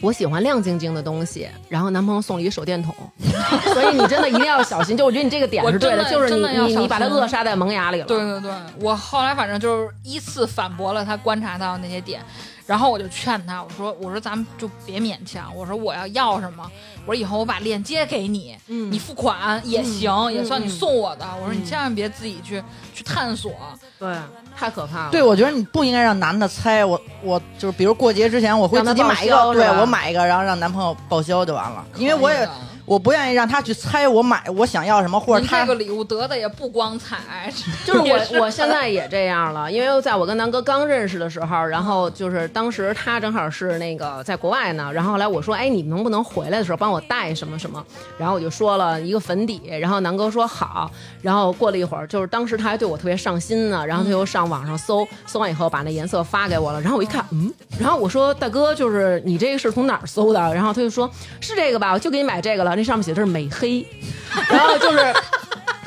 [0.00, 2.94] 我喜欢亮晶晶的东西，然后男朋友送了一手电筒，
[3.72, 4.94] 所以你真的一定要小心。
[4.94, 8.06] 就我觉得你这个点是对的就是你你你把他扼杀在萌芽里了。
[8.06, 12.20] 对对对，我后来反正就是依次反驳了他观察到的那些点，
[12.66, 16.70] 然后我就劝他，我说我说咱们就别勉强，我说我要要什么，
[17.04, 21.26] 我说以后我把链接给你，嗯你付款也行，也算你送我的。
[21.40, 22.62] 我说你千万别自己去
[22.94, 23.52] 去探索，
[23.98, 24.16] 对，
[24.56, 25.10] 太可怕了。
[25.10, 26.84] 对，我觉得你不应该让男的猜。
[26.84, 31.84] 我我就是，比如过节之前，我会自己买一个，对我买一个，然后让男朋友报销就完了。
[31.96, 32.48] 因为我也
[32.84, 37.52] 我不愿意让他去猜我买我想要什么，或者他这个礼物得的也不光彩，
[37.84, 47.84] 就是也我，我现在也这样了，因为在我跟南哥刚认识的时候，然后就是当时他正好是那个在国外呢，然后后来我说，哎，你能不能回来的时候帮我带什么什么？
[48.18, 50.90] 然后我就说了一个粉底，然后南哥说好，
[51.22, 60.40] 然后过了一会儿，就是当时他还对我特别上心呢，然后他又上网上搜，搜完以后把那颜色发给我了，然后我一看，嗯，然后我说大哥，就是你这个是从哪儿搜的？
[60.54, 63.86] 然后他就说是这个吧，我就给你买这个了，那上面写的是美黑，
[64.50, 65.14] 然后就是。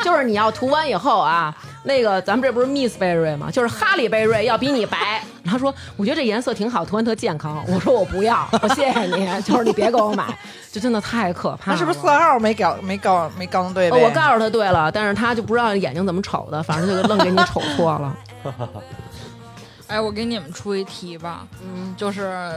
[0.03, 1.53] 就是你要涂完以后啊，
[1.83, 3.49] 那个咱们这不是 Miss 贝瑞吗？
[3.51, 5.21] 就是哈利贝瑞要比你白。
[5.43, 7.65] 他说，我觉得这颜色挺好，涂完特健康。
[7.67, 10.37] 我说我不要，我谢谢你，就是你别给我买，
[10.71, 11.75] 这真的太可怕了。
[11.75, 13.89] 那是不是色号没搞没搞没搞对？
[13.89, 18.17] 哦我告诉他对了，但是他就不知道眼睛怎么瞅的，反正就愣给你瞅错了。
[19.87, 22.53] 哎，我给你们出一题吧，嗯，就是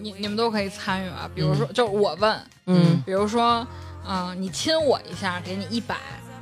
[0.00, 1.28] 你你们都可以参与啊。
[1.34, 3.66] 比如说，就是我问，嗯，比如说，
[4.08, 5.96] 嗯、你亲我一下，给你一百、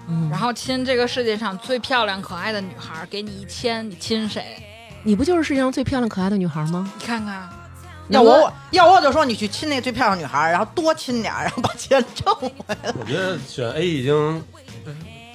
[0.09, 4.45] 嗯然后亲这个世界上最漂亮可爱的女孩，给你一千，你亲谁？
[5.05, 6.91] 你不就是世界上最漂亮可爱的女孩吗？
[6.99, 7.49] 你看看，
[8.09, 12.77] 要我要我就说你去亲那最漂亮女孩，然后多亲点儿，然后把钱挣回来。
[12.99, 14.60] 我觉得选 A 已经呃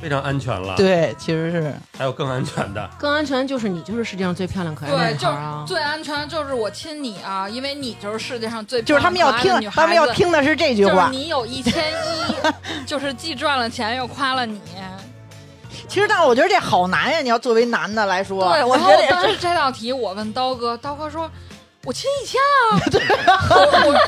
[0.02, 2.90] 非常安全了，，对，其实是还有更安全的。
[3.00, 5.66] 更安全就是你就是世界上最漂亮可爱的对，就女孩啊。
[5.68, 11.10] 最安全就是我亲你啊，因为你就是世界上最就是他们要听漂亮可爱的女，孩他们要听的是这句就是话。
[11.10, 12.36] 你有一千一，
[12.86, 14.62] 就是既赚了钱又夸了你。
[15.88, 17.20] 其实，但是我觉得这好难呀！
[17.22, 21.30] 你要作为男的来说，对，我然觉得也当时这道题我问刀哥，刀哥说
[21.86, 22.80] ：“我亲一千啊。
[23.50, 23.56] 我”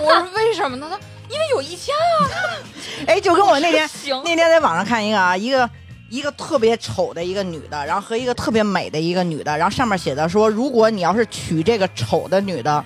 [0.04, 0.88] 我我说为什么呢？
[0.90, 2.30] 他说因为有一千啊。
[3.08, 5.70] 哎，就跟我那天行，那天在网上看一个啊，一个
[6.10, 12.84] 一个特别丑的一个女的，然后和一个特别美的一个女的，然后上面写的说，如果你要是娶这个丑的女的，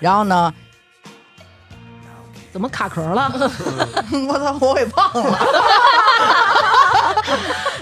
[0.00, 0.52] 然后呢，
[2.52, 3.32] 怎么卡壳了？
[4.28, 5.38] 我操，我给忘了。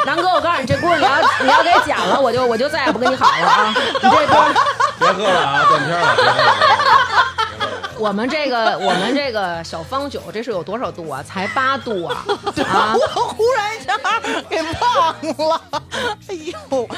[0.05, 3.75] 南哥，我告诉你，这故事你要你要给讲了，我就我就再也不跟你好了啊！
[3.77, 4.55] 你这歌，
[4.99, 7.32] 别喝了啊，断片了。
[8.03, 11.23] 我们这个 我们这个小方酒，这是有多少度啊？
[11.23, 12.25] 才八度啊！
[12.67, 13.97] 啊，我忽然一下
[14.49, 15.63] 给忘了，
[16.29, 16.89] 哎呦，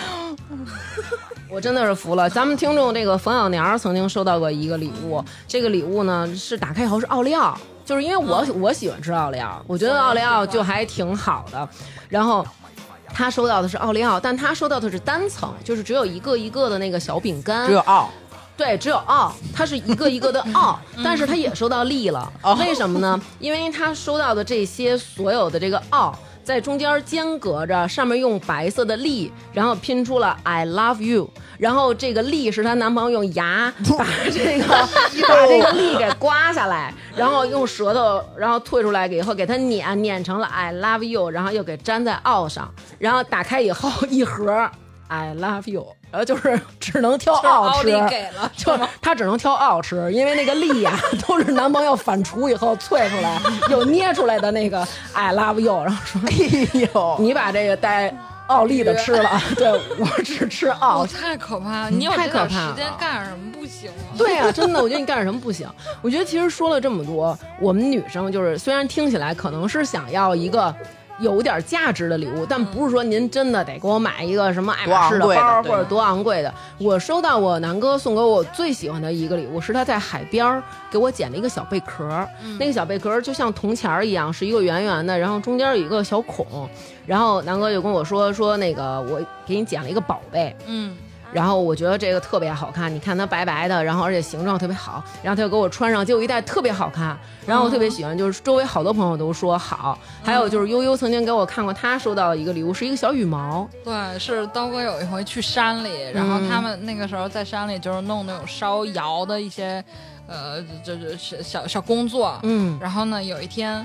[1.51, 2.31] 我真的是服了。
[2.31, 7.55] 咱们听众这个冯小娘曾经收到过一个礼物，这个礼物呢是打开以后是奥利奥，
[7.85, 11.69] 就是因为我、我喜欢吃奥利奥，我觉得奥利奥就还挺好的。
[12.09, 12.47] 然后
[13.13, 18.11] 他收到的是奥利奥，但他收到的是单层，就是只有一个一个的那个小饼干，只有奥，
[18.57, 22.33] 对，只有奥，它是一个一个的 奥，但是它也收到利了。
[22.59, 23.21] 为什么呢？
[23.41, 26.17] 因为它收到的这些所有的这个奥。
[26.45, 44.71] 在中间间隔着，上面用白色的力，然后拼出了 I love you，然后这个力是她男朋友用牙 把这个 把这个力给刮下来，然后用舌头然后退出来，给以后给它碾碾成了 I love you，然后又给粘在奥上，然后打开以后一盒
[45.09, 50.97] I love you，然后就是 只能挑就是奥吃，奥给了，就是他只能挑奥吃，因为那个力呀、
[51.27, 58.17] 都是男朋友反刍以后萃出来又捏出来的那个 I love you，然后说哎呦，你把这个带
[58.47, 59.69] 奥利的吃了，对
[59.99, 61.09] 我只吃奥哦，。
[61.09, 61.91] 太可怕了！
[61.91, 64.15] 你有太这点可怕时间了干什么不行啊？
[64.17, 65.69] 对啊、真的，我觉得你干什么不行？
[66.01, 70.73] 我觉得其实说了这么多，我们女生就是虽然听起来可能是想要一个。
[71.21, 76.53] 有点价值的礼物，但不是说您真的得给我买一个什么爱马仕的包或者多昂贵的。
[76.79, 82.29] 我收到我南哥送给我最喜欢的一个礼物，是他在海边给我捡了一个小贝壳儿，
[82.59, 86.69] 那个小贝壳就像铜钱儿一样，是一个圆圆的，然后中间有一个小孔。
[87.07, 90.97] 然后南哥就跟我说说那个我给你捡了一个宝贝，嗯，
[91.35, 109.85] 然后我觉得这个特别好看，你看它白白的，然后而且形状特别好，然后他就给我穿上，结果一戴特别好看，然后我特别喜欢，就是周围好多朋友都说好，还有就是悠悠曾经给我看过他收到的一个礼物，是一个小羽毛，对，是刀哥有一回去山里，然后他们那个时候在山里就是弄那种烧窑的一些，
[110.29, 112.79] 呃，这这小小小工作，嗯。
[112.81, 113.85] 然后呢，有一天，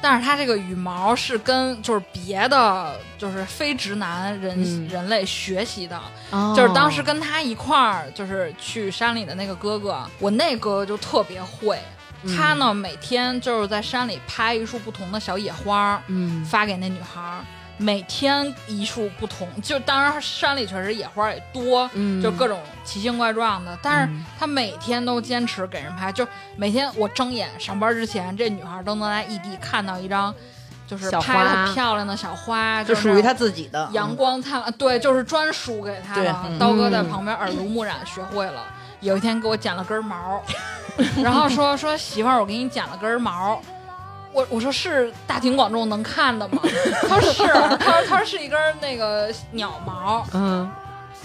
[0.00, 4.88] 但是他这个羽毛是跟就是别的就是非直男人、嗯。
[4.88, 6.00] 人类学习的，
[6.30, 6.54] 哦。
[6.56, 11.78] 就是当时跟他一块儿就是去山里的那个哥哥，我那哥哥就特别会。
[12.36, 16.44] 他呢，每天就是在山里拍一束不同的小野花，嗯。
[16.44, 17.44] 发给那女孩儿，
[17.78, 19.48] 每天一束不同。
[19.62, 26.26] 就当然山里确实野花也多，嗯就各种奇形怪状的，但是嗯他每天都坚持给人拍，就
[26.56, 30.34] 每天我睁眼上班之前，这女孩都能在异地看到一张，
[30.86, 36.36] 就是拍的很漂亮的小花，就属于她自己的阳光灿烂，对，就是专属给他对的。
[36.48, 38.62] 嗯刀哥在旁边耳濡目染学会了。
[39.00, 40.42] 有一天给我剪了根毛，
[41.22, 43.62] 然后说说媳妇儿，我给你剪了根毛。
[44.38, 46.60] 我我说是大庭广众能看的吗？
[47.08, 50.24] 他说是，他说他说是一根那个鸟毛。
[50.32, 50.70] 嗯，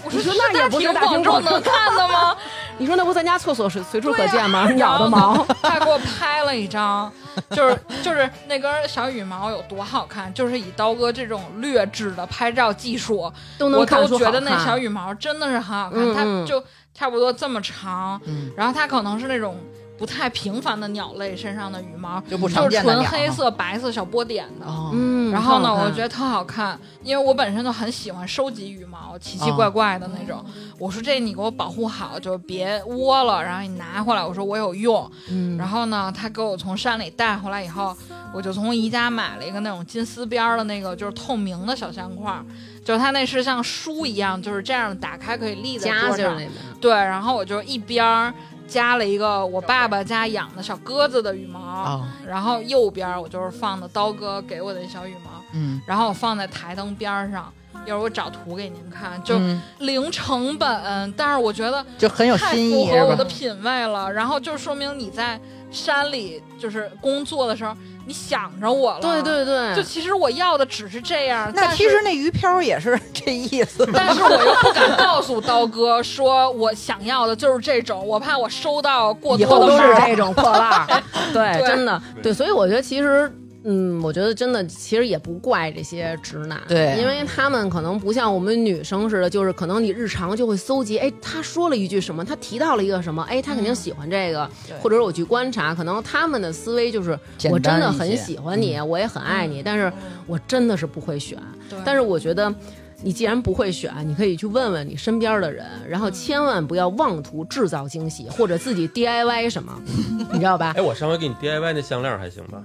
[0.04, 2.36] 我说说那也不是大大庭广众能看的吗？
[2.76, 4.68] 你说那不咱家厕所随随处可见吗？
[4.72, 7.10] 鸟的毛， 他还给我拍了一张，
[7.50, 16.60] 就是就是那根小羽毛有多好看，就是以刀哥这种劣质的拍照技术，都能我都觉得那小羽毛真的是很好看，它就
[16.92, 19.56] 差不多这么长，嗯然后它可能是那种
[19.96, 24.66] 不太平凡的鸟类身上的羽毛，就不就是常见的鸟纯黑色、白色小波点的。
[24.66, 30.44] 哦，嗯，然后呢，我觉得特好看，因为我本身就很喜欢收集羽毛，奇奇怪怪的那种。
[30.78, 34.24] 我说这你给我保护好，就别窝了，然后你拿回来。
[34.24, 35.10] 我说我有用。
[35.28, 37.96] 嗯然后呢，他给我从山里带回来以后，
[38.32, 42.44] 我就从宜家买了一个那种金丝边儿的那个，就是透明的小相框，
[42.84, 46.42] 就是它那是像书一样，就是这样打开可以立在夹桌上。
[46.80, 48.34] 对，然后我就一边儿
[48.66, 57.52] 加了一个我爸爸家养的小鸽子的羽毛，哦然后右边我就是放的刀哥给我的小羽毛，嗯，然后我放在台灯边儿上。
[57.86, 63.22] 一会儿我找图给您看，就嗯零成本，但是我觉得就很有太新意我的？
[63.26, 64.10] 品味了。
[64.10, 65.38] 然后就说明你在
[65.74, 67.74] 山里就是工作的时候，
[68.06, 69.00] 你想着我了。
[69.00, 73.86] 对对对，就其实我要的只是这样，那其实那鱼漂也是这意思。
[73.92, 80.86] 但是我又不敢告诉刀哥说我想要的就是这种，我怕我收到过以后都多的毛是这种破烂
[81.34, 83.30] 对真的对，所以我觉得其实。
[83.64, 97.18] 嗯，我觉得真的其实也不怪这些直男，对因为他们可能不像我们女生似的，就是可能你日常就会搜集，哎，他说了一句什么，他提到了一个什么，哎，他肯定喜欢这个，对或者我去观察，可能他们的思维就是
[97.50, 99.92] 我真的很喜欢你，我也很爱你，但是
[100.26, 101.38] 我真的是不会选，
[101.70, 102.54] 对但是我觉得。
[103.02, 109.78] 你既然不会选，你可以去问问你身边的人，然后千万不要妄图制造惊喜或者自己 DIY 什么，
[110.32, 110.80] 你知道吧哎，？
[110.80, 112.62] 我上回给你 DIY 那项链还行吧？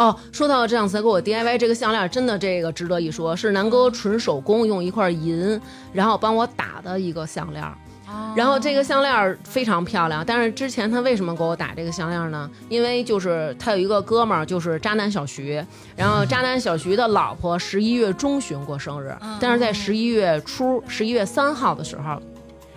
[0.00, 5.60] 哦，说到这样才给我 DIY 这个项链，真的这个值得一说，是南哥纯手工用一块银，
[5.92, 7.62] 然后帮我打的一个项链。
[8.34, 12.50] 然后这个项链非常漂亮，但是之前他为什么给我打这个项链呢？
[12.70, 15.62] 因为就是他有一个哥们儿，就是渣男小徐，
[15.94, 22.18] 然后渣男小徐的老婆十一月中旬过生日，但是在十一月初，十一月三号的时候。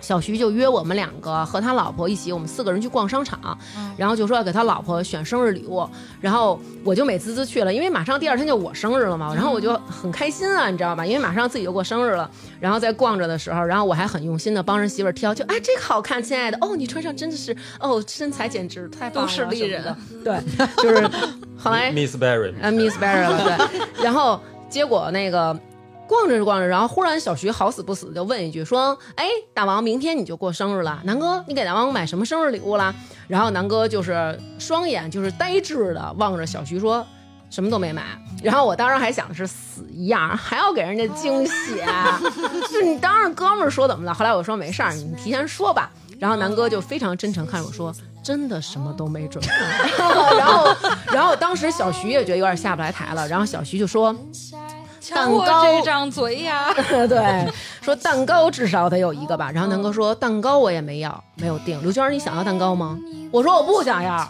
[0.04, 3.56] 小徐就约我们两个和他老婆一起，我们四个人去逛商场，
[3.96, 5.88] 然后就说要给他老婆选生日礼物，
[6.20, 11.06] 然后我就美滋滋去了，因为马上第二天就我生日了嘛，然后我就很开心啊，你知道吧？
[11.06, 20.38] 因为马上自己就过生日了，然后在逛着的时候，然后我还很用心的帮人媳妇儿挑，就哎这个好看，亲爱的，哦你穿上真的是，哦身材简直太棒了，都市丽人对，
[20.82, 21.08] 就是
[21.58, 23.80] 后来 Miss Barry 啊 Miss Barry 了，对。
[24.04, 25.58] 然后结果那个
[26.06, 32.94] 逛着逛着，然后忽然小徐好死不死就问一句说：“哎，大王，明天你就过生日了，南哥，你给大王买什么生日礼物啦？”
[33.28, 37.06] 然后南哥就是双眼就是呆滞的望着小徐说。
[37.50, 38.02] 什么都没买，
[38.42, 42.20] 然后我当时还想的是死一样，还要给人家惊喜， 啊
[42.68, 44.12] 是你当着哥们儿说怎么了？
[44.12, 45.88] 后来我说没事儿，你提前说吧。
[46.18, 47.94] 然后南哥就非常真诚看着我说
[48.24, 49.50] ：“真的什么都没准备。”
[50.36, 50.76] 然后，
[51.12, 54.12] 然后当时小徐也觉得有点下不来台了，然后小徐就说
[54.50, 54.73] ：“瞧我
[55.12, 56.72] 蛋糕这张嘴呀，
[57.08, 57.52] 对，
[57.82, 61.80] 说蛋糕至少得有一个吧。”然后南哥说：“蛋糕我也没要，没有定。
[61.82, 62.98] 刘娟，你想要蛋糕吗？”
[63.32, 64.28] 我说：“我不想要，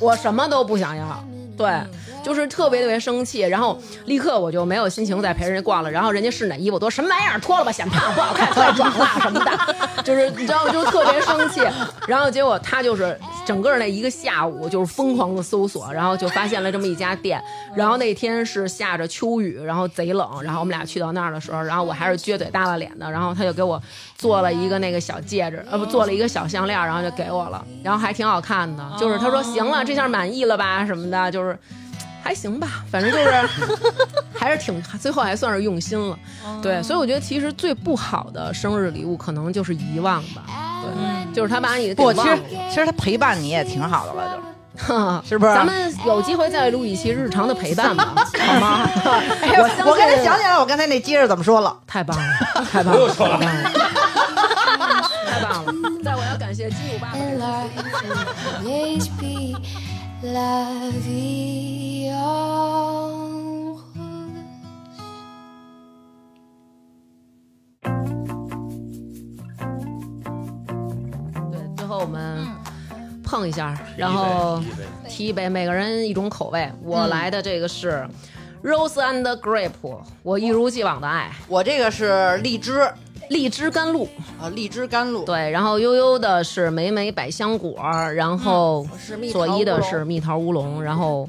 [0.00, 1.24] 我什么都不想要。”
[1.56, 1.68] 对，
[2.24, 5.90] 就是特别特别生气，然后立刻我就没有心情再陪人家逛了。
[5.90, 11.60] 然后人家试哪衣服，我都什么玩意儿，脱了吧，显胖不好看，太壮了什么的，就是你知道，就特别生气。
[12.08, 17.40] 然后结果他就是整个那一个下午就是疯狂的搜索，然后就发现了这么一家店。
[17.76, 23.80] 然后那天是下着秋雨，然后贼冷，然后我们俩去到那儿的时候，然后我还是撅嘴耷拉脸的，然后他就给我
[24.16, 31.58] 做了一个那个小戒指，呃不，做了一个小项链，然后就给我了，然后还挺好看的，就是他说行了，这下满意了吧什么的，就是。
[32.24, 33.30] 还行吧，反正就是
[34.34, 36.18] 还是挺，最后还算是用心了。
[36.62, 40.42] 对，所以我觉得其实最不好的生日礼物可能就是遗忘吧。
[40.82, 42.38] 对，就是他把你给不，其实。
[42.70, 48.88] 其实他陪伴你也挺好的了，就是不是咱们有机会再录一期日常的陪伴吧， 好吗？
[49.04, 51.76] 我我刚才想起来，我刚才那接着怎么说了？
[51.86, 52.24] 太棒了，
[52.72, 53.46] 太棒了，太棒了，
[55.30, 55.72] 太棒了！
[56.02, 57.18] 再我要感谢金五爸爸。
[60.32, 63.82] La vie en rose.
[71.52, 72.46] 对，最后我们
[73.22, 74.62] 碰一下，然后
[75.06, 76.72] 提一杯，每个人一种口味。
[76.82, 78.08] 我来的这个是
[78.62, 82.90] Rose and Grape，我一如既往的爱我这个是荔枝，
[83.30, 84.08] 荔枝甘露，
[84.40, 85.24] 啊，荔枝甘露。
[85.24, 87.76] 对，然后悠悠的是美美百香果，
[88.14, 91.28] 然后我是蜜桃左一的是蜜桃乌龙，然后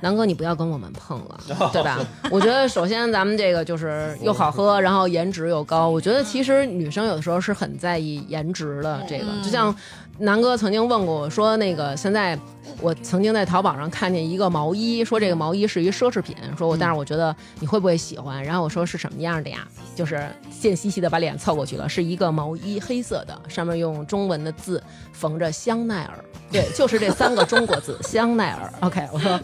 [0.00, 1.40] 南哥，你不要跟我们碰了，
[1.72, 1.98] 对吧？
[2.30, 5.88] 我觉得首先咱们这个就是又好喝， 然后颜值又高。
[5.88, 9.74] 我觉得其实女生有的时候是很在意颜值的，这个就像
[10.18, 12.38] 南哥曾经问过我说，那个现在
[12.80, 18.42] 我曾经在淘宝上看见一个毛衣，说这个毛衣是一奢侈品，说我但是我觉得你会不会喜欢？
[18.42, 19.66] 然后我说是什么样的呀？
[19.96, 20.28] 就是
[20.60, 24.82] 贱兮兮的把脸凑过去了，是一个毛衣，黑色的，上面用中文的字
[25.12, 28.72] 缝着香奈儿，对，就是这三个中国字香奈儿。
[28.80, 29.38] OK，我说。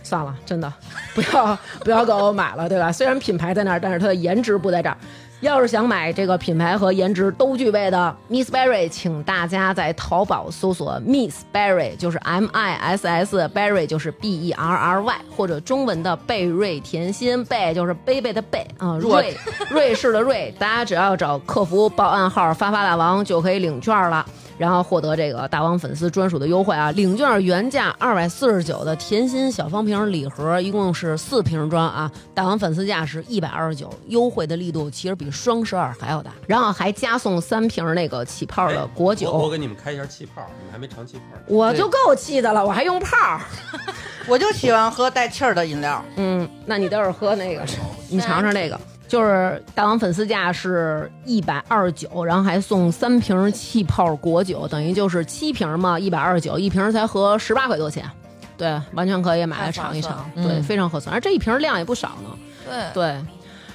[0.00, 0.72] 算了，真的，
[1.14, 2.90] 不要不要给我买了，对吧？
[2.90, 4.96] 虽然品牌在那儿，但是它的颜值不在这儿。
[5.40, 19.36] 要是想买这个品牌和颜值都具备的 Miss Berry，请大家在淘宝搜索 Miss Berry，就是 M I S S，Berry 就是 B E R R Y，或者中文的贝瑞甜心，贝就是贝贝的贝啊，瑞
[19.70, 24.26] 瑞士的瑞，大家只要找客服报暗号“发发大王”就可以领券了。
[24.58, 26.90] 然后获得这个大王粉丝专属的优惠啊！
[26.90, 32.10] 领券原价二百四十九的甜心小方瓶礼盒，一共是四瓶装啊！
[32.34, 36.32] 大王粉丝价是一百二十九，优惠的力度其实比双十二还要大。
[36.46, 41.42] 然后还加送三瓶那个起泡的果酒，我我给你们开一下气泡，你们还没尝气泡呢。
[41.46, 43.40] 我就够气的了，我还用泡儿。
[44.26, 46.04] 我就喜欢喝带气儿的饮料。
[46.16, 47.62] 嗯，那你待会儿喝那个，
[48.08, 48.78] 你尝尝这个。
[49.08, 58.08] 就是大王粉丝价是一百二十九，然后还送三瓶气泡果酒，等于就是七瓶嘛，一百二十九，一瓶才合十八块多钱，
[58.56, 62.30] 对，完全可以买来尝一尝，对，非常合算，而这一瓶量也不少呢，
[62.64, 62.92] 对。
[62.94, 63.24] 对。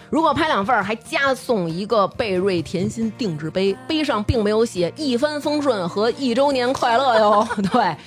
[0.10, 7.98] 如果拍两份儿，还加送一个贝瑞甜心定制杯，杯上并没有写一帆风顺和一周年快乐哟， 对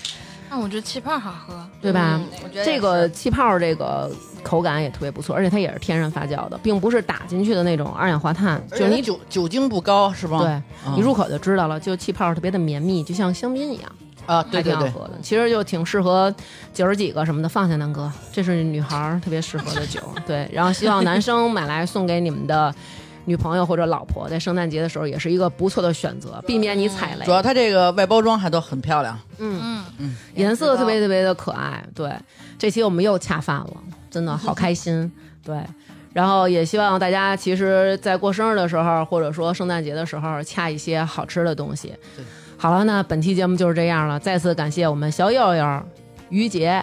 [0.49, 2.21] 那我觉得气泡好喝，对吧？
[2.43, 4.11] 我觉得这个气泡这个
[4.43, 10.39] 口感也特别不错，而且它也是天然发酵的，并不是打进去的那种二氧化碳，就就是是你你酒酒精不高是吧？
[10.39, 13.93] 对你入口就知道了，就气泡特别的绵密，就像香槟一样，
[14.27, 15.19] 啊，对对好喝的。
[15.23, 16.33] 其实就挺适合
[16.73, 20.01] 九十几个什么的，放下南哥，这是女孩儿特别适合的酒。
[20.27, 22.73] 对，然后希望男生买来送给你们的
[23.27, 27.31] 女朋友或者老婆，在圣诞节的时候也是一个不错的选择，避免你踩雷主。
[27.31, 29.19] 要它这个外包装还都很漂亮。
[29.39, 31.85] 嗯，嗯嗯，颜色特别特别的可爱。
[31.95, 32.11] 对，
[32.59, 33.73] 这期我们又恰饭了，
[34.11, 35.13] 真的好开心。
[35.45, 35.61] 对。
[36.13, 41.93] 然后也希望大家，其实，在过生日的时候，或者说圣诞节的时候，恰一些好吃的东西。
[42.57, 44.19] 好了，那本期节目就是这样了。
[44.19, 45.83] 再次感谢我们小佑佑、
[46.31, 46.83] 于杰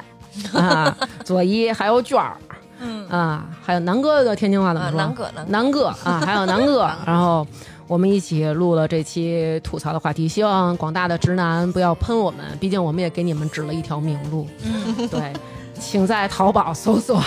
[0.53, 0.95] 啊、
[1.25, 2.37] 左一，还有卷儿，
[2.83, 4.97] 嗯啊，还有南哥的天津话怎么啊，说？
[4.97, 7.45] 南哥南哥啊， 还有南哥，然后
[7.87, 14.47] 我们一起录了这期吐槽的话题，希望广大的直男不要喷我们，毕竟我们也给你们指了一条明路。
[14.63, 15.33] 嗯，对，
[15.79, 17.17] 请在淘宝搜索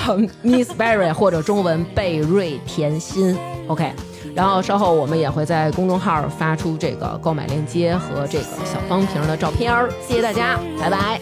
[0.42, 3.36] Miss Berry 或者中文贝瑞甜心
[3.68, 3.92] ，OK。
[4.34, 11.20] 然后稍后我们也会在公众号发出这个购买链接和这个小方瓶的照片儿，谢谢大家，拜拜。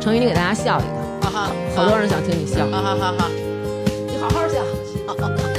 [0.00, 3.30] 成宇，你给大家笑一个，好多人想听你笑，哈哈哈哈。
[4.08, 4.62] 你好好笑。